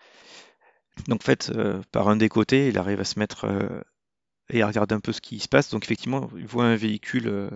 Donc, 1.08 1.21
en 1.21 1.25
fait, 1.25 1.51
euh, 1.55 1.81
par 1.91 2.08
un 2.10 2.15
des 2.15 2.29
côtés, 2.29 2.69
il 2.69 2.77
arrive 2.77 2.99
à 2.99 3.03
se 3.05 3.19
mettre 3.19 3.45
euh, 3.45 3.81
et 4.49 4.62
à 4.62 4.67
regarder 4.67 4.95
un 4.95 4.99
peu 4.99 5.13
ce 5.13 5.21
qui 5.21 5.39
se 5.39 5.47
passe. 5.47 5.69
Donc, 5.71 5.86
effectivement, 5.86 6.29
il 6.38 6.47
voit 6.47 6.65
un 6.65 6.75
véhicule, 6.75 7.27
euh, 7.27 7.49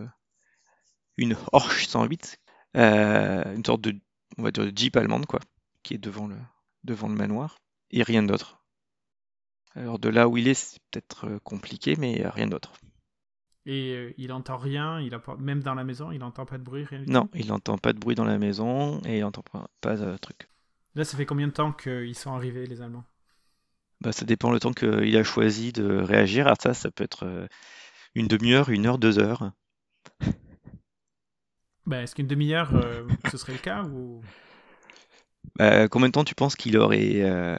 une 1.18 1.36
Porsche 1.36 1.88
108, 1.88 2.40
euh, 2.78 3.56
une 3.56 3.66
sorte 3.66 3.82
de, 3.82 3.96
on 4.38 4.44
va 4.44 4.52
dire, 4.52 4.66
de 4.66 4.72
Jeep 4.76 4.96
allemande, 4.98 5.26
quoi, 5.26 5.40
qui 5.84 5.94
est 5.96 5.98
devant 5.98 6.28
le, 6.28 6.36
devant 6.84 7.08
le 7.08 7.16
manoir, 7.16 7.58
et 7.92 8.04
rien 8.04 8.24
d'autre. 8.24 8.62
Alors, 9.76 10.00
de 10.00 10.10
là 10.10 10.28
où 10.28 10.38
il 10.38 10.48
est, 10.48 10.54
c'est 10.54 10.80
peut-être 10.92 11.40
compliqué, 11.44 11.96
mais 11.98 12.24
rien 12.28 12.48
d'autre. 12.48 12.74
Et 13.66 14.16
il 14.18 14.32
entend 14.32 14.58
rien, 14.58 15.00
il 15.00 15.14
a 15.14 15.20
pas- 15.20 15.36
même 15.36 15.62
dans 15.62 15.76
la 15.76 15.84
maison, 15.84 16.12
il 16.12 16.24
entend 16.24 16.46
pas 16.46 16.58
de 16.58 16.64
bruit, 16.64 16.86
rien. 16.86 17.04
Non, 17.06 17.30
il 17.36 17.48
n'entend 17.48 17.78
pas 17.78 17.94
de 17.94 18.00
bruit 18.00 18.16
dans 18.16 18.26
la 18.26 18.40
maison 18.40 19.00
et 19.06 19.18
il 19.18 19.22
n'entend 19.22 19.44
pas, 19.44 19.70
pas 19.80 19.96
de 19.96 20.18
truc. 20.18 20.50
Là, 20.96 21.04
ça 21.04 21.18
fait 21.18 21.26
combien 21.26 21.48
de 21.48 21.54
temps 21.54 21.72
qu'ils 21.72 22.16
sont 22.16 22.34
arrivés, 22.34 22.66
les 22.66 22.82
Allemands? 22.82 23.06
Bah, 24.02 24.12
ça 24.12 24.26
dépend 24.26 24.52
le 24.52 24.60
temps 24.60 24.74
qu'il 24.74 25.16
a 25.18 25.24
choisi 25.24 25.72
de 25.72 25.86
réagir. 25.98 26.46
Alors 26.48 26.58
ça, 26.62 26.74
ça 26.74 26.92
peut 26.92 27.04
être 27.04 27.26
euh, 27.26 27.48
une 28.16 28.28
demi-heure, 28.28 28.70
une 28.70 28.86
heure, 28.88 29.00
deux 29.00 29.20
heures. 29.20 29.52
ben, 31.86 32.02
Est-ce 32.04 32.16
qu'une 32.16 32.28
demi-heure, 32.28 32.76
euh, 32.76 33.04
ce 33.26 33.38
serait 33.38 33.54
le 33.54 33.60
cas 33.60 33.84
ou... 33.84 34.22
Bah, 35.56 35.88
combien 35.88 36.08
de 36.08 36.14
temps 36.14 36.24
tu 36.24 36.36
penses 36.36 36.56
qu'il 36.56 36.78
aurait... 36.78 37.22
euh, 37.22 37.58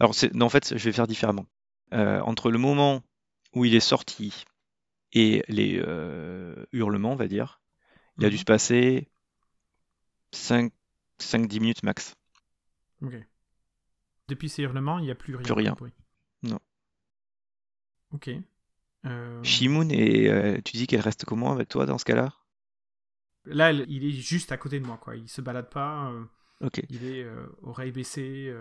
Alors, 0.00 0.14
non, 0.34 0.46
en 0.46 0.48
fait, 0.48 0.76
je 0.76 0.84
vais 0.84 0.92
faire 0.92 1.06
différemment. 1.06 1.46
Euh, 1.92 2.20
entre 2.20 2.50
le 2.50 2.58
moment 2.58 3.02
où 3.54 3.64
il 3.64 3.74
est 3.74 3.80
sorti 3.80 4.44
et 5.12 5.44
les 5.48 5.78
euh, 5.80 6.54
hurlements, 6.72 7.12
on 7.12 7.16
va 7.16 7.28
dire, 7.28 7.60
il 8.20 8.26
a 8.26 8.30
dû 8.30 8.36
Mhm. 8.36 8.40
se 8.40 8.44
passer 8.44 9.08
5, 10.32 10.72
5-10 11.18 11.60
minutes 11.60 11.82
max. 11.82 12.14
Ok. 13.02 13.14
Depuis 14.28 14.48
ces 14.48 14.62
hurlements, 14.62 14.98
il 14.98 15.04
n'y 15.04 15.10
a 15.10 15.14
plus 15.14 15.34
rien. 15.36 15.44
Plus 15.44 15.52
rien. 15.54 15.76
Non. 16.42 16.58
Ok. 18.12 18.30
Euh, 19.06 19.42
Shimoun, 19.42 19.90
et 19.90 20.28
euh, 20.30 20.60
tu 20.64 20.76
dis 20.76 20.86
qu'elle 20.86 21.00
reste 21.00 21.24
comment 21.24 21.52
avec 21.52 21.68
toi 21.68 21.84
dans 21.84 21.98
ce 21.98 22.04
cas-là? 22.06 22.32
Là, 23.44 23.70
elle- 23.70 23.84
il 23.88 24.04
est 24.04 24.10
juste 24.12 24.50
à 24.52 24.56
côté 24.56 24.80
de 24.80 24.86
moi, 24.86 24.96
quoi. 24.96 25.16
Il 25.16 25.28
se 25.28 25.42
balade 25.42 25.68
pas. 25.68 26.10
euh, 26.10 26.24
Ok. 26.60 26.80
il 26.88 27.04
est 27.04 27.22
euh, 27.22 27.46
oreille 27.62 27.92
baissée, 27.92 28.54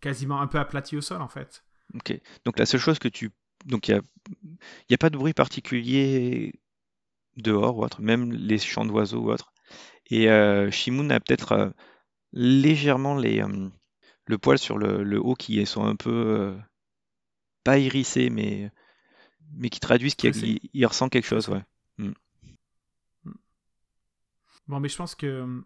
quasiment 0.00 0.40
un 0.40 0.46
peu 0.46 0.58
aplati 0.58 0.96
au 0.96 1.00
sol, 1.02 1.20
en 1.20 1.28
fait. 1.28 1.62
Ok. 1.94 2.18
Donc 2.44 2.58
la 2.58 2.64
seule 2.66 2.80
chose 2.80 2.98
que 2.98 3.08
tu... 3.08 3.30
Donc 3.66 3.88
il 3.88 3.94
n'y 3.94 3.98
a... 4.00 4.02
y 4.90 4.94
a 4.94 4.98
pas 4.98 5.10
de 5.10 5.18
bruit 5.18 5.34
particulier 5.34 6.54
dehors 7.36 7.76
ou 7.76 7.84
autre, 7.84 8.00
même 8.00 8.32
les 8.32 8.58
chants 8.58 8.86
d'oiseaux 8.86 9.20
ou 9.24 9.30
autre. 9.30 9.52
Et 10.08 10.28
Shimoun 10.70 11.10
a 11.12 11.20
peut-être 11.20 11.74
légèrement 12.32 13.16
les, 13.16 13.42
le 14.26 14.38
poil 14.38 14.58
sur 14.58 14.78
le, 14.78 15.02
le 15.02 15.20
haut 15.20 15.34
qui 15.34 15.64
sont 15.66 15.84
un 15.84 15.96
peu... 15.96 16.10
euh, 16.10 16.58
pas 17.64 17.78
hérissés, 17.78 18.30
mais, 18.30 18.70
mais 19.54 19.70
qui 19.70 19.80
traduisent 19.80 20.14
qu'il 20.14 20.86
ressent 20.86 21.08
quelque 21.08 21.26
chose, 21.26 21.48
ouais. 21.48 21.64
Bon, 24.68 24.80
mais 24.80 24.88
je 24.88 24.96
pense 24.96 25.14
que 25.14 25.26
euh, 25.26 25.60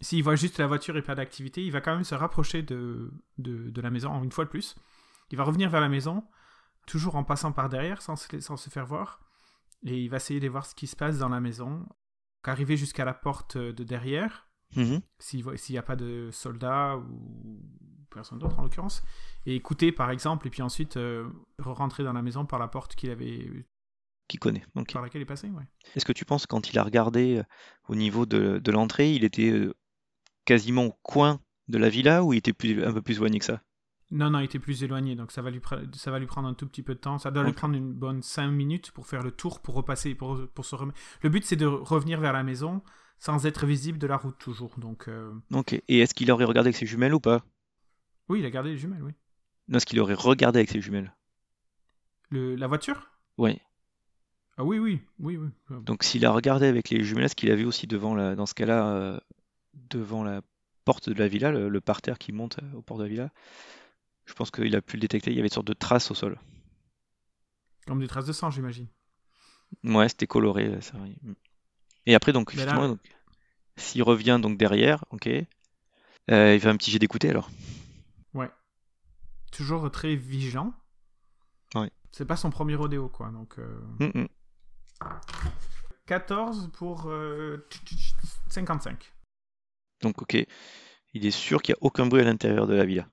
s'il 0.00 0.22
voit 0.22 0.36
juste 0.36 0.58
la 0.58 0.66
voiture 0.66 0.96
et 0.96 1.02
pas 1.02 1.14
d'activité, 1.14 1.64
il 1.64 1.70
va 1.70 1.80
quand 1.80 1.94
même 1.94 2.04
se 2.04 2.14
rapprocher 2.14 2.62
de, 2.62 3.12
de, 3.38 3.70
de 3.70 3.80
la 3.80 3.90
maison, 3.90 4.22
une 4.22 4.32
fois 4.32 4.44
de 4.44 4.50
plus. 4.50 4.76
Il 5.30 5.38
va 5.38 5.44
revenir 5.44 5.70
vers 5.70 5.80
la 5.80 5.88
maison, 5.88 6.24
toujours 6.86 7.16
en 7.16 7.24
passant 7.24 7.52
par 7.52 7.68
derrière, 7.68 8.02
sans 8.02 8.16
se, 8.16 8.40
sans 8.40 8.56
se 8.56 8.70
faire 8.70 8.86
voir. 8.86 9.20
Et 9.84 10.02
il 10.02 10.08
va 10.08 10.16
essayer 10.16 10.40
de 10.40 10.48
voir 10.48 10.66
ce 10.66 10.74
qui 10.74 10.86
se 10.88 10.96
passe 10.96 11.18
dans 11.18 11.28
la 11.28 11.40
maison. 11.40 11.86
Arriver 12.44 12.76
jusqu'à 12.78 13.04
la 13.04 13.12
porte 13.12 13.58
de 13.58 13.84
derrière, 13.84 14.47
Mhm. 14.76 15.00
s'il 15.18 15.44
n'y 15.70 15.78
a 15.78 15.82
pas 15.82 15.96
de 15.96 16.28
soldats 16.30 16.96
ou 16.98 17.60
personne 18.10 18.38
d'autre 18.38 18.58
en 18.58 18.62
l'occurrence, 18.62 19.02
et 19.46 19.54
écouter 19.54 19.92
par 19.92 20.10
exemple, 20.10 20.46
et 20.46 20.50
puis 20.50 20.62
ensuite 20.62 20.96
euh, 20.96 21.28
rentrer 21.58 22.04
dans 22.04 22.12
la 22.12 22.22
maison 22.22 22.44
par 22.46 22.58
la 22.58 22.68
porte 22.68 22.94
qu'il 22.94 23.10
avait, 23.10 23.66
Qui 24.28 24.36
connaît. 24.38 24.64
ok. 24.74 24.92
par 24.92 25.02
laquelle 25.02 25.20
il 25.20 25.24
est 25.24 25.26
passé. 25.26 25.48
Ouais. 25.48 25.64
Est-ce 25.94 26.04
que 26.04 26.12
tu 26.12 26.24
penses 26.24 26.46
quand 26.46 26.70
il 26.70 26.78
a 26.78 26.82
regardé 26.82 27.38
euh, 27.38 27.42
au 27.88 27.94
niveau 27.94 28.26
de, 28.26 28.58
de 28.58 28.70
l'entrée, 28.72 29.12
il 29.14 29.24
était 29.24 29.50
euh, 29.50 29.74
quasiment 30.44 30.84
au 30.86 30.92
coin 31.02 31.40
de 31.68 31.78
la 31.78 31.88
villa 31.88 32.22
ou 32.24 32.32
il 32.32 32.38
était 32.38 32.52
plus, 32.54 32.82
un 32.84 32.92
peu 32.92 33.02
plus 33.02 33.16
éloigné 33.16 33.38
que 33.38 33.44
ça? 33.44 33.62
Non, 34.10 34.30
non, 34.30 34.38
il 34.40 34.44
était 34.44 34.58
plus 34.58 34.82
éloigné, 34.82 35.14
donc 35.16 35.30
ça 35.32 35.42
va 35.42 35.50
lui, 35.50 35.60
ça 35.92 36.10
va 36.10 36.18
lui 36.18 36.24
prendre 36.26 36.48
un 36.48 36.54
tout 36.54 36.66
petit 36.66 36.82
peu 36.82 36.94
de 36.94 36.98
temps. 36.98 37.18
Ça 37.18 37.30
doit 37.30 37.44
lui 37.44 37.52
prendre 37.52 37.74
une 37.74 37.92
bonne 37.92 38.22
5 38.22 38.48
minutes 38.50 38.90
pour 38.92 39.06
faire 39.06 39.22
le 39.22 39.30
tour, 39.30 39.60
pour 39.60 39.74
repasser, 39.74 40.14
pour, 40.14 40.48
pour 40.54 40.64
se 40.64 40.74
remettre. 40.74 40.98
Le 41.20 41.28
but, 41.28 41.44
c'est 41.44 41.56
de 41.56 41.66
revenir 41.66 42.18
vers 42.18 42.32
la 42.32 42.42
maison 42.42 42.82
sans 43.18 43.46
être 43.46 43.66
visible 43.66 43.98
de 43.98 44.06
la 44.06 44.16
route 44.16 44.38
toujours. 44.38 44.78
Donc, 44.78 45.08
euh, 45.08 45.32
Ok. 45.52 45.74
Et 45.88 45.98
est-ce 46.00 46.14
qu'il 46.14 46.30
aurait 46.32 46.44
regardé 46.44 46.68
avec 46.68 46.76
ses 46.76 46.86
jumelles 46.86 47.14
ou 47.14 47.20
pas? 47.20 47.44
oui, 48.28 48.40
il 48.40 48.46
a 48.46 48.50
gardé 48.50 48.70
les 48.70 48.76
jumelles, 48.78 49.02
oui. 49.02 49.12
Non, 49.68 49.76
est-ce 49.78 49.86
qu'il 49.86 50.00
aurait 50.00 50.14
regardé 50.14 50.58
avec 50.60 50.70
ses 50.70 50.80
jumelles? 50.80 51.14
Le, 52.30 52.54
la 52.56 52.66
voiture? 52.66 53.10
Ouais. 53.38 53.60
Ah 54.56 54.64
oui, 54.64 54.78
oui, 54.78 55.00
oui, 55.18 55.36
oui. 55.36 55.48
Donc 55.84 56.02
s'il 56.02 56.26
a 56.26 56.30
regardé 56.32 56.66
avec 56.66 56.90
les 56.90 57.04
jumelles, 57.04 57.24
est-ce 57.26 57.36
qu'il 57.36 57.50
a 57.50 57.56
vu 57.56 57.64
aussi 57.64 57.86
devant 57.86 58.14
la, 58.14 58.34
dans 58.34 58.46
ce 58.46 58.54
cas-là, 58.54 58.88
euh, 58.88 59.20
devant 59.74 60.24
la 60.24 60.42
porte 60.84 61.08
de 61.08 61.14
la 61.18 61.28
villa, 61.28 61.50
le, 61.52 61.68
le 61.68 61.80
parterre 61.80 62.18
qui 62.18 62.32
monte 62.32 62.58
euh, 62.62 62.76
au 62.76 62.82
port 62.82 62.98
de 62.98 63.04
la 63.04 63.08
villa? 63.08 63.30
Je 64.26 64.34
pense 64.34 64.50
qu'il 64.50 64.74
a 64.76 64.82
pu 64.82 64.96
le 64.96 65.00
détecter. 65.00 65.30
Il 65.30 65.36
y 65.36 65.40
avait 65.40 65.48
une 65.48 65.52
sorte 65.54 65.66
de 65.66 65.72
traces 65.74 66.10
au 66.10 66.14
sol. 66.14 66.38
Comme 67.86 67.98
des 68.00 68.06
traces 68.06 68.26
de 68.26 68.32
sang, 68.32 68.50
j'imagine. 68.50 68.86
Ouais, 69.84 70.08
c'était 70.08 70.26
coloré, 70.26 70.66
euh, 70.66 70.80
c'est 70.80 70.96
vrai. 70.96 71.16
Mm. 71.22 71.32
Et 72.06 72.14
après, 72.14 72.32
donc, 72.32 72.52
Mais 72.54 72.58
là- 72.58 72.62
effectivement, 72.72 72.88
donc, 72.88 73.00
s'il 73.76 74.02
revient 74.02 74.38
donc 74.42 74.56
derrière, 74.58 75.04
ok, 75.10 75.26
euh, 75.28 76.54
il 76.54 76.60
fait 76.60 76.68
un 76.68 76.76
petit 76.76 76.90
jet 76.90 76.98
d'écouter 76.98 77.30
alors. 77.30 77.50
Ouais. 78.34 78.50
Toujours 79.52 79.90
très 79.90 80.14
vigilant. 80.16 80.72
Ouais. 81.74 81.90
C'est 82.12 82.24
pas 82.26 82.36
son 82.36 82.50
premier 82.50 82.74
rodéo, 82.74 83.08
quoi. 83.08 83.30
Donc, 83.30 83.58
euh, 83.58 83.80
Mm, 84.00 84.22
mm. 84.22 84.28
14 86.06 86.70
pour 86.72 87.08
euh, 87.08 87.68
55. 88.48 89.12
Donc, 90.00 90.22
ok, 90.22 90.36
il 91.14 91.26
est 91.26 91.30
sûr 91.30 91.60
qu'il 91.62 91.74
n'y 91.74 91.78
a 91.78 91.82
aucun 91.84 92.06
bruit 92.06 92.22
à 92.22 92.24
l'intérieur 92.24 92.66
de 92.66 92.74
la 92.74 92.84
villa. 92.86 93.08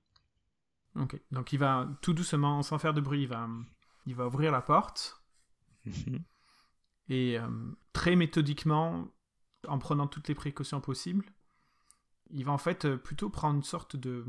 Ok. 0.98 1.20
Donc, 1.30 1.52
il 1.52 1.58
va 1.58 1.88
tout 2.00 2.14
doucement, 2.14 2.62
sans 2.62 2.78
faire 2.78 2.94
de 2.94 3.00
bruit, 3.02 3.22
il 3.22 3.28
va, 3.28 3.48
il 4.06 4.14
va 4.14 4.26
ouvrir 4.26 4.50
la 4.50 4.62
porte. 4.62 5.22
Mhm. 5.84 6.20
Et 7.08 7.38
euh, 7.38 7.46
très 7.92 8.16
méthodiquement, 8.16 9.06
en 9.68 9.78
prenant 9.78 10.06
toutes 10.06 10.28
les 10.28 10.34
précautions 10.34 10.80
possibles, 10.80 11.26
il 12.30 12.44
va 12.44 12.52
en 12.52 12.58
fait 12.58 12.84
euh, 12.84 12.96
plutôt 12.96 13.30
prendre 13.30 13.56
une 13.56 13.62
sorte 13.62 13.96
de. 13.96 14.24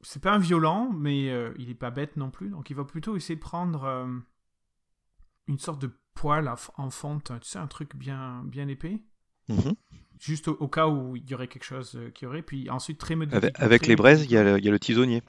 C'est 0.00 0.22
pas 0.22 0.32
un 0.32 0.38
violent, 0.38 0.90
mais 0.92 1.30
euh, 1.30 1.52
il 1.58 1.70
est 1.70 1.74
pas 1.74 1.90
bête 1.90 2.16
non 2.16 2.30
plus. 2.30 2.50
Donc 2.50 2.70
il 2.70 2.74
va 2.76 2.84
plutôt 2.84 3.16
essayer 3.16 3.36
de 3.36 3.40
prendre 3.40 3.84
euh, 3.84 4.06
une 5.46 5.58
sorte 5.58 5.80
de 5.80 5.90
f- 6.16 6.70
en 6.76 6.90
fonte, 6.90 7.32
tu 7.40 7.48
sais, 7.48 7.58
un 7.60 7.68
truc 7.68 7.94
bien, 7.96 8.42
bien 8.44 8.66
épais, 8.68 9.00
Mhm. 9.48 9.74
juste 10.18 10.48
au, 10.48 10.54
au 10.58 10.66
cas 10.68 10.88
où 10.88 11.14
il 11.16 11.28
y 11.30 11.34
aurait 11.34 11.46
quelque 11.48 11.64
chose 11.64 11.98
qui 12.14 12.26
aurait. 12.26 12.42
Puis 12.42 12.68
ensuite 12.70 12.98
très 12.98 13.14
méthodiquement. 13.14 13.46
Avec, 13.46 13.60
avec 13.60 13.82
très 13.82 13.88
les 13.88 13.96
braises, 13.96 14.24
il 14.24 14.30
y, 14.32 14.36
a 14.36 14.42
le, 14.42 14.58
il 14.58 14.64
y 14.64 14.68
a 14.68 14.72
le 14.72 14.80
tisonnier. 14.80 15.22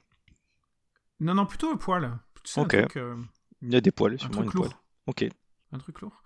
Non, 1.20 1.36
non, 1.36 1.46
plutôt 1.46 1.70
un 1.72 1.78
poêle. 1.78 2.18
Tu 2.44 2.52
sais, 2.54 2.62
un 2.62 2.66
truc, 2.66 2.98
Il 3.62 3.72
y 3.72 3.76
a 3.76 3.82
des 3.82 3.92
poils, 3.92 4.14
un 4.14 4.18
sûrement 4.18 4.42
truc 4.44 4.46
une 4.48 4.52
lourd. 4.62 4.70
poêle. 4.70 4.80
Ok. 5.08 5.26
un 5.72 5.78
truc 5.78 6.02
lourd. 6.02 6.24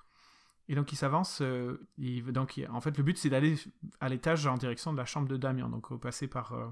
Et 0.69 0.75
donc 0.75 0.91
il 0.93 0.95
s'avance. 0.95 1.41
euh, 1.41 1.85
il- 1.97 2.23
donc 2.31 2.57
il- 2.57 2.67
en 2.69 2.79
fait 2.81 2.97
le 2.97 3.03
but 3.03 3.17
c'est 3.17 3.29
d'aller 3.29 3.55
à 3.99 4.07
l'étage 4.09 4.47
en 4.47 4.55
direction 4.57 4.93
de 4.93 4.97
la 4.97 5.05
chambre 5.05 5.27
de 5.27 5.35
Damien. 5.37 5.67
Donc 5.69 5.91
euh, 5.91 5.97
passer 5.97 6.27
par 6.27 6.53
euh, 6.53 6.67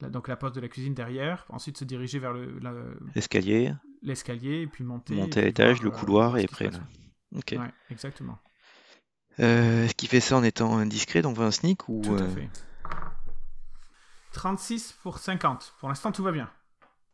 la, 0.00 0.10
donc 0.10 0.28
la 0.28 0.36
porte 0.36 0.54
de 0.54 0.60
la 0.60 0.68
cuisine 0.68 0.92
derrière, 0.94 1.46
ensuite 1.48 1.78
se 1.78 1.84
diriger 1.84 2.18
vers 2.18 2.32
le- 2.34 2.58
L'escalier, 3.14 3.72
l'escalier 4.02 4.60
et 4.62 4.66
puis 4.66 4.84
monter. 4.84 5.14
monter 5.14 5.40
à 5.40 5.44
l'étage, 5.44 5.82
le 5.82 5.90
couloir 5.90 6.36
et 6.38 6.44
après. 6.44 6.70
Ok. 7.34 7.52
Ouais, 7.58 7.72
exactement. 7.90 8.38
Euh, 9.40 9.84
Est-ce 9.86 9.94
qu'il 9.94 10.08
fait 10.08 10.20
ça 10.20 10.36
en 10.36 10.44
étant 10.44 10.76
indiscret, 10.78 11.22
donc 11.22 11.38
un 11.38 11.50
sneak 11.50 11.88
ou 11.88 12.02
Tout 12.02 12.14
à 12.14 12.28
fait. 12.28 12.48
36 14.32 14.92
pour 15.02 15.18
50. 15.18 15.74
Pour 15.80 15.88
l'instant 15.88 16.12
tout 16.12 16.22
va 16.22 16.32
bien. 16.32 16.50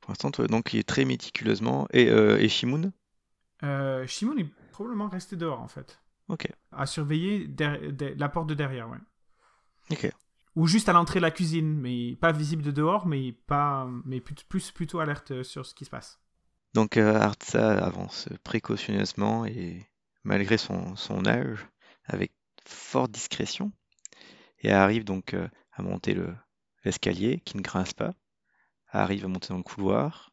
pour 0.01 0.11
l'instant, 0.11 0.31
donc 0.31 0.73
il 0.75 0.81
est 0.81 0.89
très 0.89 1.05
méticuleusement. 1.05 1.87
Et, 1.93 2.05
et 2.05 2.49
Shimoun? 2.49 2.93
Euh, 3.63 4.07
Shimon 4.07 4.39
est 4.39 4.47
probablement 4.81 5.11
resté 5.11 5.37
dehors 5.37 5.61
en 5.61 5.69
fait. 5.69 6.01
Ok. 6.29 6.51
À 6.73 6.87
surveiller 6.87 7.47
der- 7.47 7.93
der- 7.93 8.15
la 8.17 8.31
porte 8.31 8.49
de 8.49 8.55
derrière, 8.55 8.89
ouais. 8.89 8.97
Ok. 9.91 10.11
Ou 10.57 10.67
juste 10.67 10.89
à 10.89 10.95
l'entrée 10.95 11.19
de 11.21 11.23
la 11.23 11.31
cuisine, 11.31 11.79
mais 11.79 12.17
pas 12.17 12.33
visible 12.33 12.63
de 12.63 12.71
dehors, 12.71 13.07
mais 13.07 13.33
pas, 13.47 13.87
mais 14.07 14.23
plus, 14.23 14.35
plus 14.49 14.71
plutôt 14.71 14.99
alerte 15.01 15.43
sur 15.43 15.67
ce 15.67 15.75
qui 15.75 15.85
se 15.85 15.91
passe. 15.91 16.19
Donc 16.73 16.97
euh, 16.97 17.15
Artsa 17.15 17.85
avance 17.85 18.31
précautionneusement 18.43 19.45
et 19.45 19.87
malgré 20.25 20.57
son, 20.57 20.97
son 20.97 21.27
âge, 21.27 21.67
avec 22.07 22.33
forte 22.65 23.11
discrétion, 23.11 23.73
et 24.61 24.73
arrive 24.73 25.05
donc 25.05 25.35
euh, 25.35 25.47
à 25.73 25.83
monter 25.83 26.15
le, 26.15 26.35
l'escalier 26.85 27.41
qui 27.41 27.59
ne 27.59 27.63
grince 27.63 27.93
pas, 27.93 28.15
arrive 28.89 29.27
à 29.27 29.29
monter 29.29 29.49
dans 29.49 29.59
le 29.59 29.63
couloir. 29.63 30.33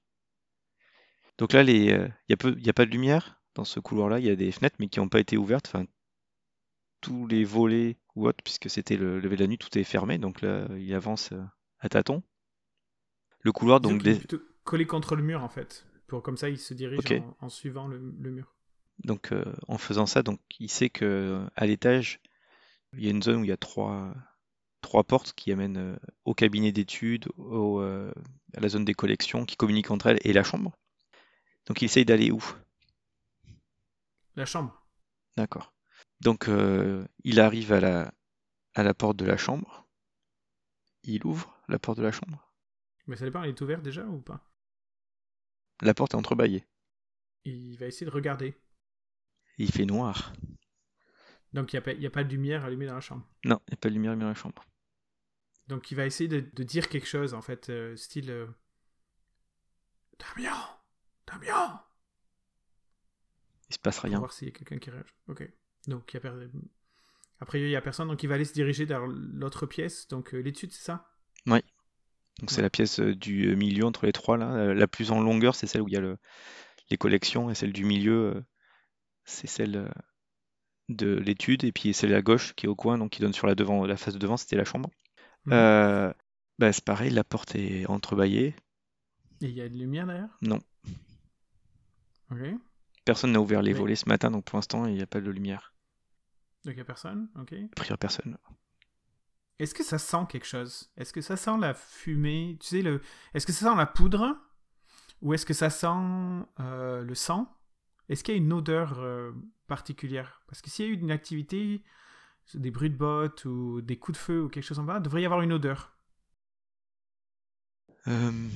Donc 1.37 1.51
là, 1.51 1.63
il 1.63 2.13
n'y 2.29 2.33
a, 2.33 2.37
peu- 2.37 2.55
y 2.59 2.69
a 2.69 2.73
pas 2.73 2.85
de 2.85 2.91
lumière? 2.91 3.36
Dans 3.57 3.65
ce 3.65 3.79
couloir-là, 3.79 4.19
il 4.19 4.25
y 4.25 4.29
a 4.29 4.35
des 4.35 4.51
fenêtres 4.51 4.77
mais 4.79 4.87
qui 4.87 4.99
n'ont 4.99 5.09
pas 5.09 5.19
été 5.19 5.35
ouvertes, 5.35 5.67
enfin 5.67 5.85
tous 7.01 7.27
les 7.27 7.43
volets 7.43 7.97
ou 8.15 8.27
autres, 8.27 8.43
puisque 8.43 8.69
c'était 8.69 8.97
le 8.97 9.19
lever 9.19 9.35
de 9.35 9.41
la 9.41 9.47
nuit, 9.47 9.57
tout 9.57 9.77
est 9.77 9.83
fermé, 9.83 10.17
donc 10.17 10.41
là 10.41 10.67
il 10.77 10.93
avance 10.93 11.31
euh, 11.31 11.43
à 11.79 11.89
tâtons. 11.89 12.23
Le 13.41 13.51
couloir 13.51 13.79
donc 13.79 14.01
plutôt 14.03 14.39
collé 14.63 14.85
contre 14.85 15.15
le 15.15 15.23
mur 15.23 15.43
en 15.43 15.49
fait. 15.49 15.85
Pour 16.07 16.23
comme 16.23 16.37
ça, 16.37 16.49
il 16.49 16.57
se 16.57 16.73
dirige 16.73 16.99
en, 17.11 17.35
en 17.39 17.49
suivant 17.49 17.87
le, 17.87 17.97
le 17.97 18.31
mur. 18.31 18.55
Donc 19.03 19.31
euh, 19.31 19.45
en 19.67 19.77
faisant 19.77 20.05
ça, 20.05 20.23
donc 20.23 20.39
il 20.59 20.71
sait 20.71 20.89
que 20.89 21.05
euh, 21.05 21.47
à 21.55 21.65
l'étage, 21.65 22.19
il 22.93 23.03
y 23.03 23.07
a 23.07 23.11
une 23.11 23.21
zone 23.21 23.41
où 23.41 23.43
il 23.43 23.49
y 23.49 23.53
a 23.53 23.57
trois, 23.57 24.13
trois 24.81 25.03
portes 25.03 25.33
qui 25.33 25.51
amènent 25.51 25.77
euh, 25.77 25.97
au 26.25 26.33
cabinet 26.33 26.71
d'études, 26.71 27.27
au, 27.37 27.81
euh, 27.81 28.11
à 28.55 28.59
la 28.59 28.69
zone 28.69 28.85
des 28.85 28.93
collections, 28.93 29.45
qui 29.45 29.55
communiquent 29.55 29.91
entre 29.91 30.07
elles 30.07 30.19
et 30.23 30.33
la 30.33 30.43
chambre. 30.43 30.77
Donc 31.67 31.81
il 31.81 31.85
essaye 31.85 32.05
d'aller 32.05 32.31
où? 32.31 32.43
La 34.37 34.45
chambre. 34.45 34.87
D'accord. 35.35 35.73
Donc 36.21 36.47
euh, 36.47 37.05
il 37.23 37.39
arrive 37.39 37.73
à 37.73 37.79
la, 37.79 38.13
à 38.75 38.83
la 38.83 38.93
porte 38.93 39.17
de 39.17 39.25
la 39.25 39.35
chambre. 39.35 39.87
Il 41.03 41.25
ouvre 41.25 41.59
la 41.67 41.79
porte 41.79 41.97
de 41.97 42.03
la 42.03 42.11
chambre. 42.11 42.53
Mais 43.07 43.15
ça 43.15 43.25
dépend, 43.25 43.43
elle 43.43 43.49
est 43.49 43.61
ouverte 43.61 43.81
déjà 43.81 44.05
ou 44.05 44.21
pas? 44.21 44.49
La 45.81 45.93
porte 45.93 46.13
est 46.13 46.17
entrebâillée. 46.17 46.65
Il 47.45 47.77
va 47.77 47.87
essayer 47.87 48.05
de 48.05 48.11
regarder. 48.11 48.55
Il 49.57 49.71
fait 49.71 49.85
noir. 49.85 50.33
Donc 51.53 51.73
il 51.73 51.81
n'y 51.97 52.05
a, 52.05 52.09
a 52.09 52.11
pas 52.11 52.23
de 52.23 52.29
lumière 52.29 52.63
allumée 52.63 52.85
dans 52.85 52.95
la 52.95 53.01
chambre. 53.01 53.27
Non, 53.45 53.59
il 53.67 53.71
n'y 53.71 53.73
a 53.73 53.77
pas 53.77 53.89
de 53.89 53.93
lumière 53.93 54.11
allumée 54.11 54.25
dans 54.25 54.29
la 54.29 54.35
chambre. 54.35 54.63
Donc 55.67 55.91
il 55.91 55.95
va 55.95 56.05
essayer 56.05 56.27
de, 56.27 56.41
de 56.41 56.63
dire 56.63 56.89
quelque 56.89 57.07
chose 57.07 57.33
en 57.33 57.41
fait, 57.41 57.69
euh, 57.69 57.95
style 57.95 58.29
euh, 58.29 58.47
Damien 60.19 60.77
Damien 61.25 61.83
Il 63.69 63.73
se 63.73 63.79
passe 63.79 63.99
rien. 63.99 64.19
voir 64.19 64.31
s'il 64.33 64.47
y 64.47 64.51
a 64.51 64.53
quelqu'un 64.53 64.77
qui 64.77 64.89
réagit. 64.89 65.13
Ok. 65.27 65.49
Donc 65.87 66.13
il 66.13 66.21
y 66.23 66.27
a 66.27 66.31
Après 67.39 67.61
il 67.61 67.69
y 67.69 67.75
a 67.75 67.81
personne, 67.81 68.07
donc 68.07 68.23
il 68.23 68.27
va 68.27 68.35
aller 68.35 68.45
se 68.45 68.53
diriger 68.53 68.85
vers 68.85 69.05
l'autre 69.07 69.65
pièce, 69.65 70.07
donc 70.07 70.33
euh, 70.33 70.39
l'étude, 70.39 70.71
c'est 70.71 70.83
ça? 70.83 71.07
Donc 72.39 72.51
c'est 72.51 72.61
la 72.61 72.69
pièce 72.69 72.99
euh, 72.99 73.15
du 73.15 73.47
euh, 73.49 73.55
milieu 73.55 73.85
entre 73.85 74.05
les 74.05 74.13
trois 74.13 74.37
là. 74.37 74.73
La 74.73 74.87
plus 74.87 75.11
en 75.11 75.21
longueur, 75.21 75.55
c'est 75.55 75.67
celle 75.67 75.81
où 75.81 75.87
il 75.87 75.93
y 75.93 75.97
a 75.97 76.01
le- 76.01 76.17
les 76.91 76.97
collections, 76.97 77.49
et 77.49 77.55
celle 77.55 77.73
du 77.73 77.83
milieu, 77.83 78.43
c'est 79.25 79.47
celle 79.47 79.91
de 80.89 81.15
l'étude, 81.15 81.63
et 81.63 81.71
puis 81.71 81.93
celle 81.93 82.13
à 82.13 82.21
gauche 82.21 82.53
qui 82.53 82.65
est 82.65 82.69
au 82.69 82.75
coin, 82.75 82.97
donc 82.97 83.11
qui 83.11 83.21
donne 83.21 83.33
sur 83.33 83.47
la 83.47 83.55
devant, 83.55 83.85
la 83.85 83.97
face 83.97 84.13
de 84.13 84.19
devant, 84.19 84.37
c'était 84.37 84.55
la 84.55 84.65
chambre. 84.65 84.89
Mhm. 85.45 85.53
Euh, 85.53 86.13
bah, 86.59 86.71
c'est 86.71 86.83
pareil, 86.83 87.11
la 87.11 87.23
porte 87.23 87.55
est 87.55 87.85
entrebâillée. 87.87 88.55
Et 89.41 89.45
il 89.47 89.51
y 89.51 89.61
a 89.61 89.69
de 89.69 89.75
lumière 89.75 90.07
derrière 90.07 90.29
Non. 90.41 90.59
Ok. 92.31 92.66
Personne 93.07 93.31
n'a 93.31 93.39
ouvert 93.39 93.61
les 93.61 93.71
volets 93.71 93.95
ce 93.95 94.09
matin, 94.09 94.29
donc 94.29 94.43
pour 94.43 94.57
l'instant 94.57 94.85
il 94.85 94.95
n'y 94.95 95.01
a 95.01 95.07
pas 95.07 95.21
de 95.21 95.31
lumière. 95.31 95.73
Donc 96.65 96.75
il 96.75 96.77
y 96.77 96.81
a 96.81 96.83
personne, 96.83 97.29
ok. 97.39 97.53
A 97.53 97.75
priori 97.77 97.97
personne. 97.97 98.37
Est-ce 99.59 99.73
que 99.73 99.81
ça 99.81 99.97
sent 99.97 100.25
quelque 100.27 100.45
chose? 100.45 100.91
Est-ce 100.97 101.13
que 101.13 101.21
ça 101.21 101.37
sent 101.37 101.57
la 101.57 101.73
fumée? 101.73 102.57
Tu 102.59 102.67
sais, 102.67 102.81
le... 102.81 103.01
est-ce 103.33 103.47
que 103.47 103.53
ça 103.53 103.69
sent 103.71 103.77
la 103.77 103.85
poudre? 103.85 104.37
Ou 105.21 105.33
est-ce 105.33 105.45
que 105.45 105.53
ça 105.53 105.69
sent 105.69 105.87
euh, 106.59 107.01
le 107.01 107.15
sang? 107.15 107.57
Est-ce 108.09 108.25
qu'il 108.25 108.33
y 108.33 108.37
a 108.37 108.41
une 108.41 108.51
odeur 108.51 108.99
euh, 108.99 109.31
particulière? 109.67 110.41
Parce 110.47 110.61
que 110.61 110.69
s'il 110.69 110.85
y 110.85 110.89
a 110.89 110.91
eu 110.91 110.99
une 110.99 111.09
activité, 111.09 111.85
des 112.55 112.71
bruits 112.71 112.89
de 112.89 112.97
bottes 112.97 113.45
ou 113.45 113.81
des 113.81 113.97
coups 113.97 114.17
de 114.17 114.21
feu 114.21 114.43
ou 114.43 114.49
quelque 114.49 114.65
chose 114.65 114.79
en 114.79 114.83
bas, 114.83 114.99
devrait 114.99 115.21
y 115.21 115.25
avoir 115.25 115.41
une 115.41 115.53
odeur. 115.53 115.97
Euh, 118.07 118.49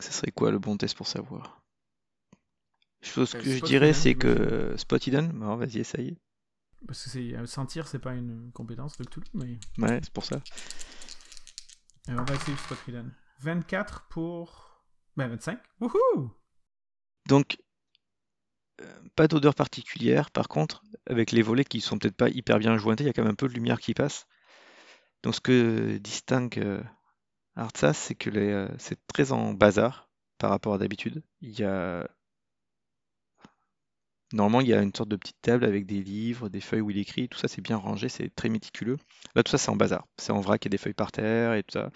ça 0.00 0.10
serait 0.10 0.32
quoi 0.32 0.50
le 0.50 0.58
bon 0.58 0.76
test 0.76 0.96
pour 0.96 1.06
savoir? 1.06 1.63
Chose 3.04 3.34
Euh, 3.34 3.38
que 3.38 3.44
je 3.44 3.56
spot 3.58 3.68
dirais, 3.68 3.90
hidden, 3.90 4.00
c'est 4.02 4.14
que 4.14 4.74
spot 4.76 5.06
hidden, 5.06 5.28
bon, 5.32 5.56
vas-y, 5.56 5.78
essaye. 5.78 6.16
Parce 6.86 7.04
que 7.04 7.10
c'est, 7.10 7.34
euh, 7.34 7.46
sentir, 7.46 7.86
c'est 7.86 7.98
pas 7.98 8.14
une 8.14 8.50
compétence 8.52 8.96
de 8.98 9.04
Cthulhu, 9.04 9.26
mais 9.34 9.58
Ouais, 9.78 10.00
c'est 10.02 10.12
pour 10.12 10.24
ça. 10.24 10.36
euh, 12.08 12.16
on 12.18 12.24
va 12.24 12.34
essayer 12.34 12.56
Spot 12.56 12.78
Hidden. 12.88 13.10
24 13.40 14.06
pour. 14.08 14.82
Ben 15.16 15.28
25. 15.28 15.58
Wouhou! 15.80 16.30
Donc, 17.28 17.56
pas 19.16 19.28
d'odeur 19.28 19.54
particulière. 19.54 20.30
Par 20.30 20.48
contre, 20.48 20.82
avec 21.08 21.30
les 21.32 21.42
volets 21.42 21.64
qui 21.64 21.80
sont 21.80 21.98
peut-être 21.98 22.16
pas 22.16 22.28
hyper 22.28 22.58
bien 22.58 22.76
jointés, 22.76 23.04
il 23.04 23.06
y 23.06 23.10
a 23.10 23.12
quand 23.12 23.22
même 23.22 23.32
un 23.32 23.36
peu 23.36 23.48
de 23.48 23.54
lumière 23.54 23.80
qui 23.80 23.94
passe. 23.94 24.26
Donc, 25.22 25.34
ce 25.34 25.40
que 25.40 25.96
distingue 25.98 26.82
Artsas, 27.56 27.94
c'est 27.94 28.14
que 28.14 28.30
les, 28.30 28.66
c'est 28.78 28.98
très 29.06 29.32
en 29.32 29.54
bazar 29.54 30.10
par 30.38 30.50
rapport 30.50 30.74
à 30.74 30.78
d'habitude. 30.78 31.22
Il 31.40 31.58
y 31.58 31.64
a 31.64 32.08
Normalement, 34.34 34.60
il 34.60 34.68
y 34.68 34.74
a 34.74 34.82
une 34.82 34.92
sorte 34.94 35.08
de 35.08 35.16
petite 35.16 35.40
table 35.40 35.64
avec 35.64 35.86
des 35.86 36.02
livres, 36.02 36.48
des 36.50 36.60
feuilles 36.60 36.80
où 36.82 36.90
il 36.90 36.98
écrit, 36.98 37.28
tout 37.28 37.38
ça 37.38 37.48
c'est 37.48 37.62
bien 37.62 37.76
rangé, 37.78 38.08
c'est 38.10 38.28
très 38.34 38.48
méticuleux. 38.50 38.98
Là, 39.34 39.42
tout 39.42 39.50
ça 39.50 39.58
c'est 39.58 39.70
en 39.70 39.76
bazar. 39.76 40.06
C'est 40.18 40.32
en 40.32 40.40
vrac, 40.40 40.62
il 40.64 40.66
y 40.66 40.68
a 40.68 40.70
des 40.70 40.78
feuilles 40.78 40.92
par 40.92 41.12
terre 41.12 41.54
et 41.54 41.62
tout 41.62 41.72
ça. 41.72 41.90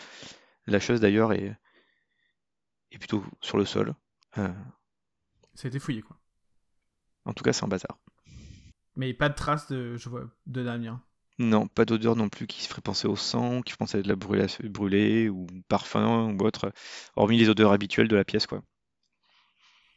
La 0.66 0.80
chose 0.80 1.01
d'ailleurs 1.01 1.32
est, 1.32 1.57
est 2.93 2.99
plutôt 2.99 3.24
sur 3.41 3.59
le 3.59 3.64
sol. 3.64 3.95
Euh, 4.39 4.49
Ça 5.55 5.66
a 5.66 5.68
été 5.68 5.78
fouillé, 5.80 6.01
quoi. 6.03 6.16
en 7.24 7.32
tout 7.34 7.45
cas, 7.45 7.53
c'est 7.53 7.64
en 7.64 7.68
bazar. 7.68 7.99
Mais 8.97 9.14
pas 9.14 9.28
de 9.28 9.34
traces 9.34 9.68
de, 9.68 9.97
je 9.97 10.09
vois, 10.09 10.24
de 10.47 10.62
Damien. 10.62 11.03
Non, 11.41 11.68
pas 11.68 11.84
d'odeur 11.84 12.16
non 12.16 12.28
plus 12.28 12.47
qui 12.47 12.62
se 12.62 12.68
ferait 12.68 12.82
penser 12.82 13.07
au 13.09 13.16
sang, 13.16 13.62
qui 13.62 13.72
ferait 13.72 13.78
penser 13.78 13.99
à 13.99 14.03
de 14.03 14.09
la 14.09 14.16
brûlée 14.16 15.28
ou 15.28 15.47
parfum 15.68 16.32
ou 16.32 16.45
autre, 16.45 16.72
hormis 17.16 17.39
les 17.39 17.49
odeurs 17.49 17.72
habituelles 17.72 18.09
de 18.09 18.16
la 18.16 18.24
pièce, 18.24 18.47
quoi. 18.47 18.62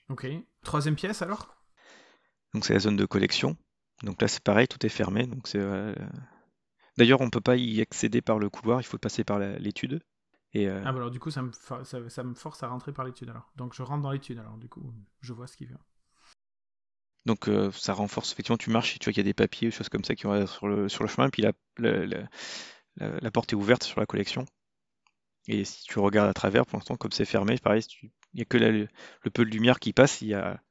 Ok. 0.09 0.27
Troisième 0.63 0.95
pièce 0.95 1.21
alors? 1.21 1.60
Donc 2.53 2.65
c'est 2.65 2.73
la 2.73 2.79
zone 2.79 2.97
de 2.97 3.05
collection. 3.05 3.57
Donc 4.03 4.21
là 4.21 4.27
c'est 4.27 4.43
pareil, 4.43 4.67
tout 4.67 4.83
est 4.85 4.89
fermé. 4.89 5.27
Donc 5.27 5.47
c'est 5.47 5.59
euh, 5.59 5.93
d'ailleurs 6.97 7.21
on 7.21 7.29
peut 7.29 7.41
pas 7.41 7.57
y 7.57 7.81
accéder 7.81 8.21
par 8.21 8.39
le 8.39 8.49
couloir, 8.49 8.79
il 8.79 8.83
faut 8.85 8.97
passer 8.97 9.23
par 9.23 9.39
l'étude. 9.39 10.01
Et 10.53 10.67
euh, 10.67 10.81
Ah 10.83 10.91
bah 10.91 10.97
alors 10.97 11.11
du 11.11 11.19
coup 11.19 11.31
ça 11.31 11.41
me, 11.41 11.51
for- 11.51 11.85
ça, 11.85 12.09
ça 12.09 12.23
me 12.23 12.33
force 12.33 12.63
à 12.63 12.67
rentrer 12.67 12.91
par 12.93 13.05
l'étude 13.05 13.29
alors. 13.29 13.51
Donc 13.55 13.73
je 13.73 13.83
rentre 13.83 14.01
dans 14.03 14.11
l'étude 14.11 14.39
alors 14.39 14.57
du 14.57 14.67
coup 14.69 14.93
je 15.21 15.33
vois 15.33 15.47
ce 15.47 15.57
qu'il 15.57 15.67
veut. 15.67 15.77
donc 17.25 17.47
euh, 17.47 17.71
ça 17.71 17.93
renforce 17.93 18.31
effectivement. 18.31 18.57
Tu 18.57 18.69
marches 18.69 18.95
et 18.95 18.99
tu 18.99 19.05
vois 19.05 19.13
qu'il 19.13 19.21
y 19.21 19.27
a 19.27 19.29
des 19.29 19.33
papiers, 19.33 19.67
des 19.69 19.75
choses 19.75 19.89
comme 19.89 20.03
ça 20.03 20.15
qui 20.15 20.23
vont 20.23 20.45
sur 20.47 20.67
le 20.67 20.89
sur 20.89 21.03
le 21.03 21.09
chemin. 21.09 21.29
Puis 21.29 21.41
la, 21.43 21.51
la, 21.77 22.27
la- 22.97 23.31
porte 23.31 23.53
est 23.53 23.55
ouverte 23.55 23.83
sur 23.83 23.99
la 23.99 24.05
collection. 24.05 24.45
Et 25.47 25.65
si 25.65 25.83
tu 25.83 25.99
regardes 25.99 26.29
à 26.29 26.33
travers, 26.33 26.65
pour 26.65 26.77
l'instant 26.77 26.95
comme 26.97 27.11
c'est 27.11 27.25
fermé, 27.25 27.57
pareil, 27.57 27.83
il 28.33 28.39
y 28.39 28.41
a 28.41 28.45
que 28.45 28.57
la- 28.57 28.71
le 28.71 28.87
peu 29.33 29.45
de 29.45 29.49
lumière 29.51 29.79
qui 29.79 29.93
passe. 29.93 30.21
Il 30.21 30.29
y 30.29 30.33
a 30.33 30.61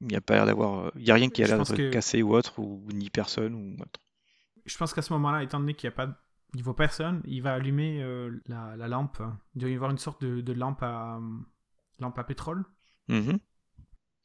il 0.00 0.12
y 0.12 0.16
a 0.16 0.20
pas 0.20 0.34
l'air 0.34 0.46
d'avoir, 0.46 0.86
euh, 0.86 0.90
il 0.96 1.06
y 1.06 1.10
a 1.10 1.14
rien 1.14 1.30
qui 1.30 1.42
a 1.42 1.46
l'air 1.46 1.58
d'être 1.58 1.74
que- 1.76 1.90
cassé 1.90 2.22
ou 2.22 2.34
autre 2.34 2.58
ou 2.58 2.82
ni 2.92 3.10
personne 3.10 3.54
ou 3.54 3.82
autre. 3.82 4.00
Je 4.66 4.76
pense 4.76 4.92
qu'à 4.94 5.02
ce 5.02 5.12
moment-là, 5.14 5.42
étant 5.42 5.60
donné 5.60 5.74
qu'il 5.74 5.88
n'y 5.88 5.94
a 5.94 5.96
pas 5.96 6.06
de... 6.06 6.14
Il 6.54 6.64
voit 6.64 6.74
personne, 6.74 7.22
il 7.26 7.42
va 7.42 7.54
allumer 7.54 8.02
euh, 8.02 8.40
la, 8.46 8.76
la 8.76 8.88
lampe. 8.88 9.22
Il 9.54 9.60
doit 9.60 9.70
y 9.70 9.74
avoir 9.74 9.90
une 9.92 9.98
sorte 9.98 10.20
de, 10.24 10.40
de 10.40 10.52
lampe 10.52 10.82
à 10.82 11.16
euh, 11.18 11.20
lampe 12.00 12.18
à 12.18 12.24
pétrole. 12.24 12.64
Mhm. 13.08 13.38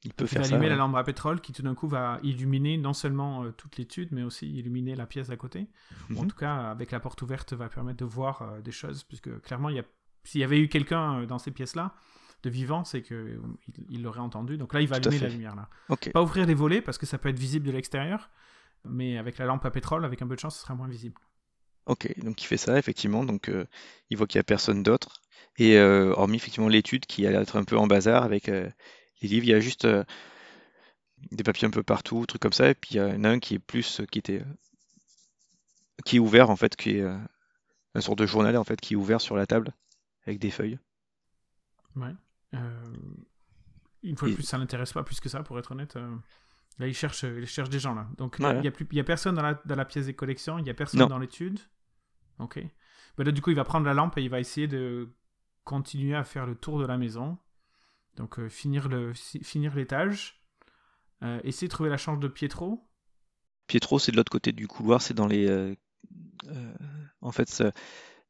Il 0.04 0.14
peut 0.14 0.26
Il 0.26 0.28
faire 0.28 0.42
va 0.42 0.48
ça. 0.48 0.56
allumer 0.56 0.70
la 0.70 0.76
lampe 0.76 0.96
à 0.96 1.04
pétrole 1.04 1.40
qui 1.42 1.52
tout 1.54 1.62
d'un 1.62 1.76
coup 1.76 1.88
va 1.88 2.20
illuminer 2.24 2.78
non 2.78 2.94
seulement 2.94 3.44
euh, 3.44 3.52
toute 3.52 3.78
l'étude, 3.78 4.10
mais 4.12 4.24
aussi 4.24 4.52
illuminer 4.52 4.96
la 4.96 5.06
pièce 5.06 5.28
d'à 5.28 5.38
côté. 5.38 5.68
Ou 6.10 6.20
En 6.20 6.22
Mhm. 6.24 6.28
tout 6.28 6.36
cas, 6.36 6.56
avec 6.72 6.92
la 6.92 7.00
porte 7.00 7.22
ouverte, 7.22 7.54
va 7.54 7.70
permettre 7.70 8.00
de 8.00 8.06
voir 8.06 8.42
euh, 8.42 8.62
des 8.62 8.72
choses, 8.72 9.04
puisque 9.04 9.40
clairement, 9.42 9.70
il 9.70 9.76
y 9.76 9.80
a... 9.80 9.86
s'il 10.24 10.42
y 10.42 10.44
avait 10.44 10.60
eu 10.60 10.68
quelqu'un 10.68 11.26
dans 11.26 11.38
ces 11.40 11.52
pièces-là, 11.52 11.94
de 12.46 12.50
vivant, 12.50 12.84
c'est 12.84 13.02
qu'il 13.02 13.40
il 13.90 14.04
l'aurait 14.04 14.20
entendu. 14.20 14.58
Donc 14.58 14.74
là, 14.74 14.82
il 14.82 14.88
va 14.88 15.00
Tout 15.00 15.10
allumer 15.10 15.24
la 15.24 15.30
lumière. 15.30 15.56
là. 15.56 15.70
Ok. 15.90 16.12
Pas 16.12 16.22
ouvrir 16.22 16.46
les 16.46 16.54
volets, 16.54 16.82
parce 16.82 16.98
que 16.98 17.06
ça 17.06 17.18
peut 17.18 17.30
être 17.30 17.40
visible 17.40 17.66
de 17.66 17.72
l'extérieur, 17.72 18.30
mais 18.86 19.18
avec 19.18 19.38
la 19.38 19.46
lampe 19.46 19.66
à 19.66 19.72
pétrole, 19.72 20.06
avec 20.06 20.22
un 20.22 20.28
peu 20.28 20.36
de 20.36 20.40
chance, 20.40 20.56
ce 20.56 20.62
sera 20.62 20.76
moins 20.76 20.88
visible. 20.88 21.20
Ok, 21.88 22.12
donc 22.24 22.42
il 22.42 22.46
fait 22.46 22.58
ça, 22.58 22.78
effectivement. 22.78 23.24
Donc 23.24 23.50
euh, 23.50 23.66
il 24.10 24.18
voit 24.18 24.28
qu'il 24.28 24.38
n'y 24.38 24.42
a 24.42 24.44
personne 24.44 24.84
d'autre. 24.84 25.22
Et 25.58 25.78
euh, 25.78 26.14
hormis 26.16 26.38
effectivement 26.38 26.68
l'étude 26.68 27.06
qui 27.06 27.26
a 27.26 27.32
l'air 27.32 27.40
d'être 27.40 27.58
un 27.58 27.64
peu 27.64 27.78
en 27.78 27.88
bazar 27.88 28.24
avec 28.24 28.50
euh, 28.50 28.70
les 29.22 29.28
livres, 29.30 29.46
il 29.46 29.50
y 29.50 29.54
a 29.54 29.60
juste 29.60 29.88
des 31.32 31.44
papiers 31.44 31.68
un 31.68 31.72
peu 31.72 31.84
partout, 31.84 32.26
trucs 32.26 32.42
comme 32.42 32.54
ça. 32.54 32.70
Et 32.70 32.76
puis 32.76 32.96
il 32.96 32.98
y 32.98 33.02
en 33.02 33.24
a 33.24 33.30
un 33.30 33.40
qui 33.40 33.56
est 33.56 33.60
plus, 33.60 34.02
qui 34.12 34.20
était, 34.20 34.44
qui 36.06 36.18
est 36.18 36.20
ouvert 36.20 36.50
en 36.50 36.56
fait, 36.56 36.76
qui 36.76 36.98
est 36.98 37.04
un 37.04 38.02
sorte 38.02 38.20
de 38.20 38.26
journal 38.26 38.58
en 38.58 38.64
fait, 38.64 38.80
qui 38.80 38.94
est 38.94 38.98
ouvert 38.98 39.22
sur 39.22 39.36
la 39.36 39.46
table 39.46 39.74
avec 40.28 40.40
des 40.40 40.52
feuilles. 40.52 40.80
Ouais. 41.96 42.14
Euh, 42.56 42.94
Une 44.04 44.18
fois 44.18 44.30
de 44.30 44.34
plus, 44.36 44.44
ça 44.44 44.58
l'intéresse 44.58 44.94
pas 44.94 45.04
plus 45.04 45.20
que 45.20 45.30
ça, 45.30 45.42
pour 45.44 45.58
être 45.60 45.72
honnête. 45.72 45.96
Euh, 45.96 46.16
Là, 46.78 46.88
il 46.88 46.94
cherche, 46.94 47.24
il 47.24 47.48
cherche 47.48 47.70
des 47.70 47.80
gens, 47.80 47.96
là. 47.96 48.06
Donc, 48.18 48.36
Ouais. 48.42 48.54
il 48.58 48.62
n'y 48.62 48.68
a, 48.68 48.72
plus- 48.72 48.86
il 48.92 48.98
y 48.98 49.00
a 49.00 49.04
personne 49.06 49.34
dans 49.36 49.42
la, 49.42 49.54
dans 49.66 49.76
la 49.76 49.86
pièce 49.86 50.08
des 50.08 50.14
collections, 50.14 50.60
il 50.60 50.64
n'y 50.66 50.70
a 50.70 50.74
personne 50.74 51.00
Non. 51.00 51.08
dans 51.08 51.20
l'étude. 51.20 51.58
Ok. 52.38 52.60
Ben 53.18 53.24
là, 53.24 53.32
du 53.32 53.42
coup, 53.42 53.50
il 53.50 53.56
va 53.56 53.64
prendre 53.64 53.86
la 53.86 53.94
lampe 53.94 54.18
et 54.18 54.22
il 54.24 54.30
va 54.30 54.42
essayer 54.42 54.68
de 54.68 55.10
continuer 55.64 56.16
à 56.16 56.26
faire 56.26 56.46
le 56.46 56.54
tour 56.56 56.78
de 56.80 56.86
la 56.86 56.98
maison. 56.98 57.38
Donc, 58.18 58.40
euh, 58.40 58.50
finir 58.50 58.90
le 58.90 59.14
si- 59.14 59.42
finir 59.42 59.74
l'étage. 59.74 60.44
Euh, 61.24 61.40
essayer 61.46 61.70
de 61.70 61.72
trouver 61.72 61.90
la 61.90 61.96
chambre 61.98 62.20
de 62.20 62.28
Pietro. 62.28 62.86
Pietro, 63.68 63.98
c'est 63.98 64.12
de 64.12 64.18
l'autre 64.18 64.32
côté 64.32 64.52
du 64.52 64.68
couloir, 64.68 65.02
c'est 65.02 65.14
dans 65.14 65.28
les. 65.28 65.48
euh, 65.50 65.74
en 67.22 67.32
fait, 67.32 67.48
c'est 67.50 67.72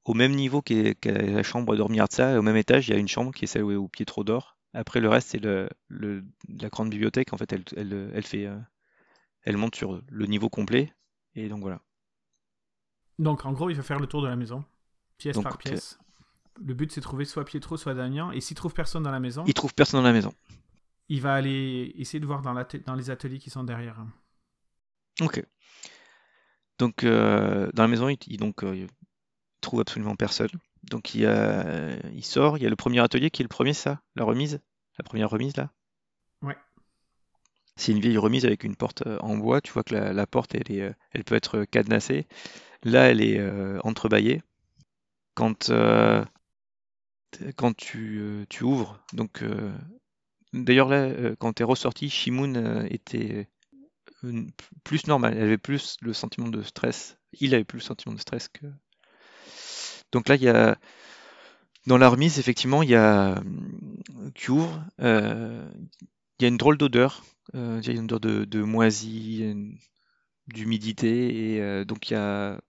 au 0.06 0.14
même 0.14 0.34
niveau 0.34 0.62
qu'est 0.62 0.96
la 1.06 1.44
chambre 1.44 1.76
d'Ormiarza, 1.76 2.40
au 2.40 2.42
même 2.42 2.56
étage, 2.58 2.88
il 2.88 2.92
y 2.92 2.96
a 2.96 3.00
une 3.00 3.08
chambre 3.08 3.34
qui 3.34 3.46
est 3.46 3.48
celle 3.48 3.64
où, 3.64 3.72
où 3.74 3.88
Pietro 3.90 4.24
dort. 4.24 4.58
Après, 4.74 5.00
le 5.00 5.10
reste, 5.10 5.30
c'est 5.30 5.40
le, 5.44 5.70
le- 5.88 6.26
la 6.48 6.70
grande 6.70 6.90
bibliothèque. 6.90 7.34
En 7.34 7.38
fait, 7.38 7.52
elle, 7.54 7.64
elle, 7.76 8.12
elle 8.14 8.24
fait, 8.26 8.46
euh, 8.46 8.58
elle 9.44 9.58
monte 9.58 9.76
sur 9.76 10.02
le 10.08 10.26
niveau 10.26 10.50
complet. 10.50 10.94
Et 11.36 11.50
donc 11.50 11.62
voilà. 11.62 11.82
Donc, 13.20 13.46
en 13.46 13.54
gros, 13.54 13.70
il 13.70 13.76
va 13.76 13.84
faire 13.84 14.00
le 14.00 14.08
tour 14.08 14.22
de 14.22 14.28
la 14.28 14.36
maison, 14.36 14.66
pièce 15.18 15.36
Donc, 15.36 15.44
par 15.44 15.58
pièce. 15.58 15.98
Le 16.64 16.74
but, 16.74 16.92
c'est 16.92 17.02
de 17.02 17.04
trouver 17.06 17.26
soit 17.26 17.46
Pietro, 17.46 17.78
soit 17.78 17.94
Damien. 17.94 18.32
Et 18.32 18.42
s'il 18.42 18.56
trouve 18.56 18.74
personne 18.74 19.04
dans 19.04 19.12
la 19.12 19.20
maison, 19.20 19.44
Il 19.48 19.54
trouve 19.54 19.74
personne 19.74 20.00
dans 20.02 20.08
la 20.08 20.14
maison. 20.14 20.34
il 21.10 21.22
va 21.22 21.34
aller 21.34 21.94
essayer 21.98 22.20
de 22.20 22.26
voir 22.26 22.42
dans, 22.42 22.54
dans 22.86 22.96
les 22.96 23.10
ateliers 23.10 23.40
qui 23.40 23.50
sont 23.50 23.64
derrière. 23.64 23.98
Ok. 25.22 25.42
Donc, 26.78 27.04
euh, 27.04 27.70
dans 27.74 27.84
la 27.84 27.88
maison, 27.88 28.10
il, 28.10 28.38
donc, 28.38 28.64
euh, 28.64 28.88
trouve 29.66 29.82
absolument 29.82 30.16
personne. 30.16 30.50
Donc, 30.84 31.16
il, 31.16 31.26
a- 31.26 31.98
il 32.14 32.24
sort. 32.24 32.58
Il 32.58 32.64
y 32.64 32.68
a 32.68 32.70
le 32.70 32.76
premier 32.76 33.00
atelier 33.00 33.30
qui 33.32 33.42
est 33.42 33.46
le 33.46 33.50
premier, 33.50 33.74
ça 33.74 34.02
La 34.16 34.24
remise 34.24 34.60
La 34.98 35.04
première 35.04 35.30
remise, 35.30 35.58
là 35.58 35.72
Ouais. 36.42 36.56
C'est 37.76 37.92
une 37.92 38.00
vieille 38.00 38.18
remise 38.18 38.46
avec 38.46 38.64
une 38.64 38.76
porte 38.76 39.06
euh, 39.06 39.18
en 39.20 39.36
bois. 39.38 39.60
Tu 39.62 39.72
vois 39.74 39.84
que 39.84 39.94
la, 39.94 40.14
la 40.14 40.28
porte, 40.28 40.56
elle 40.56 40.72
est, 40.72 40.82
euh, 40.82 40.94
elle 41.12 41.24
peut 41.24 41.36
être 41.36 41.66
cadenassée. 41.66 42.28
Là, 42.84 43.10
elle 43.10 43.22
est 43.22 43.40
euh, 43.40 43.80
entrebâillée. 43.84 44.42
Quand, 45.34 45.70
euh, 45.70 46.24
quand 47.58 47.76
tu, 47.76 48.20
euh, 48.22 48.46
tu 48.50 48.64
ouvres, 48.64 49.02
donc, 49.14 49.42
euh, 49.42 49.74
d'ailleurs, 50.54 50.88
là, 50.88 51.02
euh, 51.04 51.36
quand 51.38 51.54
tu 51.54 51.64
es 51.64 51.66
ressorti, 51.66 52.10
Shimoun 52.10 52.56
euh, 52.56 52.88
était 52.90 53.50
euh, 54.24 54.44
plus 54.84 55.08
normal. 55.08 55.34
Elle 55.36 55.44
avait 55.44 55.58
plus 55.58 55.98
le 56.02 56.14
sentiment 56.14 56.48
de 56.48 56.62
stress. 56.62 57.18
Il 57.40 57.54
avait 57.54 57.66
plus 57.66 57.80
le 57.80 57.84
sentiment 57.84 58.16
de 58.16 58.20
stress 58.22 58.48
que. 58.48 58.66
Donc 60.12 60.30
là, 60.30 60.36
il 60.36 60.44
y 60.44 60.50
a. 60.50 60.78
Dans 61.88 61.98
la 61.98 62.10
remise, 62.10 62.40
effectivement, 62.40 62.82
il 62.84 62.90
y 62.90 62.96
a. 62.96 63.42
Tu 64.34 64.52
ouvres, 64.52 64.84
euh, 65.02 65.68
il 66.40 66.44
y 66.44 66.46
a 66.46 66.48
une 66.48 66.58
drôle 66.58 66.78
d'odeur. 66.78 67.24
Euh, 67.54 67.80
il 67.82 67.88
y 67.88 67.92
a 67.92 67.94
une 67.94 68.06
odeur 68.06 68.20
de, 68.20 68.46
de 68.46 68.64
d'humidité, 70.48 71.54
et 71.56 71.62
euh, 71.62 71.86
donc 71.86 72.10
il 72.10 72.14
y 72.14 72.18
a 72.18 72.60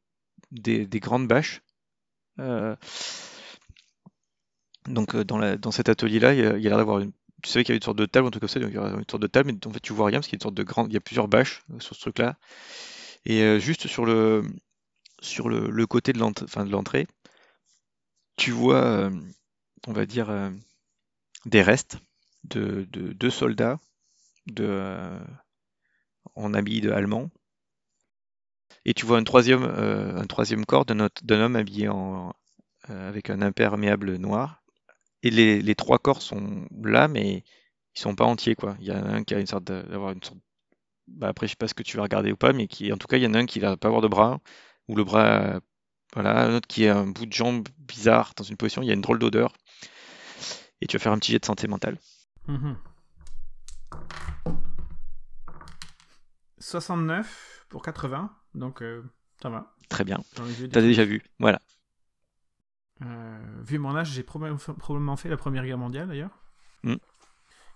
des, 0.51 0.87
des 0.87 1.01
grandes 1.01 1.29
bâches. 1.29 1.63
Euh, 2.39 2.77
donc 4.89 5.15
euh, 5.15 5.25
dans, 5.25 5.71
cet 5.71 5.89
atelier-là, 5.89 6.35
il 6.35 6.41
y 6.41 6.45
a, 6.45 6.53
l'air 6.57 6.77
d'avoir 6.79 7.01
une. 7.01 7.13
Tu 7.43 7.51
savais 7.51 7.65
qu'il 7.65 7.73
y 7.73 7.75
avait 7.75 7.79
une 7.79 7.85
sorte 7.85 7.99
de 7.99 8.07
table, 8.07 8.27
un 8.27 8.31
truc 8.31 8.41
comme 8.41 8.49
ça, 8.49 8.61
donc 8.61 8.71
il 8.71 8.77
y 8.77 8.79
a 8.79 8.89
une 8.89 9.05
sorte 9.09 9.23
de 9.23 9.27
table, 9.27 9.53
mais 9.53 9.67
en 9.67 9.71
fait 9.71 9.81
tu 9.81 9.93
vois 9.93 10.07
rien 10.07 10.19
parce 10.19 10.27
qu'il 10.27 10.35
y 10.35 10.37
a 10.37 10.39
une 10.39 10.43
sorte 10.43 10.55
de 10.55 10.63
grande. 10.63 10.91
Il 10.91 10.95
y 10.95 10.97
a 10.97 11.01
plusieurs 11.01 11.29
bâches 11.29 11.65
euh, 11.73 11.81
sur 11.81 11.95
ce 11.95 12.01
truc-là. 12.01 12.37
Et 13.25 13.43
euh, 13.43 13.59
juste 13.59 13.87
sur 13.89 14.05
le 14.07 14.43
sur 15.21 15.49
le, 15.49 15.87
côté 15.87 16.13
de 16.13 16.19
l'entrée, 16.19 17.07
tu 18.37 18.51
vois, 18.51 18.85
euh, 18.85 19.11
on 19.87 19.93
va 19.93 20.07
dire, 20.07 20.31
euh, 20.31 20.51
des 21.47 21.63
restes 21.63 21.99
de, 22.45 22.87
de 22.93 23.13
deux 23.13 23.31
soldats 23.31 23.81
euh, 24.61 25.21
en 26.37 26.55
habits 26.55 26.81
de 26.81 26.93
allemands. 26.93 27.31
Et 28.85 28.95
tu 28.95 29.05
vois 29.07 29.19
un 29.19 29.25
troisième, 29.25 29.65
un 29.65 30.27
troisième 30.27 30.65
corps 30.65 30.85
d'un 30.87 31.01
homme 31.31 31.57
habillé 31.57 31.89
en, 31.89 32.33
avec 32.89 33.31
un 33.31 33.43
imperméable 33.43 34.17
noir. 34.17 34.63
Et 35.23 35.31
les, 35.31 35.75
trois 35.77 35.99
corps 35.99 36.23
sont 36.23 36.67
là, 36.83 37.09
mais 37.09 37.45
ils 37.97 38.01
sont 38.01 38.15
pas 38.17 38.25
entiers, 38.25 38.57
quoi. 38.57 38.77
Il 38.81 38.87
y 38.87 38.93
en 38.93 39.05
a 39.07 39.11
un 39.11 39.25
qui 39.25 39.35
a 39.35 39.41
une 39.41 39.47
sorte 39.47 39.65
d'avoir 39.65 40.13
une 40.13 40.23
sorte 40.23 40.39
bah 41.09 41.29
après 41.29 41.47
je 41.47 41.53
sais 41.53 41.57
pas 41.57 41.69
ce 41.69 41.75
que 41.75 41.83
tu 41.85 41.97
vas 41.99 42.05
regarder 42.05 42.33
ou 42.33 42.37
pas, 42.37 42.53
mais 42.53 42.69
qui 42.69 42.93
en 42.93 42.99
tout 42.99 43.09
cas 43.09 43.17
il 43.19 43.25
y 43.25 43.27
en 43.27 43.35
a 43.35 43.39
un 43.39 43.47
qui 43.47 43.61
va 43.61 43.77
pas 43.77 43.89
avoir 43.89 44.03
de 44.03 44.09
bras, 44.09 44.41
ou 44.89 44.97
le 44.97 45.05
bras, 45.05 45.61
voilà, 46.17 46.47
un 46.47 46.55
autre 46.55 46.67
qui 46.67 46.89
a 46.89 46.97
un 46.97 47.07
bout 47.07 47.27
de 47.27 47.33
jambe 47.33 47.69
bizarre 47.79 48.33
dans 48.37 48.43
une 48.45 48.57
position, 48.57 48.81
il 48.83 48.87
y 48.87 48.91
a 48.91 48.95
une 48.95 49.03
drôle 49.03 49.19
d'odeur, 49.19 49.53
et 50.81 50.87
tu 50.87 50.97
vas 50.97 51.03
faire 51.03 51.13
un 51.13 51.19
petit 51.19 51.31
jet 51.33 51.39
de 51.39 51.45
santé 51.45 51.69
mentale. 51.69 51.99
Mhm. 52.49 52.77
69 56.59 57.67
pour 57.69 57.83
80, 57.83 58.35
donc 58.55 58.83
euh, 58.83 59.03
ça 59.43 59.49
va. 59.51 59.75
Très 59.89 60.05
bien. 60.05 60.19
T'as 60.73 60.81
déjà 60.81 61.05
vu, 61.05 61.23
voilà. 61.39 61.61
Euh, 63.03 63.39
vu 63.63 63.79
mon 63.79 63.95
âge, 63.95 64.11
j'ai 64.13 64.23
probablement 64.23 65.17
fait 65.17 65.29
la 65.29 65.37
Première 65.37 65.65
Guerre 65.65 65.79
mondiale 65.79 66.09
d'ailleurs. 66.09 66.31
Mm. 66.83 66.95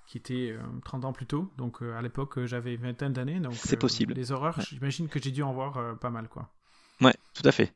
Qui 0.06 0.18
était 0.18 0.50
euh, 0.52 0.62
30 0.84 1.04
ans 1.04 1.12
plus 1.12 1.26
tôt. 1.26 1.52
Donc 1.56 1.82
euh, 1.82 1.94
à 1.96 2.02
l'époque, 2.02 2.38
euh, 2.38 2.46
j'avais 2.46 2.74
vingtaine 2.76 3.12
d'années. 3.12 3.38
donc 3.38 3.54
C'est 3.54 3.76
euh, 3.76 3.78
possible. 3.78 4.14
Les 4.14 4.32
horreurs, 4.32 4.56
Ouais. 4.58 4.64
j'imagine 4.68 5.08
que 5.08 5.20
j'ai 5.22 5.30
dû 5.30 5.42
en 5.42 5.52
voir 5.52 5.76
euh, 5.76 5.94
pas 5.94 6.10
mal. 6.10 6.28
quoi. 6.28 6.48
Ouais, 7.00 7.14
tout 7.34 7.42
à 7.46 7.52
fait. 7.52 7.72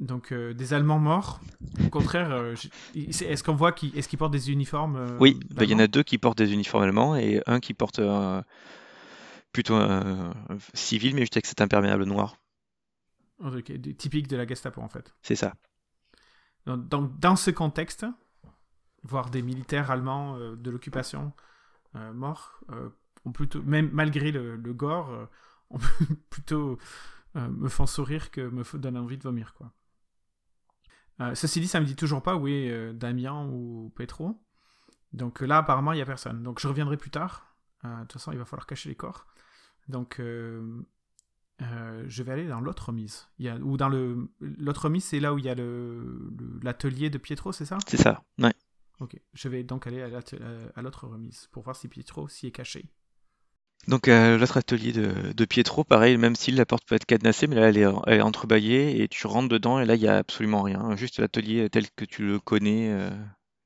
Donc 0.00 0.32
euh, 0.32 0.52
des 0.52 0.74
Allemands 0.74 0.98
morts. 0.98 1.40
Au 1.84 1.88
contraire, 1.88 2.32
euh, 2.32 2.54
est-ce 2.94 3.44
qu'on 3.44 3.54
voit 3.54 3.72
qu'ils 3.72 4.18
portent 4.18 4.32
des 4.32 4.50
uniformes 4.50 4.96
euh, 4.96 5.18
Oui, 5.20 5.38
bah, 5.54 5.64
il 5.64 5.70
y 5.70 5.74
en 5.74 5.78
a 5.78 5.86
deux 5.86 6.02
qui 6.02 6.18
portent 6.18 6.38
des 6.38 6.52
uniformes 6.52 6.82
allemands 6.82 7.16
et 7.16 7.40
un 7.46 7.60
qui 7.60 7.72
porte 7.74 8.00
un- 8.00 8.44
plutôt 9.52 9.74
un, 9.74 10.30
un 10.48 10.58
civil, 10.74 11.14
mais 11.14 11.20
juste 11.20 11.36
avec 11.36 11.46
cet 11.46 11.60
imperméable 11.60 12.04
noir. 12.04 12.36
Typiques 13.98 14.28
de 14.28 14.36
la 14.36 14.46
Gestapo 14.46 14.80
en 14.80 14.88
fait. 14.88 15.14
C'est 15.22 15.36
ça. 15.36 15.54
Donc, 16.66 16.88
dans, 16.88 17.02
dans 17.02 17.36
ce 17.36 17.50
contexte, 17.50 18.06
voir 19.02 19.30
des 19.30 19.42
militaires 19.42 19.90
allemands 19.90 20.38
de 20.38 20.70
l'occupation 20.70 21.32
morts, 21.94 22.60
plutôt, 23.34 23.62
même 23.62 23.90
malgré 23.92 24.32
le, 24.32 24.56
le 24.56 24.74
gore, 24.74 25.10
euh, 25.10 25.26
ont 25.70 25.78
plutôt 26.30 26.78
me 27.34 27.68
font 27.68 27.86
sourire 27.86 28.30
que 28.30 28.40
me 28.42 28.62
donnent 28.78 28.98
envie 28.98 29.16
de 29.18 29.22
vomir. 29.22 29.54
Quoi. 29.54 29.72
Euh, 31.20 31.34
ceci 31.34 31.60
dit, 31.60 31.68
ça 31.68 31.80
me 31.80 31.86
dit 31.86 31.96
toujours 31.96 32.22
pas 32.22 32.36
où 32.36 32.48
est 32.48 32.70
euh, 32.70 32.92
Damien 32.92 33.46
ou 33.46 33.92
Petro. 33.94 34.40
Donc 35.12 35.42
euh, 35.42 35.46
là, 35.46 35.58
apparemment, 35.58 35.92
il 35.92 35.96
n'y 35.96 36.02
a 36.02 36.06
personne. 36.06 36.42
Donc 36.42 36.60
je 36.60 36.68
reviendrai 36.68 36.96
plus 36.96 37.10
tard. 37.10 37.48
De 37.84 38.00
toute 38.02 38.12
façon, 38.12 38.32
il 38.32 38.38
va 38.38 38.44
falloir 38.44 38.66
cacher 38.66 38.88
les 38.88 38.94
corps. 38.94 39.26
Donc 39.88 40.16
je 40.18 42.22
vais 42.22 42.32
aller 42.32 42.46
dans 42.46 42.60
l'autre 42.60 42.86
remise. 42.88 43.28
Il 43.38 43.46
y 43.46 43.48
a, 43.48 43.56
ou 43.56 43.76
dans 43.76 43.88
le 43.88 44.30
l'autre 44.40 44.84
remise, 44.84 45.04
c'est 45.04 45.20
là 45.20 45.34
où 45.34 45.38
il 45.38 45.44
y 45.44 45.48
a 45.48 45.54
le 45.54 46.30
le- 46.38 46.60
l'atelier 46.62 47.10
de 47.10 47.18
Pietro, 47.18 47.52
c'est 47.52 47.64
ça? 47.64 47.78
C'est 47.88 47.96
ça. 47.96 48.22
Ouais. 48.38 48.54
Ok. 49.00 49.20
Je 49.34 49.48
vais 49.48 49.64
donc 49.64 49.86
aller 49.88 50.02
à 50.02 50.82
l'autre 50.82 51.08
remise 51.08 51.48
pour 51.52 51.64
voir 51.64 51.74
si 51.76 51.88
Pietro 51.88 52.28
s'y 52.28 52.46
est 52.46 52.52
caché. 52.52 52.88
Donc 53.88 54.06
euh, 54.06 54.38
l'autre 54.38 54.58
atelier 54.58 54.92
de, 54.92 55.44
Pietro, 55.44 55.82
pareil, 55.82 56.16
même 56.16 56.36
si 56.36 56.52
la 56.52 56.64
porte 56.64 56.86
peut 56.86 56.94
être 56.94 57.04
cadenassée, 57.04 57.48
mais 57.48 57.56
là 57.56 57.68
elle 57.68 57.78
est, 57.78 58.20
entrebâillée 58.22 59.02
et 59.02 59.08
tu 59.08 59.26
rentres 59.26 59.48
dedans 59.48 59.80
et 59.80 59.84
là 59.84 59.96
il 59.96 60.00
y 60.00 60.08
a 60.08 60.18
absolument 60.18 60.62
rien, 60.62 60.94
juste 60.96 61.18
l'atelier 61.18 61.68
tel 61.68 61.90
que 61.90 62.04
tu 62.04 62.24
le 62.24 62.38
connais 62.38 62.92
euh, 62.92 63.10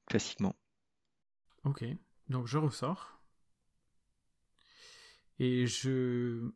classiquement. 0.07 0.55
Ok. 1.65 1.85
Donc 2.29 2.47
je 2.47 2.57
ressors. 2.57 3.21
Et 5.39 5.67
je 5.67 6.51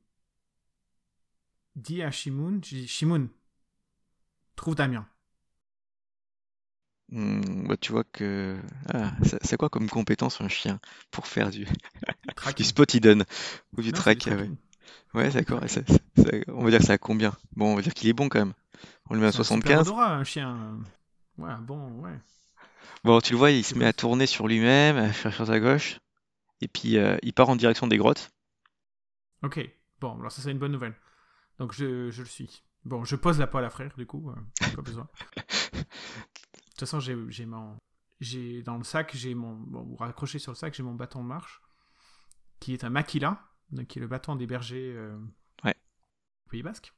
dis 1.77 2.03
à 2.03 2.11
Shimoun, 2.11 2.65
je 2.65 2.77
dis 2.77 2.89
Shimoun, 2.89 3.29
trouve 4.57 4.75
Damien. 4.75 5.07
Hmm, 7.11 7.67
bah, 7.67 7.77
tu 7.77 7.91
vois 7.93 8.05
que 8.05 8.57
ah, 8.95 9.13
c'est 9.43 9.57
quoi 9.57 9.69
comme 9.69 9.89
compétence 9.89 10.41
un 10.41 10.49
chien 10.49 10.79
pour 11.11 11.27
faire 11.27 11.51
du, 11.51 11.67
du 12.57 12.65
spot 12.65 12.95
hidden 12.95 13.25
ou 13.77 13.83
du 13.83 13.91
Non, 13.91 13.99
track 13.99 14.19
du 14.19 14.31
ah 14.31 14.37
ouais. 14.37 14.51
Ouais, 15.15 15.31
d'accord. 15.31 15.61
on 16.49 16.65
va 16.65 16.71
dire 16.71 16.79
que 16.79 16.87
ça 16.87 16.93
a 16.93 16.99
combien? 16.99 17.37
Bon, 17.57 17.73
on 17.73 17.77
va 17.77 17.83
dire 17.83 17.95
qu'il 17.95 18.09
est 18.09 18.13
bon 18.13 18.29
quand 18.29 18.39
même. 18.39 18.55
On 19.09 19.15
lui 19.15 19.21
met 19.21 19.27
à 19.27 19.33
C'est 19.33 19.39
un 19.39 19.43
super 19.43 19.81
75. 19.83 19.89
odorat, 19.89 20.15
un 20.15 20.25
chien. 20.25 20.79
Ouais, 21.37 21.55
bon, 21.61 22.01
ouais. 22.01 22.17
Bon, 23.03 23.21
tu 23.21 23.33
le 23.33 23.39
vois, 23.39 23.51
il 23.51 23.65
se 23.65 23.75
met 23.75 23.87
à 23.87 23.93
tourner 23.93 24.27
sur 24.27 24.47
lui-même, 24.47 24.97
à 24.97 25.13
faire 25.13 25.35
sur 25.35 25.47
sa 25.47 25.59
gauche, 25.59 25.99
et 26.61 26.69
puis 26.69 26.97
euh, 26.99 27.17
il 27.23 27.33
part 27.33 27.49
en 27.49 27.57
direction 27.57 27.87
des 27.87 27.97
grottes. 27.97 28.31
Ok. 29.43 29.61
Bon, 30.01 30.19
alors 30.19 30.33
ça 30.33 30.43
c'est 30.43 30.51
une 30.51 30.59
bonne 30.59 30.73
nouvelle. 30.73 30.95
Donc 31.59 31.73
je, 31.73 32.11
je 32.11 32.23
le 32.23 32.29
suis. 32.29 32.63
Bon, 32.85 33.05
je 33.05 33.17
pose 33.17 33.39
la 33.39 33.47
poêle 33.47 33.65
à 33.65 33.71
frire, 33.71 33.93
du 33.99 34.07
coup, 34.07 34.31
euh, 34.31 34.71
pas 34.75 34.83
besoin. 34.83 35.09
De 36.81 36.87
toute 36.87 36.89
façon, 36.93 37.01
j'ai 37.01 37.15
j'ai 37.29 37.45
mon... 37.45 37.77
J'ai 38.21 38.63
dans 38.63 38.79
le 38.79 38.85
sac, 38.85 39.11
j'ai 39.15 39.35
mon... 39.35 39.53
Bon, 39.55 39.83
vous 39.83 39.97
raccrochez 39.97 40.39
sur 40.39 40.53
le 40.53 40.57
sac, 40.57 40.73
j'ai 40.73 40.83
mon 40.83 40.95
bâton 40.95 41.23
de 41.23 41.29
marche, 41.29 41.61
qui 42.59 42.73
est 42.73 42.85
un 42.85 42.89
maquila, 42.89 43.39
donc 43.71 43.87
qui 43.89 43.99
est 43.99 44.01
le 44.01 44.09
bâton 44.09 44.35
des 44.35 44.47
bergers 44.47 44.95
euh, 44.97 45.19
Ouais. 45.63 45.75
au 46.47 46.49
Pays 46.49 46.63
Basque. 46.63 46.95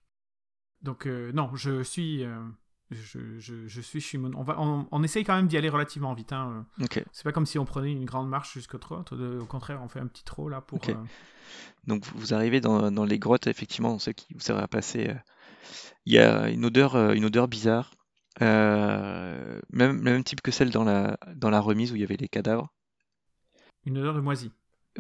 Donc 0.83 1.07
euh, 1.09 1.33
non, 1.33 1.51
je 1.57 1.83
suis... 1.83 2.23
euh, 2.23 2.41
je, 2.93 3.41
je, 3.41 3.67
je 3.67 3.81
suis 3.81 4.01
Shimon. 4.01 4.31
On, 4.37 4.45
va, 4.45 4.61
on, 4.61 4.87
on 4.93 5.03
essaye 5.03 5.25
quand 5.25 5.35
même 5.35 5.49
d'y 5.49 5.57
aller 5.57 5.69
relativement 5.69 6.15
vite. 6.15 6.33
Hein. 6.33 6.65
Ok. 6.81 7.03
C'est 7.11 7.25
pas 7.25 7.33
comme 7.33 7.47
si 7.47 7.59
on 7.59 7.65
prenait 7.65 7.91
une 7.91 8.05
grande 8.05 8.29
marche 8.29 8.53
jusqu'au 8.53 8.79
trot. 8.79 9.03
Au 9.11 9.47
contraire, 9.47 9.81
on 9.83 9.89
fait 9.89 9.99
un 9.99 10.07
petit 10.07 10.23
trot 10.23 10.49
là 10.49 10.61
pour... 10.61 10.79
Euh, 10.89 10.95
Donc 11.89 12.07
vous 12.15 12.35
arrivez 12.35 12.61
dans, 12.61 12.93
dans 12.93 13.05
les 13.05 13.19
grottes, 13.19 13.49
effectivement, 13.49 13.99
ce 13.99 14.11
qui 14.11 14.33
vous 14.35 14.41
sera 14.41 14.69
passé. 14.69 15.09
euh, 15.09 15.15
Il 16.07 16.13
y 16.13 16.19
a 16.19 16.51
une 16.51 16.65
odeur, 16.65 16.95
euh, 16.95 17.15
une 17.15 17.25
odeur 17.25 17.49
bizarre, 17.49 17.91
euh, 18.41 19.61
même, 19.71 20.01
même 20.01 20.25
type 20.25 20.41
que 20.41 20.51
celle 20.51 20.71
dans 20.71 20.85
la, 20.85 21.19
dans 21.37 21.51
la 21.51 21.61
remise 21.61 21.93
où 21.93 21.97
il 21.97 22.01
y 22.01 22.05
avait 22.05 22.17
les 22.17 22.29
cadavres. 22.29 22.73
une 23.85 23.99
odeur 23.99 24.15
de 24.15 24.21
moisi. 24.21 24.51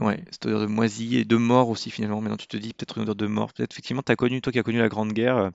Ouais, 0.00 0.24
cette 0.30 0.46
odeur 0.46 0.60
de 0.60 0.66
moisi 0.66 1.16
et 1.18 1.24
de 1.24 1.36
mort 1.36 1.68
aussi 1.68 1.90
finalement. 1.90 2.20
Maintenant 2.20 2.36
tu 2.38 2.46
te 2.46 2.56
dis 2.56 2.72
peut-être 2.72 2.96
une 2.96 3.02
odeur 3.04 3.14
de 3.14 3.26
mort. 3.26 3.52
Peut-être 3.52 3.72
effectivement 3.72 4.02
tu 4.02 4.10
as 4.12 4.16
connu, 4.16 4.40
toi 4.40 4.50
qui 4.52 4.58
as 4.58 4.62
connu 4.62 4.78
la 4.78 4.88
Grande 4.88 5.12
Guerre, 5.12 5.36
euh, 5.36 5.50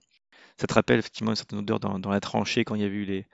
ça 0.59 0.67
te 0.67 0.73
rappelle 0.73 0.99
effectivement 0.99 1.31
une 1.31 1.37
certaine 1.37 1.59
odeur 1.59 1.79
dans, 1.79 1.99
dans 1.99 2.11
la 2.11 2.19
tranchée 2.21 2.65
quand 2.65 2.75
il 2.75 2.81
y 2.81 2.85
a 2.85 2.87
eu 2.87 3.05
les, 3.05 3.27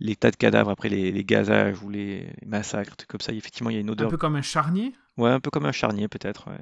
les 0.00 0.16
tas 0.16 0.30
de 0.32 0.36
cadavres 0.36 0.70
après 0.70 0.88
les, 0.90 1.12
les 1.12 1.24
gazages 1.24 1.82
ou 1.82 1.90
les, 1.90 2.26
les 2.40 2.46
massacres, 2.48 2.96
trucs 2.96 3.10
comme 3.10 3.20
ça. 3.22 3.32
Effectivement 3.32 3.70
il 3.70 3.74
y 3.74 3.78
a 3.78 3.80
une 3.82 3.90
Un 3.98 4.06
odeur, 4.06 4.06
peu 4.06 4.16
comme 4.16 4.36
un 4.36 4.42
charnier? 4.42 4.94
ouais, 5.16 5.30
un 5.30 5.40
peu 5.40 5.50
comme 5.50 5.66
un 5.66 5.72
charnier 5.72 6.08
peut-être, 6.08 6.50
ouais. 6.50 6.58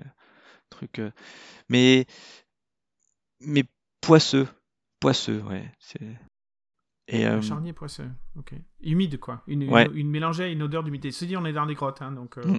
Truc, 0.70 1.00
euh, 1.00 1.10
mais 1.68 2.06
mais 3.40 3.64
poisseux, 4.00 4.48
poisseux, 5.00 5.40
ouais. 5.42 5.70
C'est 5.78 6.00
et 7.08 7.24
Un 7.26 7.38
euh, 7.38 7.42
charnier 7.42 7.72
poisseux. 7.72 8.10
Ok. 8.36 8.54
Humide, 8.82 9.18
quoi. 9.18 9.42
Une, 9.46 9.68
Ouais. 9.70 9.86
une, 9.86 9.96
une 9.96 10.10
mélangée 10.10 10.44
à 10.44 10.48
une 10.48 10.62
odeur 10.62 10.82
d'humidité. 10.84 11.10
Se 11.12 11.24
dit, 11.24 11.36
on 11.36 11.44
est 11.44 11.52
dans 11.52 11.66
des 11.66 11.74
grottes, 11.74 12.02
hein, 12.02 12.12
donc. 12.12 12.38
euh, 12.38 12.44
Mm. 12.46 12.58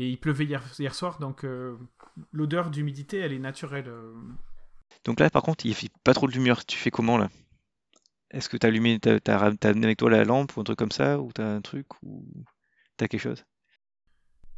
Et 0.00 0.08
il 0.08 0.16
pleuvait 0.20 0.44
hier, 0.44 0.62
hier 0.78 0.94
soir, 0.94 1.18
donc 1.18 1.42
euh, 1.44 1.76
l'odeur 2.30 2.70
d'humidité, 2.70 3.16
elle 3.18 3.32
est 3.32 3.40
naturelle. 3.40 3.90
donc 5.04 5.18
là 5.18 5.28
par 5.28 5.42
contre 5.42 5.66
il 5.66 5.74
fait 5.74 5.90
pas 6.04 6.14
trop 6.14 6.28
de 6.28 6.32
lumière. 6.32 6.64
Tu 6.64 6.76
fais 6.78 6.92
comment 6.92 7.18
là? 7.18 7.28
Est-ce 8.30 8.48
que 8.48 8.56
t'as 8.56 8.68
allumé, 8.68 9.00
t'as, 9.00 9.18
t'as, 9.18 9.36
ram- 9.38 9.58
t'as 9.58 9.70
amené 9.70 9.86
avec 9.86 9.98
toi 9.98 10.08
la 10.08 10.22
lampe 10.22 10.56
ou 10.56 10.60
un 10.60 10.64
truc 10.64 10.78
comme 10.78 10.92
ça, 10.92 11.18
ou 11.18 11.32
t'as 11.32 11.52
un 11.56 11.60
truc, 11.62 11.86
ou 12.04 12.24
t'as 12.96 13.08
quelque 13.08 13.20
chose? 13.22 13.44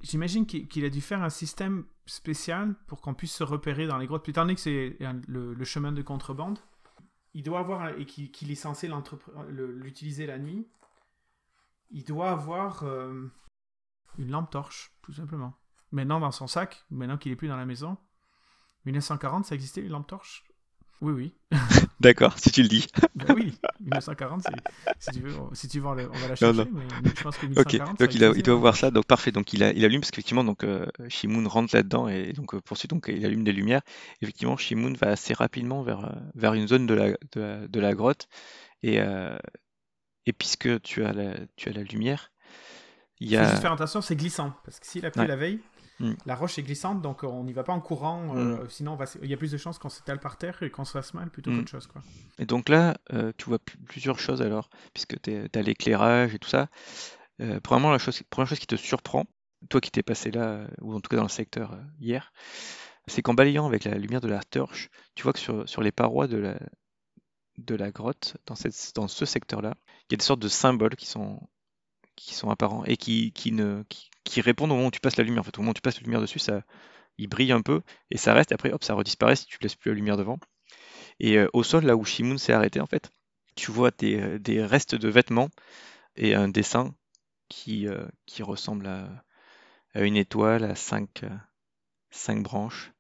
J'imagine 0.03 0.45
qu'il 0.45 0.85
a 0.85 0.91
dû 0.91 1.01
faire 1.01 1.23
un 1.23 1.31
système 1.31 1.85
spécial 2.05 2.75
pour 2.87 3.01
qu'on 3.01 3.15
puisse 3.15 3.33
se 3.35 3.45
repérer 3.45 3.87
dans 3.87 3.97
les 3.97 4.07
grottes. 4.07 4.23
Puis 4.25 4.33
étant 4.33 4.43
donné 4.43 4.55
que 4.57 4.61
c'est 4.61 4.99
le 5.01 5.65
chemin 5.65 5.93
de 5.93 6.03
contrebande, 6.03 6.59
il 7.35 7.43
doit 7.43 7.61
avoir, 7.61 7.89
et 7.89 8.07
qu'il 8.07 8.51
est 8.51 8.57
censé 8.57 8.91
l'utiliser 9.49 10.27
la 10.27 10.39
nuit, 10.39 10.69
il 11.91 12.05
doit 12.05 12.31
avoir 12.31 12.85
euh, 12.85 13.31
une 14.19 14.31
lampe 14.31 14.51
torche, 14.51 14.93
tout 15.03 15.13
simplement. 15.13 15.55
Maintenant 15.93 16.21
dans 16.21 16.31
son 16.31 16.47
sac, 16.47 16.85
maintenant 16.91 17.19
qu'il 17.19 17.33
est 17.33 17.37
plus 17.37 17.49
dans 17.49 17.57
la 17.57 17.67
maison. 17.67 17.97
1940, 18.87 19.45
ça 19.45 19.55
existait, 19.55 19.81
une 19.81 19.91
lampe 19.91 20.07
torche? 20.07 20.45
Oui, 21.01 21.13
oui. 21.13 21.35
D'accord, 22.01 22.39
si 22.39 22.51
tu 22.51 22.63
le 22.63 22.69
dis. 22.69 22.87
Ben 23.15 23.35
oui, 23.35 23.53
1940, 23.81 24.43
c'est- 24.43 24.53
si 24.99 25.11
tu 25.13 25.21
veux, 25.21 25.35
on- 25.37 25.55
si 25.55 25.69
tu 25.69 25.81
veux, 25.81 25.87
on 25.87 25.95
va 25.95 26.03
la 26.03 26.07
Non, 26.07 26.37
chercher, 26.37 26.53
non. 26.53 26.67
mais 26.73 27.11
je 27.15 27.23
pense 27.23 27.37
que 27.37 27.47
Ok, 27.47 27.75
1940, 27.75 27.99
ça 27.99 28.05
donc 28.07 28.15
il, 28.15 28.25
a, 28.25 28.27
il 28.27 28.31
existait, 28.31 28.51
doit 28.51 28.55
voir 28.61 28.77
ça, 28.77 28.91
donc 28.91 29.07
parfait. 29.07 29.33
Donc 29.33 29.53
il, 29.53 29.63
a, 29.63 29.73
il 29.73 29.85
allume 29.85 30.01
parce 30.01 30.11
qu'effectivement, 30.11 30.45
donc 30.45 30.65
euh, 30.65 30.87
Shimoun 31.09 31.47
rentre 31.47 31.75
là-dedans 31.75 32.09
et 32.09 32.33
donc 32.33 32.55
euh, 32.55 32.61
poursuit, 32.61 32.89
donc 32.89 33.07
il 33.09 33.25
allume 33.27 33.45
des 33.45 33.53
lumières. 33.53 33.83
Effectivement, 34.23 34.57
Shimoun 34.57 34.95
va 34.97 35.09
assez 35.09 35.35
rapidement 35.35 35.83
vers, 35.83 36.05
euh, 36.05 36.13
vers 36.35 36.55
une 36.55 36.69
zone 36.69 36.87
de 36.87 36.95
la, 36.95 37.09
de 37.11 37.41
la, 37.41 37.69
de 37.69 37.81
la 37.81 37.95
grotte 37.95 38.29
et, 38.83 39.01
euh, 39.01 39.37
et 40.27 40.33
puisque 40.33 40.81
tu 40.83 41.05
as 41.05 41.13
la, 41.13 41.35
tu 41.57 41.69
as 41.69 41.73
la 41.73 41.83
lumière, 41.83 42.33
il 43.21 43.31
y 43.31 43.37
faut 43.37 43.45
juste 43.45 43.61
faire 43.63 43.73
attention, 43.73 44.01
c'est 44.01 44.17
glissant. 44.17 44.53
Parce 44.65 44.81
que 44.81 44.87
s'il 44.87 45.05
a 45.05 45.11
plu 45.11 45.23
Ouais. 45.23 45.29
la 45.29 45.37
veille, 45.37 45.61
Mm. 46.01 46.15
la 46.27 46.35
roche 46.35 46.59
est 46.59 46.63
glissante, 46.63 47.03
donc 47.03 47.23
on 47.25 47.45
n'y 47.45 47.53
va 47.53 47.63
pas 47.63 47.73
en 47.75 47.81
courant. 47.81 48.35
euh, 48.37 48.67
sinon, 48.69 48.93
on 48.93 48.97
va, 48.97 49.05
s- 49.05 49.19
il 49.23 49.29
y 49.29 49.35
a 49.35 49.37
plus 49.37 49.53
de 49.53 49.59
chances 49.59 49.79
qu'on 49.79 49.89
s'étale 49.91 50.19
par 50.19 50.39
terre 50.39 50.63
et 50.63 50.71
qu'on 50.71 50.85
se 50.87 50.93
fasse 50.93 51.13
mal 51.15 51.31
plutôt 51.31 51.51
Mm. 51.51 51.59
qu'autre 51.59 51.71
chose. 51.71 51.87
Quoi. 51.87 52.03
Et 52.39 52.47
donc 52.47 52.69
là, 52.69 52.97
euh, 53.13 53.33
tu 53.37 53.45
vois 53.47 53.59
pl- 53.59 53.79
plusieurs 53.87 54.19
choses 54.19 54.41
alors, 54.43 54.71
puisque 54.95 55.21
tu 55.21 55.31
as 55.55 55.63
l'éclairage 55.63 56.35
et 56.35 56.39
tout 56.39 56.49
ça. 56.49 56.69
Euh, 57.41 57.61
premièrement, 57.61 57.91
la 57.93 57.99
chose, 57.99 58.23
première 58.31 58.49
chose 58.49 58.59
qui 58.59 58.67
te 58.67 58.77
surprend, 58.77 59.25
toi 59.69 59.81
qui 59.81 59.91
t'es 59.91 60.03
passé 60.03 60.31
là, 60.31 60.43
euh, 60.49 60.69
ou 60.81 60.95
en 60.95 61.01
tout 61.01 61.09
cas 61.09 61.17
dans 61.17 61.23
le 61.23 61.29
secteur 61.29 61.73
euh, 61.75 61.83
hier, 61.99 62.33
c'est 63.07 63.23
qu'en 63.23 63.35
balayant 63.35 63.67
avec 63.67 63.85
la 63.85 63.95
lumière 63.97 64.21
de 64.21 64.29
la 64.29 64.43
torche, 64.43 64.89
tu 65.15 65.23
vois 65.23 65.33
que 65.33 65.39
sur, 65.39 65.69
sur 65.69 65.83
les 65.83 65.93
parois 65.93 66.29
de 66.29 66.37
la, 66.39 66.59
de 67.59 67.75
la 67.75 67.91
grotte, 67.91 68.37
dans, 68.47 68.55
cette, 68.55 68.93
dans 68.95 69.09
ce 69.09 69.25
secteur-là, 69.27 69.75
il 70.09 70.13
y 70.13 70.15
a 70.15 70.17
des 70.17 70.25
sortes 70.25 70.41
de 70.41 70.49
symboles 70.49 70.97
qui 70.97 71.07
sont, 71.07 71.41
qui 72.17 72.35
sont 72.35 72.51
apparents 72.51 72.85
et 72.85 72.97
qui, 72.97 73.33
qui, 73.33 73.53
ne, 73.53 73.85
qui, 73.89 74.10
qui 74.25 74.41
répondent 74.41 74.73
au 74.73 74.75
moment 74.75 74.89
où 74.89 74.93
tu 74.93 75.01
passes 75.01 75.17
la 75.17 75.25
lumière. 75.25 75.45
Au 75.47 75.61
moment 75.61 75.71
où 75.71 75.75
tu 75.75 75.81
passes 75.81 75.97
la 75.97 76.05
lumière 76.05 76.21
dessus, 76.21 76.39
ça, 76.39 76.63
il 77.19 77.29
brille 77.29 77.53
un 77.53 77.63
peu 77.63 77.83
et 78.11 78.17
ça 78.17 78.35
reste. 78.35 78.53
Après, 78.53 78.73
hop, 78.73 78.85
ça 78.85 78.95
redisparaît 78.95 79.37
si 79.37 79.47
tu 79.47 79.59
laisses 79.61 79.77
plus 79.77 79.91
la 79.91 79.95
lumière 79.97 80.17
devant. 80.17 80.39
Et 81.19 81.39
euh, 81.39 81.49
au 81.53 81.63
sol, 81.63 81.85
là 81.85 81.97
où 81.97 82.05
Shimoun 82.05 82.39
s'est 82.39 82.53
arrêté, 82.53 82.81
en 82.81 82.87
fait, 82.87 83.11
tu 83.57 83.71
vois 83.71 83.91
des, 83.91 84.21
euh, 84.21 84.39
des 84.39 84.65
restes 84.65 84.95
de 84.95 85.09
vêtements 85.09 85.51
et 86.17 86.35
un 86.35 86.49
dessin 86.49 86.95
qui, 87.49 87.87
euh, 87.87 88.07
ressemble 88.41 88.87
à, 88.87 89.25
une 89.95 90.17
étoile 90.17 90.65
à 90.65 90.75
cinq, 90.75 91.25
cinq 92.11 92.43
branches. 92.43 92.93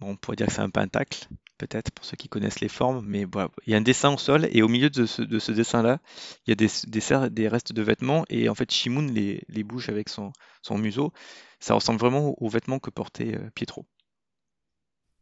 Bon, 0.00 0.10
on 0.10 0.16
pourrait 0.16 0.36
dire 0.36 0.48
que 0.48 0.52
c'est 0.52 0.60
un 0.60 0.70
pentacle, 0.70 1.28
peut-être, 1.58 1.90
pour 1.92 2.04
ceux 2.04 2.16
qui 2.16 2.28
connaissent 2.28 2.60
les 2.60 2.68
formes, 2.68 3.04
mais 3.06 3.24
voilà. 3.24 3.50
Il 3.66 3.72
y 3.72 3.74
a 3.74 3.78
un 3.78 3.82
dessin 3.82 4.12
au 4.12 4.18
sol, 4.18 4.48
et 4.50 4.62
au 4.62 4.68
milieu 4.68 4.90
de 4.90 5.06
ce, 5.06 5.22
de 5.22 5.38
ce 5.38 5.52
dessin-là, 5.52 6.00
il 6.46 6.50
y 6.50 6.52
a 6.52 6.54
des, 6.54 7.30
des, 7.30 7.48
restes 7.48 7.72
de 7.72 7.82
vêtements, 7.82 8.24
et 8.28 8.48
en 8.48 8.54
fait, 8.54 8.70
Shimoun 8.70 9.12
les, 9.12 9.42
les 9.48 9.64
bouge 9.64 9.88
avec 9.88 10.08
son, 10.08 10.32
son 10.62 10.78
museau. 10.78 11.12
Ça 11.60 11.74
ressemble 11.74 12.00
vraiment 12.00 12.34
aux 12.42 12.48
vêtements 12.48 12.78
que 12.78 12.90
portait 12.90 13.36
euh, 13.36 13.50
Pietro. 13.54 13.86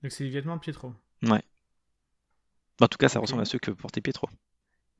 Donc 0.02 0.12
c'est 0.12 0.24
les 0.24 0.30
vêtements 0.30 0.56
de 0.56 0.60
Pietro. 0.60 0.94
Ouais. 1.22 1.42
En 2.80 2.88
tout 2.88 2.96
cas, 2.96 3.08
ça 3.08 3.20
ressemble 3.20 3.42
à 3.42 3.44
ceux 3.44 3.58
que 3.58 3.70
portait 3.70 4.00
Pietro. 4.00 4.28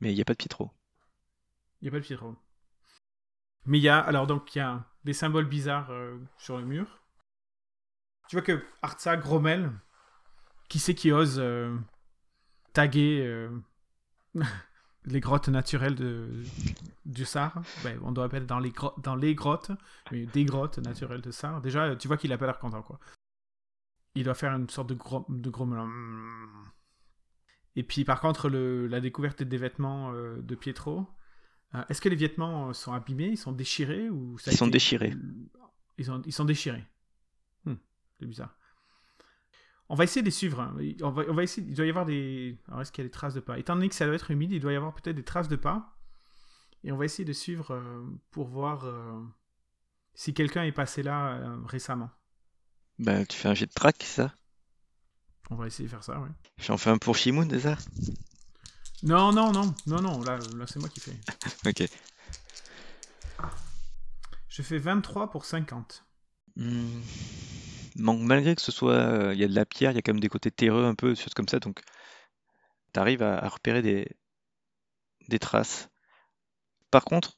Mais 0.00 0.12
il 0.12 0.14
n'y 0.14 0.20
a 0.20 0.24
pas 0.24 0.34
de 0.34 0.38
Pietro. 0.38 0.70
Il 1.80 1.84
n'y 1.84 1.88
a 1.88 1.92
pas 1.92 2.00
de 2.00 2.04
Pietro. 2.04 2.36
Mais 3.64 3.78
il 3.78 3.82
y 3.82 3.88
a, 3.88 3.98
alors 3.98 4.26
donc, 4.26 4.54
il 4.54 4.58
y 4.58 4.62
a 4.62 4.84
des 5.04 5.12
symboles 5.12 5.48
bizarres 5.48 5.90
euh, 5.90 6.18
sur 6.36 6.58
le 6.58 6.64
mur. 6.64 7.02
Tu 8.28 8.36
vois 8.36 8.42
que 8.42 8.62
Artsa 8.82 9.16
grommelle. 9.16 9.72
Qui 10.70 10.78
c'est 10.78 10.94
qui 10.94 11.10
ose 11.12 11.36
euh, 11.38 11.76
taguer 12.72 13.20
euh, 13.26 13.50
les 15.04 15.20
grottes 15.20 15.48
naturelles 15.48 15.96
de, 15.96 16.42
du 17.04 17.24
Sar 17.24 17.60
ben, 17.84 17.98
On 18.04 18.12
doit 18.12 18.24
appeler 18.26 18.46
dans 18.46 18.60
les, 18.60 18.70
gro- 18.70 18.94
dans 19.02 19.16
les 19.16 19.34
grottes, 19.34 19.72
mais 20.12 20.26
des 20.26 20.44
grottes 20.44 20.78
naturelles 20.78 21.20
de 21.22 21.30
Sar. 21.32 21.60
Déjà, 21.60 21.94
tu 21.96 22.06
vois 22.08 22.16
qu'il 22.16 22.32
a 22.32 22.38
pas 22.38 22.46
l'air 22.46 22.58
content, 22.58 22.82
quoi. 22.82 22.98
Il 24.14 24.24
doit 24.24 24.34
faire 24.34 24.54
une 24.54 24.68
sorte 24.70 24.88
de, 24.88 24.94
gros, 24.94 25.26
de 25.28 25.50
grommelant. 25.50 25.90
Et 27.76 27.82
puis, 27.82 28.04
par 28.04 28.20
contre, 28.20 28.48
le, 28.48 28.86
la 28.86 29.00
découverte 29.00 29.42
des 29.42 29.56
vêtements 29.56 30.12
euh, 30.12 30.40
de 30.40 30.54
Pietro, 30.54 31.06
Est-ce 31.88 32.00
que 32.00 32.08
les 32.08 32.16
vêtements 32.16 32.72
sont 32.72 32.92
abîmés, 32.92 33.28
ils 33.28 33.36
sont 33.38 33.52
déchirés 33.52 34.08
ou 34.10 34.38
ça 34.38 34.50
Ils 34.52 34.56
sont 34.56 34.66
déchirés. 34.66 35.14
Ils 35.98 36.04
sont, 36.04 36.22
ils 36.26 36.32
sont 36.32 36.44
déchirés. 36.44 36.84
Hmm, 37.64 37.74
c'est 38.18 38.26
bizarre. 38.26 38.56
On 39.93 39.97
va 39.97 40.05
essayer 40.05 40.22
de 40.22 40.26
les 40.26 40.30
suivre. 40.30 40.61
hein. 40.61 40.76
On 41.03 41.11
va, 41.11 41.24
on 41.28 41.34
va 41.34 41.43
essayer. 41.43 41.66
Il 41.66 41.74
doit 41.74 41.84
y 41.84 41.88
avoir 41.91 42.07
des. 42.07 42.57
Alors 42.68 42.80
est-ce 42.80 42.93
qu'il 42.93 43.03
y 43.03 43.07
a 43.07 43.09
des 43.09 43.12
traces 43.12 43.34
de 43.34 43.41
pas? 43.41 43.59
Étant 43.59 43.74
donné 43.74 43.88
que 43.88 43.95
ça 43.97 44.07
doit 44.07 44.14
être 44.14 44.30
humide, 44.30 44.53
il 44.53 44.61
doit 44.61 44.72
y 44.72 44.76
avoir 44.76 44.95
peut-être 44.95 45.16
des 45.16 45.24
traces 45.24 45.49
de 45.49 45.57
pas. 45.57 45.97
Et 46.84 46.93
on 46.93 46.97
va 46.97 47.05
essayer 47.05 47.24
de 47.24 47.32
suivre 47.32 47.72
euh, 47.74 48.05
pour 48.30 48.47
voir 48.47 48.84
euh, 48.84 49.20
si 50.14 50.32
quelqu'un 50.32 50.62
est 50.62 50.70
passé 50.72 51.03
là 51.03 51.34
euh, 51.34 51.57
récemment. 51.66 52.09
Bah, 53.01 53.26
tu 53.26 53.36
fais 53.36 53.49
un 53.49 53.55
jet 53.55 53.66
de 53.66 53.72
track, 53.72 54.01
ça? 54.05 54.32
On 55.51 55.57
va 55.57 55.66
essayer 55.66 55.86
de 55.86 55.91
faire 55.91 56.05
ça, 56.05 56.20
ouais. 56.20 56.30
J'en 56.59 56.76
fais 56.76 56.91
un 56.91 56.99
pour 56.99 57.16
Shimoun, 57.16 57.59
ça? 57.59 57.76
Non, 59.03 59.32
non, 59.32 59.51
non, 59.51 59.74
non, 59.88 60.01
non. 60.01 60.20
Là, 60.22 60.38
là 60.57 60.66
c'est 60.68 60.78
moi 60.78 60.88
qui 60.88 61.01
fais. 61.01 61.18
Ok. 61.66 61.88
Je 64.49 64.62
fais 64.62 64.78
23 64.78 65.30
pour 65.30 65.45
50. 65.45 66.05
Hmm. 66.57 67.01
Man- 68.01 68.22
Malgré 68.24 68.55
que 68.57 68.62
ce 68.62 68.72
soit, 68.72 68.94
euh, 68.94 69.34
il 69.34 69.40
y 69.40 69.44
a 69.44 69.48
de 69.48 69.55
la 69.55 69.64
pierre, 69.66 69.92
il 69.92 69.94
y 69.94 69.98
a 69.98 70.03
quand 70.03 70.12
même 70.12 70.20
des 70.20 70.28
côtés 70.28 70.51
terreux 70.51 70.84
un 70.84 70.94
peu, 70.96 71.11
des 71.14 71.20
choses 71.20 71.34
comme 71.34 71.48
ça, 71.48 71.61
donc 71.61 71.82
tu 72.94 73.01
arrives 73.01 73.22
à, 73.22 73.38
à 73.38 73.48
repérer 73.48 73.82
des, 73.82 74.07
des 75.28 75.38
traces. 75.38 75.88
Par 76.92 77.05
contre, 77.05 77.34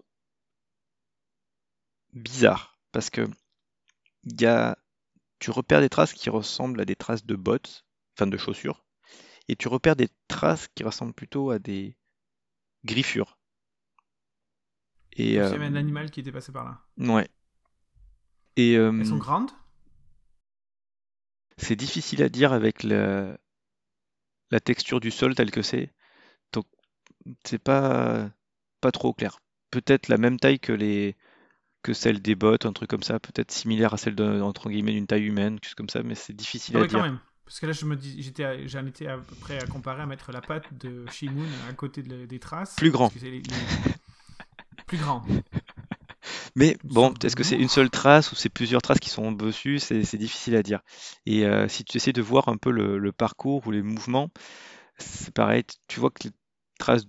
bizarre, 2.14 2.78
parce 2.90 3.10
que 3.10 3.28
y 4.24 4.46
a, 4.46 4.76
tu 5.40 5.50
repères 5.50 5.80
des 5.80 5.88
traces 5.90 6.14
qui 6.14 6.30
ressemblent 6.30 6.80
à 6.80 6.84
des 6.84 6.96
traces 6.96 7.26
de 7.26 7.36
bottes, 7.36 7.84
enfin 8.16 8.26
de 8.28 8.36
chaussures, 8.38 8.84
et 9.48 9.56
tu 9.56 9.68
repères 9.68 9.96
des 9.96 10.08
traces 10.28 10.68
qui 10.74 10.84
ressemblent 10.84 11.14
plutôt 11.14 11.50
à 11.50 11.58
des 11.60 11.96
griffures. 12.84 13.38
Et 15.16 15.34
Il 15.34 15.36
y 15.36 15.38
euh, 15.40 15.56
avait 15.56 15.66
un 15.66 15.74
animal 15.74 16.10
qui 16.10 16.20
était 16.20 16.32
passé 16.32 16.52
par 16.52 16.64
là. 16.64 16.80
ouais. 16.98 17.28
Et 18.56 18.76
euh, 18.76 18.92
Elles 18.98 19.06
sont 19.06 19.18
grandes? 19.18 19.50
C'est 21.56 21.76
difficile 21.76 22.22
à 22.22 22.28
dire 22.28 22.52
avec 22.52 22.82
la, 22.82 23.36
la 24.50 24.60
texture 24.60 25.00
du 25.00 25.10
sol 25.10 25.34
tel 25.34 25.50
que 25.50 25.62
c'est. 25.62 25.92
Donc, 26.52 26.66
c'est 27.44 27.58
pas, 27.62 28.30
pas 28.80 28.92
trop 28.92 29.12
clair. 29.12 29.40
Peut-être 29.70 30.08
la 30.08 30.18
même 30.18 30.38
taille 30.38 30.60
que 30.60 30.72
les 30.72 31.16
que 31.82 31.94
celle 31.94 32.22
des 32.22 32.36
bottes, 32.36 32.66
un 32.66 32.72
truc 32.72 32.88
comme 32.88 33.02
ça, 33.02 33.18
peut-être 33.18 33.50
similaire 33.50 33.94
à 33.94 33.96
celle 33.96 34.20
entre 34.42 34.70
guillemets 34.70 34.92
d'une 34.92 35.08
taille 35.08 35.24
humaine, 35.24 35.54
quelque 35.56 35.66
chose 35.70 35.74
comme 35.74 35.88
ça, 35.88 36.02
mais 36.04 36.14
c'est 36.14 36.32
difficile 36.32 36.76
Ah 36.76 36.80
à 36.80 36.82
quand 36.82 36.88
dire. 36.88 37.02
même. 37.02 37.18
Parce 37.44 37.58
que 37.58 37.66
là, 37.66 37.72
je 37.72 37.84
me 37.86 37.96
dis, 37.96 38.22
j'étais, 38.22 38.68
j'en 38.68 38.86
étais 38.86 39.08
à 39.08 39.18
peu 39.18 39.34
près 39.40 39.60
à 39.60 39.66
comparer 39.66 40.02
à 40.02 40.06
mettre 40.06 40.30
la 40.30 40.40
patte 40.40 40.72
de 40.78 41.04
Shimoon 41.10 41.44
à 41.68 41.72
côté 41.72 42.02
de- 42.02 42.24
des 42.24 42.38
traces. 42.38 42.76
Plus 42.76 42.92
grand. 42.92 43.12
Les- 43.20 43.30
les- 43.30 43.42
Plus 44.86 44.98
grand. 44.98 45.24
Mais 46.54 46.76
bon, 46.84 47.14
est-ce 47.24 47.36
que 47.36 47.44
c'est 47.44 47.56
une 47.56 47.68
seule 47.68 47.90
trace 47.90 48.30
ou 48.32 48.34
c'est 48.34 48.48
plusieurs 48.50 48.82
traces 48.82 48.98
qui 49.00 49.08
sont 49.08 49.32
dessus, 49.32 49.78
c'est 49.78 50.16
difficile 50.18 50.54
à 50.56 50.62
dire. 50.62 50.80
Et 51.26 51.46
euh, 51.46 51.68
si 51.68 51.84
tu 51.84 51.96
essaies 51.96 52.12
de 52.12 52.22
voir 52.22 52.48
un 52.48 52.56
peu 52.58 52.70
le, 52.70 52.98
le 52.98 53.12
parcours 53.12 53.66
ou 53.66 53.70
les 53.70 53.82
mouvements, 53.82 54.30
c'est 54.98 55.34
pareil, 55.34 55.64
tu- 55.88 56.00
vois 56.00 56.10
que 56.10 56.24
les 56.28 56.32
traces, 56.78 57.04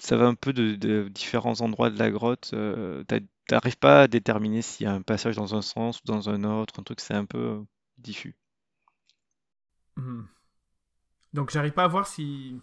ça 0.00 0.16
va 0.16 0.26
un 0.26 0.34
peu 0.34 0.52
de, 0.52 0.74
de 0.76 1.08
différents 1.10 1.60
endroits 1.62 1.90
de 1.90 1.98
la 1.98 2.10
grotte. 2.10 2.50
Euh, 2.54 3.04
T'arrives 3.48 3.78
pas 3.78 4.02
à 4.02 4.08
déterminer 4.08 4.62
s'il 4.62 4.86
y 4.86 4.88
a 4.88 4.94
un 4.94 5.02
passage 5.02 5.36
dans 5.36 5.54
un 5.56 5.62
sens 5.62 5.98
ou 6.00 6.02
dans 6.06 6.30
un 6.30 6.44
autre, 6.44 6.80
un 6.80 6.84
truc, 6.84 7.00
c'est 7.00 7.14
un 7.14 7.26
peu 7.26 7.64
diffus. 7.98 8.36
Mhm. 9.96 10.28
Donc, 11.32 11.50
j'arrive 11.50 11.72
pas 11.72 11.84
à 11.84 11.88
voir 11.88 12.06
si. 12.06 12.60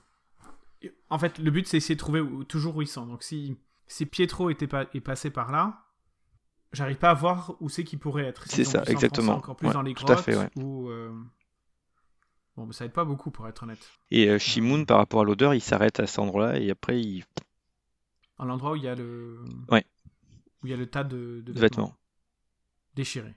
En 1.09 1.19
fait, 1.19 1.39
le 1.39 1.51
but, 1.51 1.67
c'est 1.67 1.77
essayer 1.77 1.95
de 1.95 1.99
trouver 1.99 2.21
où- 2.21 2.43
toujours 2.43 2.75
où 2.75 2.81
ils 2.81 2.87
sont. 2.87 3.05
Donc, 3.05 3.23
si, 3.23 3.57
si 3.87 4.05
Pietro 4.05 4.49
était 4.49 4.67
pas, 4.67 4.85
est 4.93 5.01
passé 5.01 5.29
par 5.29 5.51
là, 5.51 5.86
j'arrive 6.73 6.97
pas 6.97 7.09
à 7.09 7.13
voir 7.13 7.55
où 7.59 7.69
c'est 7.69 7.83
qu'il 7.83 7.99
pourrait 7.99 8.25
être. 8.25 8.45
C'est 8.47 8.63
ça, 8.65 8.83
exactement. 8.87 9.35
Encore 9.35 9.55
plus 9.55 9.67
Ouais, 9.67 9.73
dans 9.73 9.81
les 9.81 9.93
tout 9.93 10.05
grottes. 10.05 10.19
à 10.19 10.21
fait, 10.21 10.35
ouais. 10.37 10.49
Ou. 10.57 10.89
euh, 10.89 11.11
Bon, 12.55 12.65
mais 12.65 12.73
ça 12.73 12.85
aide 12.85 12.91
pas 12.93 13.05
beaucoup, 13.05 13.29
pour 13.29 13.47
être 13.47 13.61
honnête. 13.63 13.87
Et 14.09 14.27
euh, 14.29 14.39
Shimoun, 14.39 14.87
par 14.87 14.97
rapport 14.97 15.21
à 15.21 15.23
l'odeur, 15.23 15.53
il 15.53 15.61
s'arrête 15.61 15.99
à 15.99 16.07
cet 16.07 16.17
endroit-là 16.17 16.59
et 16.59 16.71
après 16.71 16.99
il 16.99 17.23
À 18.39 18.45
l'endroit 18.45 18.71
où 18.71 18.75
il 18.75 18.81
y 18.81 18.87
a 18.87 18.95
le. 18.95 19.45
Ouais. 19.69 19.85
Où 20.63 20.65
il 20.65 20.71
y 20.71 20.73
a 20.73 20.77
le 20.77 20.89
tas 20.89 21.03
de, 21.03 21.41
de 21.45 21.51
vêtements 21.53 21.61
vêtements 21.61 21.97
déchirés. 22.95 23.35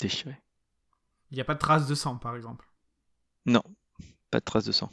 déchirés. 0.00 0.40
Il 1.30 1.36
n'y 1.36 1.40
a 1.40 1.44
pas 1.44 1.54
de 1.54 1.60
traces 1.60 1.86
de 1.86 1.94
sang, 1.94 2.16
par 2.16 2.34
exemple. 2.34 2.68
Non, 3.44 3.62
pas 4.32 4.40
de 4.40 4.44
traces 4.44 4.64
de 4.64 4.72
sang. 4.72 4.90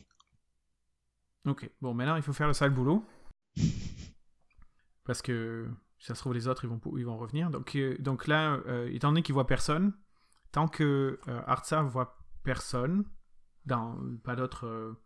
Ok, 1.47 1.67
bon, 1.81 1.95
maintenant 1.95 2.15
il 2.17 2.21
faut 2.21 2.33
faire 2.33 2.47
le 2.47 2.53
sale 2.53 2.69
boulot. 2.69 3.03
Parce 5.05 5.23
que 5.23 5.67
ça 6.03 6.15
se 6.15 6.19
trouve, 6.19 6.33
les 6.33 6.49
autres 6.49 6.65
ils 6.65 6.69
vont, 6.69 6.81
ils 6.97 7.05
vont 7.05 7.17
revenir. 7.17 7.49
Donc, 7.49 7.77
euh, 7.77 7.95
donc 7.99 8.27
là, 8.27 8.59
euh, 8.67 8.89
étant 8.91 9.09
donné 9.09 9.23
qu'ils 9.23 9.33
voient 9.33 9.47
personne, 9.47 9.93
tant 10.51 10.67
que 10.67 11.17
euh, 11.29 11.41
Artsa 11.47 11.81
voit 11.81 12.17
personne, 12.43 13.05
pas 13.65 14.35
d'autres 14.35 14.67
euh, 14.67 15.01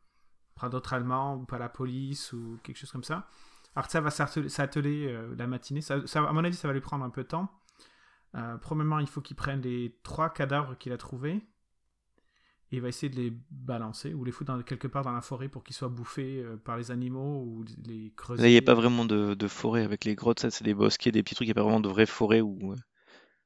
pas 0.59 0.71
Allemands 0.91 1.45
pas 1.45 1.59
la 1.59 1.69
police 1.69 2.33
ou 2.33 2.57
quelque 2.63 2.77
chose 2.77 2.91
comme 2.91 3.03
ça, 3.03 3.27
Artsa 3.75 4.01
va 4.01 4.09
s'atteler 4.09 5.15
la 5.37 5.45
matinée. 5.45 5.81
Ça, 5.81 6.01
à 6.15 6.33
mon 6.33 6.43
avis, 6.43 6.55
ça 6.55 6.67
va 6.67 6.73
lui 6.73 6.81
prendre 6.81 7.05
un 7.05 7.11
peu 7.11 7.21
de 7.21 7.27
temps. 7.27 7.51
Premièrement, 8.61 8.97
il 8.97 9.05
faut 9.05 9.21
qu'il 9.21 9.35
prenne 9.35 9.61
les 9.61 9.99
trois 10.01 10.31
cadavres 10.31 10.75
qu'il 10.79 10.91
a 10.93 10.97
trouvés. 10.97 11.47
Et 12.71 12.77
il 12.77 12.81
va 12.81 12.89
essayer 12.89 13.09
de 13.09 13.15
les 13.15 13.33
balancer 13.49 14.13
ou 14.13 14.25
les 14.25 14.31
foutre 14.31 14.53
dans, 14.53 14.61
quelque 14.61 14.87
part 14.87 15.03
dans 15.03 15.13
la 15.13 15.21
forêt 15.21 15.47
pour 15.47 15.63
qu'ils 15.63 15.75
soient 15.75 15.87
bouffés 15.87 16.43
euh, 16.43 16.57
par 16.57 16.75
les 16.75 16.91
animaux 16.91 17.43
ou 17.43 17.63
les 17.85 18.11
creuser. 18.15 18.41
Là, 18.41 18.49
il 18.49 18.51
n'y 18.51 18.57
a 18.57 18.61
pas 18.61 18.73
vraiment 18.73 19.05
de, 19.05 19.35
de 19.35 19.47
forêt 19.47 19.83
avec 19.83 20.03
les 20.03 20.15
grottes, 20.15 20.41
ça 20.41 20.49
c'est 20.49 20.65
des 20.65 20.73
bosquets, 20.73 21.11
des 21.11 21.23
petits 21.23 21.35
trucs, 21.35 21.47
il 21.47 21.49
n'y 21.49 21.53
a 21.53 21.55
pas 21.55 21.63
vraiment 21.63 21.79
de 21.79 21.87
vraie 21.87 22.05
forêt 22.05 22.41
ou, 22.41 22.73
euh, 22.73 22.75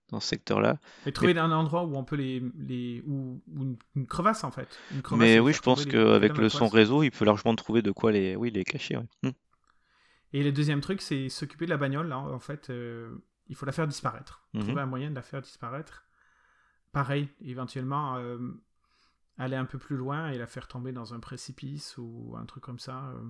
dans 0.10 0.20
ce 0.20 0.28
secteur-là. 0.28 0.80
Mais 1.06 1.12
trouver 1.12 1.38
un 1.38 1.52
endroit 1.52 1.84
où 1.84 1.96
on 1.96 2.04
peut 2.04 2.16
les. 2.16 2.42
les 2.58 3.04
ou, 3.06 3.42
ou 3.56 3.62
une, 3.62 3.78
une 3.96 4.08
crevasse 4.08 4.44
en 4.44 4.52
fait. 4.52 4.80
Une 4.92 5.02
crevasse 5.02 5.20
Mais 5.20 5.40
oui, 5.40 5.54
je 5.54 5.62
pense 5.62 5.86
qu'avec 5.86 6.38
le 6.38 6.50
son 6.50 6.68
réseau, 6.68 7.04
il 7.04 7.12
peut 7.12 7.26
largement 7.26 7.56
trouver 7.56 7.82
de 7.82 7.92
quoi 7.92 8.12
les, 8.12 8.36
oui, 8.36 8.50
les 8.52 8.64
cacher. 8.64 8.98
ouais. 8.98 9.08
Hmm. 9.24 9.32
Et 10.34 10.44
le 10.44 10.52
deuxième 10.52 10.82
truc, 10.82 11.02
c'est 11.02 11.30
s'occuper 11.30 11.66
de 11.66 11.72
la 11.72 11.78
bagnole. 11.78 12.08
Là, 12.08 12.20
en 12.20 12.40
fait, 12.40 12.70
euh, 12.70 13.18
il 13.48 13.56
faut 13.56 13.66
la 13.66 13.72
faire 13.72 13.88
disparaître. 13.88 14.46
Mhm. 14.54 14.62
Trouver 14.62 14.82
un 14.82 14.86
moyen 14.86 15.10
de 15.10 15.16
la 15.16 15.22
faire 15.22 15.42
disparaître. 15.42 16.06
Pareil, 16.92 17.30
éventuellement, 17.42 18.18
euh, 18.18 18.38
aller 19.44 19.56
un 19.56 19.66
peu 19.66 19.78
plus 19.78 19.96
loin 19.96 20.30
et 20.30 20.38
la 20.38 20.48
faire 20.48 20.68
tomber 20.68 20.92
dans 20.92 21.14
un 21.14 21.20
précipice 21.20 21.96
ou 21.98 22.36
un 22.40 22.46
truc 22.46 22.64
comme 22.64 22.80
ça. 22.80 23.12
euh. 23.16 23.22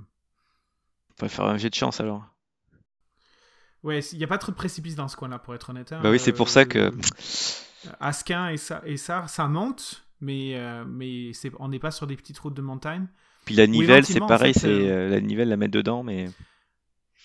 On 1.19 1.25
va 1.25 1.29
faire 1.29 1.45
un 1.45 1.57
jet 1.57 1.69
de 1.69 1.75
chance 1.75 1.99
alors. 1.99 2.25
Ouais, 3.83 3.99
il 4.11 4.17
n'y 4.17 4.23
a 4.23 4.27
pas 4.27 4.37
trop 4.37 4.51
de 4.51 4.57
précipices 4.57 4.95
dans 4.95 5.07
ce 5.07 5.15
coin-là, 5.15 5.39
pour 5.39 5.55
être 5.55 5.69
honnête. 5.71 5.91
hein. 5.91 5.99
Bah 6.03 6.11
oui, 6.11 6.19
c'est 6.19 6.33
pour 6.33 6.49
ça 6.49 6.65
que- 6.65 6.79
Euh, 6.79 6.91
Asquin 7.99 8.49
et 8.49 8.57
ça, 8.57 8.81
et 8.85 8.95
ça, 8.97 9.27
ça 9.27 9.47
monte, 9.47 10.05
mais, 10.19 10.55
euh, 10.55 10.85
mais 10.87 11.33
c'est- 11.33 11.51
on 11.59 11.67
n'est 11.69 11.79
pas 11.79 11.89
sur 11.91 12.05
des 12.05 12.15
petites 12.15 12.37
routes 12.37 12.53
de 12.53 12.61
montagne. 12.61 13.07
Puis 13.45 13.55
la 13.55 13.65
nivelle, 13.65 14.05
c'est 14.05 14.21
en 14.21 14.27
pareil, 14.27 14.53
fait, 14.53 14.59
c'est 14.59 14.67
euh, 14.67 15.07
euh, 15.07 15.09
la 15.09 15.19
nivelle 15.19 15.49
la 15.49 15.57
mettre 15.57 15.73
dedans, 15.73 16.03
mais 16.03 16.29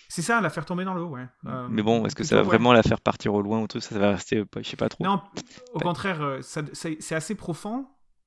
C'est 0.09 0.23
ça, 0.23 0.41
la 0.41 0.49
faire 0.51 0.65
tomber 0.65 0.85
dans 0.85 0.95
l'eau, 0.95 1.09
ouais. 1.09 1.27
Euh, 1.47 1.67
Mais 1.69 1.83
bon, 1.83 2.07
est-ce 2.07 2.15
que 2.15 2.23
ça 2.25 2.37
va 2.37 2.43
ouais. 2.43 2.47
vraiment 2.47 2.73
la 2.73 2.83
faire 2.85 3.01
partir 3.01 3.35
au 3.35 3.43
loin 3.43 3.61
ou 3.61 3.67
tout 3.67 3.81
ça, 3.81 3.91
ça 3.91 3.99
va 3.99 4.11
rester, 4.13 4.39
euh, 4.39 4.45
je 4.59 4.63
sais 4.63 4.77
pas 4.77 4.89
trop. 4.89 5.03
Non, 5.05 5.21
au 5.75 5.81
contraire, 5.81 6.23
euh, 6.23 6.41
c'est 6.43 7.13
assez 7.15 7.35
profond 7.35 7.87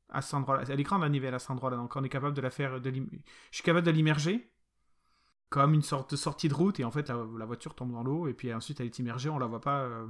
à 0.10 0.22
cet 0.22 0.34
endroit-là. 0.34 0.64
L'écran, 0.76 1.00
on 1.00 1.04
a 1.04 1.10
nivelle 1.10 1.34
à 1.36 1.40
cet 1.40 1.52
endroit-là. 1.52 1.78
Donc, 1.78 1.96
on 1.96 2.04
est 2.04 2.10
capable 2.10 2.36
de 2.36 2.42
la 2.42 2.50
faire. 2.50 2.80
De 2.82 2.92
je 2.92 3.02
suis 3.52 3.64
capable 3.64 3.86
de 3.86 3.92
l'immerger 3.92 4.52
comme 5.50 5.74
une 5.74 5.82
sorte 5.82 6.12
de 6.12 6.16
sortie 6.16 6.48
de 6.50 6.54
route. 6.54 6.80
Et 6.80 6.84
en 6.84 6.92
fait, 6.92 7.10
la, 7.10 7.18
la 7.38 7.46
voiture 7.46 7.76
tombe 7.76 7.92
dans 7.92 8.04
l'eau. 8.04 8.28
Et 8.28 8.34
puis 8.34 8.54
ensuite, 8.54 8.80
elle 8.80 8.88
est 8.88 9.00
immergée. 9.00 9.30
On 9.30 9.40
la 9.40 9.48
voit 9.48 9.62
pas. 9.62 9.82
euh, 9.82 10.06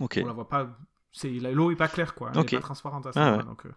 Ok. 0.00 0.18
On 0.22 0.26
la 0.26 0.32
voit 0.32 0.48
pas. 0.48 0.76
c'est 1.12 1.28
L'eau 1.30 1.70
est 1.70 1.76
pas 1.76 1.88
claire, 1.88 2.14
quoi. 2.14 2.30
Elle 2.34 2.40
Ok. 2.40 2.52
est 2.52 2.56
pas 2.56 2.62
transparente 2.62 3.06
à 3.06 3.12
ce 3.12 3.18
Ah 3.18 3.24
moment-là. 3.24 3.42
ouais. 3.42 3.48
Donc, 3.48 3.66
euh, 3.66 3.72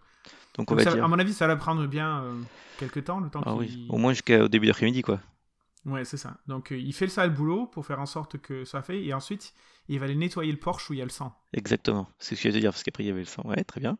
Donc 0.56 0.70
on 0.70 0.74
va 0.74 0.82
ça- 0.84 0.92
dire. 0.94 1.04
à 1.04 1.08
mon 1.08 1.18
avis, 1.18 1.32
ça 1.32 1.46
va 1.46 1.56
prendre 1.56 1.86
bien 1.86 2.22
euh, 2.24 2.42
quelques 2.78 3.04
temps. 3.04 3.20
Le 3.20 3.30
temps 3.30 3.42
Ah 3.46 3.54
oui, 3.54 3.86
au 3.90 3.98
moins 3.98 4.12
jusqu'au 4.12 4.48
début 4.48 4.66
d'après-midi, 4.66 5.02
quoi. 5.02 5.20
Ouais, 5.86 6.04
c'est 6.04 6.16
ça. 6.16 6.36
Donc, 6.48 6.72
euh, 6.72 6.78
il 6.78 6.92
fait 6.92 7.06
le 7.06 7.10
sale 7.10 7.32
boulot 7.32 7.66
pour 7.66 7.86
faire 7.86 8.00
en 8.00 8.04
sorte 8.06 8.38
que 8.38 8.64
ça 8.64 8.82
fait. 8.82 9.02
Et 9.04 9.14
ensuite, 9.14 9.54
il 9.86 9.98
va 10.00 10.04
aller 10.06 10.16
nettoyer 10.16 10.50
le 10.52 10.58
Porsche 10.58 10.90
où 10.90 10.92
il 10.94 10.98
y 10.98 11.02
a 11.02 11.04
le 11.04 11.10
sang. 11.10 11.34
Exactement. 11.52 12.08
C'est 12.18 12.34
ce 12.34 12.42
que 12.42 12.48
j'allais 12.48 12.56
te 12.58 12.60
dire, 12.62 12.72
parce 12.72 12.82
qu'après 12.82 13.04
il 13.04 13.06
y 13.06 13.10
avait 13.10 13.20
le 13.20 13.26
sang. 13.26 13.42
Ouais, 13.46 13.62
très 13.64 13.80
bien. 13.80 13.96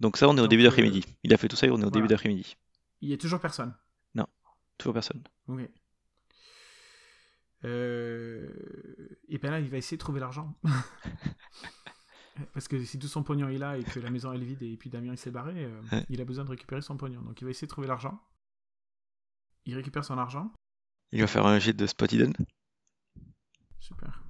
Donc 0.00 0.16
ça, 0.16 0.28
on 0.28 0.36
est 0.36 0.40
au 0.40 0.46
début 0.48 0.62
euh, 0.62 0.66
d'après-midi. 0.66 1.04
Il 1.24 1.32
a 1.34 1.36
fait 1.36 1.48
tout 1.48 1.56
ça 1.56 1.66
et 1.66 1.70
on 1.70 1.80
est 1.80 1.84
au 1.84 1.90
début 1.90 2.06
d'après-midi. 2.08 2.56
Il 3.00 3.08
y 3.08 3.12
a 3.12 3.16
toujours 3.18 3.40
personne. 3.40 3.74
Toujours 4.78 4.94
personne. 4.94 5.24
Oui. 5.48 5.68
Euh... 7.64 8.48
Et 9.28 9.38
bien 9.38 9.50
là, 9.50 9.58
il 9.58 9.68
va 9.68 9.76
essayer 9.76 9.96
de 9.96 10.00
trouver 10.00 10.20
l'argent. 10.20 10.54
Parce 12.54 12.68
que 12.68 12.84
si 12.84 12.96
tout 13.00 13.08
son 13.08 13.24
pognon 13.24 13.48
est 13.48 13.58
là 13.58 13.76
et 13.76 13.82
que 13.82 13.98
la 13.98 14.10
maison 14.10 14.32
est 14.32 14.38
vide 14.38 14.62
et 14.62 14.76
puis 14.76 14.88
Damien 14.88 15.10
il 15.10 15.18
s'est 15.18 15.32
barré, 15.32 15.64
euh, 15.64 15.80
Ouais. 15.90 16.06
il 16.08 16.20
a 16.20 16.24
besoin 16.24 16.44
de 16.44 16.50
récupérer 16.50 16.80
son 16.80 16.96
pognon. 16.96 17.20
Donc 17.22 17.40
il 17.40 17.44
va 17.44 17.50
essayer 17.50 17.66
de 17.66 17.72
trouver 17.72 17.88
l'argent. 17.88 18.20
Il 19.66 19.74
récupère 19.74 20.04
son 20.04 20.16
argent. 20.16 20.52
Il 21.10 21.20
va 21.20 21.26
faire 21.26 21.44
un 21.44 21.58
jet 21.58 21.72
de 21.72 21.86
spot 21.88 22.12
hidden. 22.12 22.32
Super. 23.80 24.22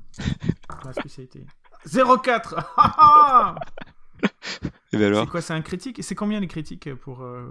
La 0.85 0.95
spécialité. 0.95 1.45
0,4 1.85 2.55
Ah, 2.79 2.95
ah 2.99 3.55
Et 3.78 3.78
ben 4.97 5.13
C'est 5.13 5.27
quoi 5.27 5.41
C'est 5.41 5.53
un 5.55 5.63
critique? 5.63 5.99
Et 5.99 6.03
c'est 6.03 6.15
combien 6.15 6.41
les 6.41 6.49
critiques 6.49 6.95
pour 6.97 7.23
euh, 7.23 7.51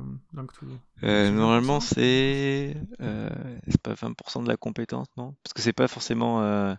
Euh, 1.04 1.30
c'est 1.30 1.32
normalement, 1.32 1.80
20%? 1.80 1.96
c'est 1.96 2.76
euh, 3.02 3.30
c'est 3.68 3.82
pas 3.82 3.94
20% 3.94 4.42
de 4.42 4.48
la 4.50 4.58
compétence, 4.58 5.08
non? 5.16 5.36
Parce 5.44 5.54
que 5.54 5.62
c'est 5.62 5.74
pas 5.74 5.88
forcément. 5.88 6.42
euh, 6.42 6.74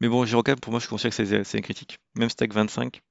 Mais 0.00 0.08
bon, 0.08 0.24
Girocam, 0.26 0.58
pour 0.60 0.72
moi, 0.72 0.80
je 0.80 0.88
considère 0.88 1.10
que 1.16 1.24
c'est 1.24 1.44
c'est 1.44 1.58
un 1.58 1.62
critique. 1.62 1.98
Même 2.16 2.30
que 2.30 2.54
25, 2.54 3.02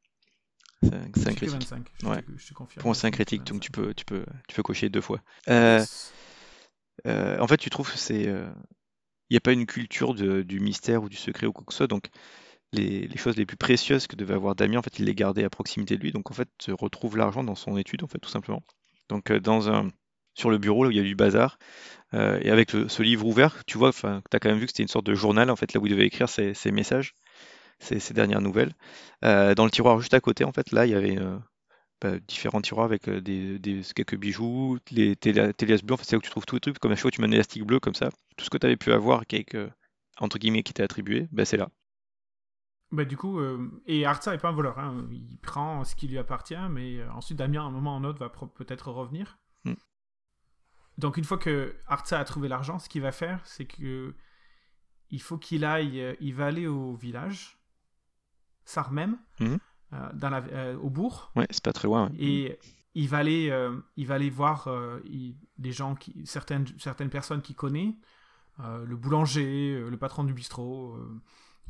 c'est 0.83 0.93
un, 0.95 1.05
c'est 1.15 1.29
un 1.29 1.33
critique. 1.35 1.61
25. 1.61 1.87
Je, 1.99 2.05
Ouais. 2.07 2.21
te, 2.21 2.37
je 2.37 2.47
te 2.47 2.53
confirme. 2.53 2.83
Pour 2.83 2.89
moi, 2.89 2.95
c'est 2.95 3.07
un 3.07 3.11
que 3.11 3.17
critique, 3.17 3.43
donc 3.45 3.61
25. 3.61 3.65
tu 3.65 3.71
peux, 3.71 3.93
tu 3.93 4.05
peux, 4.05 4.25
tu 4.47 4.55
peux 4.55 4.63
cocher 4.63 4.89
deux 4.89 5.01
fois. 5.01 5.21
Euh, 5.49 5.85
Yes. 5.85 6.13
en 7.39 7.47
fait, 7.47 7.57
tu 7.57 7.69
trouves 7.69 7.91
que 7.91 7.97
c'est. 7.97 8.23
Il 9.29 9.33
n'y 9.33 9.37
a 9.37 9.41
pas 9.41 9.53
une 9.53 9.65
culture 9.65 10.13
de- 10.13 10.43
du 10.43 10.59
mystère 10.59 11.03
ou 11.03 11.09
du 11.09 11.17
secret 11.17 11.47
ou 11.47 11.53
quoi 11.53 11.63
que 11.65 11.73
ce 11.73 11.77
soit, 11.77 11.87
donc 11.87 12.09
les, 12.73 13.07
choses 13.17 13.37
les 13.37 13.45
plus 13.45 13.57
précieuses 13.57 14.07
que 14.07 14.15
devait 14.15 14.33
avoir 14.33 14.55
Damien, 14.55 14.79
en 14.79 14.81
fait, 14.81 14.99
il 14.99 15.05
les 15.05 15.15
gardait 15.15 15.43
à 15.43 15.49
proximité 15.49 15.97
de 15.97 16.01
lui, 16.01 16.11
donc 16.11 16.31
en 16.31 16.33
fait, 16.33 16.49
retrouve 16.69 17.17
l'argent 17.17 17.43
dans 17.43 17.55
son 17.55 17.77
étude, 17.77 18.03
en 18.03 18.07
fait, 18.07 18.19
tout 18.19 18.29
simplement. 18.29 18.63
Donc, 19.09 19.31
euh, 19.31 19.39
dans 19.39 19.69
un, 19.69 19.89
sur 20.35 20.49
le 20.49 20.57
bureau, 20.57 20.83
là 20.83 20.89
où 20.89 20.91
il 20.91 20.97
y 20.97 20.99
a 20.99 21.03
du 21.03 21.15
bazar, 21.15 21.57
euh, 22.13 22.39
et 22.41 22.51
avec 22.51 22.71
ce 22.71 23.03
livre 23.03 23.25
ouvert, 23.27 23.63
tu 23.67 23.77
vois, 23.77 23.91
tu 23.93 24.07
as 24.07 24.39
quand 24.39 24.49
même 24.49 24.59
vu 24.59 24.65
que 24.67 24.71
c'était 24.71 24.83
une 24.83 24.89
sorte 24.89 25.05
de 25.07 25.15
journal, 25.15 25.49
en 25.51 25.55
fait, 25.55 25.73
là 25.73 25.81
où 25.81 25.87
il 25.87 25.91
devait 25.91 26.07
écrire 26.07 26.29
ses, 26.29 26.53
ses 26.53 26.71
messages, 26.71 27.15
ses, 27.79 27.99
ses 27.99 28.13
dernières 28.13 28.41
nouvelles. 28.41 28.73
Euh, 29.25 29.55
dans 29.55 29.65
le 29.65 29.71
tiroir 29.71 29.99
juste 30.01 30.13
à 30.15 30.21
côté, 30.21 30.43
en 30.45 30.53
fait, 30.53 30.71
là, 30.71 30.85
il 30.85 30.91
y 30.91 30.95
avait 30.95 31.17
euh, 31.19 31.37
bah, 32.01 32.19
différents 32.27 32.61
tiroirs 32.61 32.85
avec 32.85 33.09
des, 33.09 33.59
des- 33.59 33.81
quelques 33.95 34.17
bijoux, 34.17 34.79
les 34.91 35.15
téléas 35.17 35.53
bleus, 35.83 35.93
en 35.93 35.97
fait, 35.97 36.05
c'est 36.05 36.13
là 36.13 36.19
où 36.19 36.21
tu 36.23 36.31
trouves 36.31 36.45
tous 36.45 36.55
les 36.55 36.61
trucs, 36.61 36.79
comme 36.79 36.91
à 36.93 36.95
fois, 36.95 37.11
tu 37.11 37.21
mets 37.21 37.27
un 37.27 37.31
élastique 37.31 37.63
bleu, 37.65 37.79
comme 37.79 37.95
ça. 37.95 38.09
Tout 38.37 38.45
ce 38.45 38.49
que 38.49 38.57
tu 38.57 38.65
avais 38.67 38.77
pu 38.77 38.91
avoir, 38.93 39.23
euh, 39.55 39.69
entre 40.19 40.39
guillemets, 40.39 40.63
qui 40.63 40.73
t'est 40.73 40.83
attribué, 40.83 41.27
bah, 41.31 41.45
c'est 41.45 41.57
là. 41.57 41.69
Bah, 42.91 43.05
du 43.05 43.15
coup, 43.15 43.39
euh, 43.39 43.69
et 43.85 44.05
Artsa 44.05 44.33
est 44.35 44.37
pas 44.37 44.49
un 44.49 44.53
voleur. 44.53 44.77
hein. 44.77 45.07
Il 45.11 45.37
prend 45.37 45.83
ce 45.85 45.95
qui 45.95 46.07
lui 46.09 46.17
appartient, 46.17 46.55
mais 46.69 46.99
euh, 46.99 47.11
ensuite 47.13 47.37
Damien, 47.37 47.61
à 47.63 47.65
un 47.67 47.71
moment 47.71 47.95
ou 47.95 47.99
un 47.99 48.03
autre, 48.03 48.19
va 48.19 48.29
peut-être 48.29 48.91
revenir. 48.91 49.37
Hmm. 49.63 49.75
Donc, 50.97 51.15
une 51.17 51.23
fois 51.23 51.37
que 51.37 51.75
Artsa 51.87 52.19
a 52.19 52.25
trouvé 52.25 52.47
l'argent, 52.49 52.79
ce 52.79 52.89
qu'il 52.89 53.01
va 53.01 53.11
faire, 53.13 53.39
c'est 53.45 53.65
que 53.65 54.13
il 55.09 55.21
faut 55.21 55.37
qu'il 55.37 55.63
aille, 55.65 56.01
euh, 56.01 56.15
il 56.19 56.33
va 56.35 56.47
aller 56.47 56.67
au 56.67 56.95
village, 56.95 57.57
Sarmem, 58.65 59.17
euh, 59.41 59.57
dans 60.13 60.29
la, 60.29 60.73
au 60.77 60.89
bourg, 60.89 61.31
Ouais, 61.35 61.47
c'est 61.49 61.63
pas 61.63 61.73
très 61.73 61.87
loin. 61.87 62.09
ouais. 62.09 62.15
et 62.19 62.59
il 62.93 63.07
va 63.09 63.17
aller, 63.19 63.51
il 63.95 64.05
va 64.07 64.15
aller 64.15 64.29
voir 64.29 64.67
il- 65.05 65.37
des 65.57 65.71
gens 65.71 65.95
qui, 65.95 66.25
certaines, 66.25 66.65
certaines 66.77 67.09
personnes 67.09 67.41
qu'il 67.41 67.55
connaît, 67.55 67.95
le 68.59 68.95
boulanger, 68.95 69.81
le 69.89 69.97
patron 69.97 70.23
du 70.25 70.33
bistrot, 70.33 70.97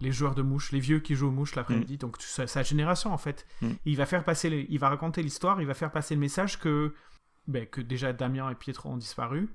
les 0.02 0.12
joueurs 0.12 0.36
de 0.36 0.42
mouches, 0.42 0.72
les 0.72 0.80
vieux 0.80 1.00
qui 1.00 1.16
jouent 1.16 1.28
aux 1.30 1.32
mouches 1.32 1.56
l'après-midi, 1.56 1.98
donc 1.98 2.18
tout 2.18 2.26
ça- 2.26 2.48
sa 2.48 2.64
génération 2.64 3.14
en 3.14 3.18
fait. 3.18 3.46
Mm. 3.62 3.70
Il 3.86 3.98
va 3.98 4.06
faire 4.06 4.24
passer, 4.24 4.50
les- 4.50 4.66
il 4.70 4.80
va 4.80 4.90
raconter 4.90 5.22
l'histoire, 5.24 5.62
il 5.62 5.68
va 5.68 5.74
faire 5.74 5.92
passer 5.92 6.16
le 6.16 6.20
message 6.22 6.60
que, 6.60 6.94
ben, 7.48 7.66
que 7.66 7.82
déjà 7.82 8.12
Damien 8.14 8.50
et 8.50 8.56
Pietro 8.56 8.90
ont 8.90 8.98
disparu 8.98 9.50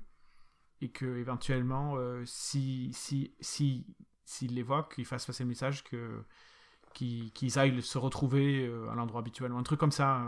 et 0.81 0.89
que 0.89 1.17
éventuellement, 1.17 1.95
euh, 1.97 2.23
si 2.25 2.91
si 2.93 3.33
si 3.41 3.85
s'il 4.25 4.55
les 4.55 4.63
voit, 4.63 4.87
qu'il 4.93 5.05
fasse 5.05 5.25
passer 5.25 5.43
le 5.43 5.49
message 5.49 5.83
que 5.83 6.23
qu'ils 6.93 7.59
aillent 7.59 7.81
se 7.83 7.97
retrouver 7.99 8.65
euh, 8.65 8.89
à 8.89 8.95
l'endroit 8.95 9.19
habituel 9.19 9.51
ou 9.53 9.57
un 9.57 9.63
truc 9.63 9.79
comme 9.79 9.91
ça. 9.91 10.23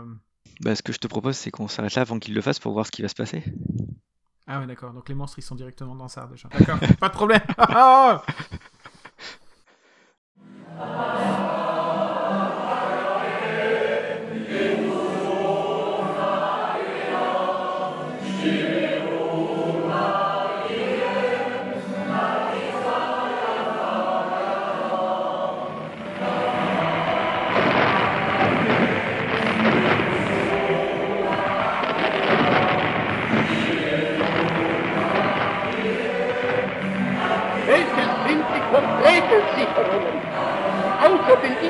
Bah, 0.60 0.74
ce 0.76 0.82
que 0.82 0.92
je 0.92 0.98
te 0.98 1.06
propose, 1.08 1.36
c'est 1.36 1.50
qu'on 1.50 1.66
s'arrête 1.68 1.94
là 1.96 2.02
avant 2.02 2.18
qu'il 2.18 2.32
le 2.34 2.40
fasse 2.40 2.58
pour 2.60 2.72
voir 2.72 2.86
ce 2.86 2.90
qui 2.92 3.02
va 3.02 3.08
se 3.08 3.14
passer. 3.14 3.42
Ah 4.46 4.60
ouais, 4.60 4.66
d'accord. 4.66 4.92
Donc 4.92 5.08
les 5.08 5.14
monstres, 5.14 5.38
ils 5.38 5.42
sont 5.42 5.54
directement 5.54 5.94
dans 5.96 6.08
ça 6.08 6.26
déjà. 6.26 6.48
D'accord, 6.48 6.78
pas 7.00 7.08
de 7.08 7.14
problème. 7.14 7.40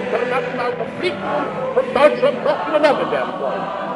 internationale 0.00 0.74
Konflikt 0.76 1.16
und 1.76 1.96
deutsche 1.96 2.32
Propaganda 2.42 3.10
werden 3.10 3.34
wollen. 3.40 3.89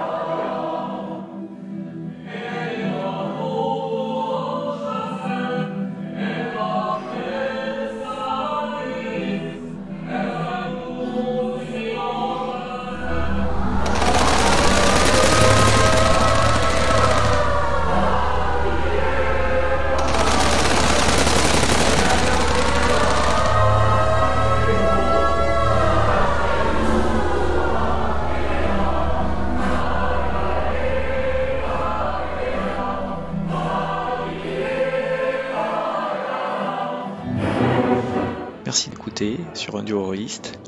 Sur 39.54 39.76
un 39.76 39.82
duo 39.82 40.00
horroriste. 40.00 40.58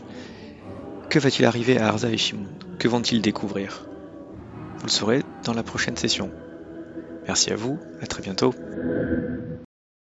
Que 1.10 1.18
va-t-il 1.18 1.44
arriver 1.44 1.78
à 1.78 1.88
Arza 1.88 2.10
et 2.10 2.16
Shimon? 2.16 2.46
Que 2.78 2.88
vont-ils 2.88 3.22
découvrir? 3.22 3.86
Vous 4.78 4.86
le 4.86 4.90
saurez 4.90 5.22
dans 5.44 5.54
la 5.54 5.62
prochaine 5.62 5.96
session. 5.96 6.30
Merci 7.26 7.52
à 7.52 7.56
vous, 7.56 7.78
à 8.00 8.06
très 8.06 8.22
bientôt. 8.22 8.54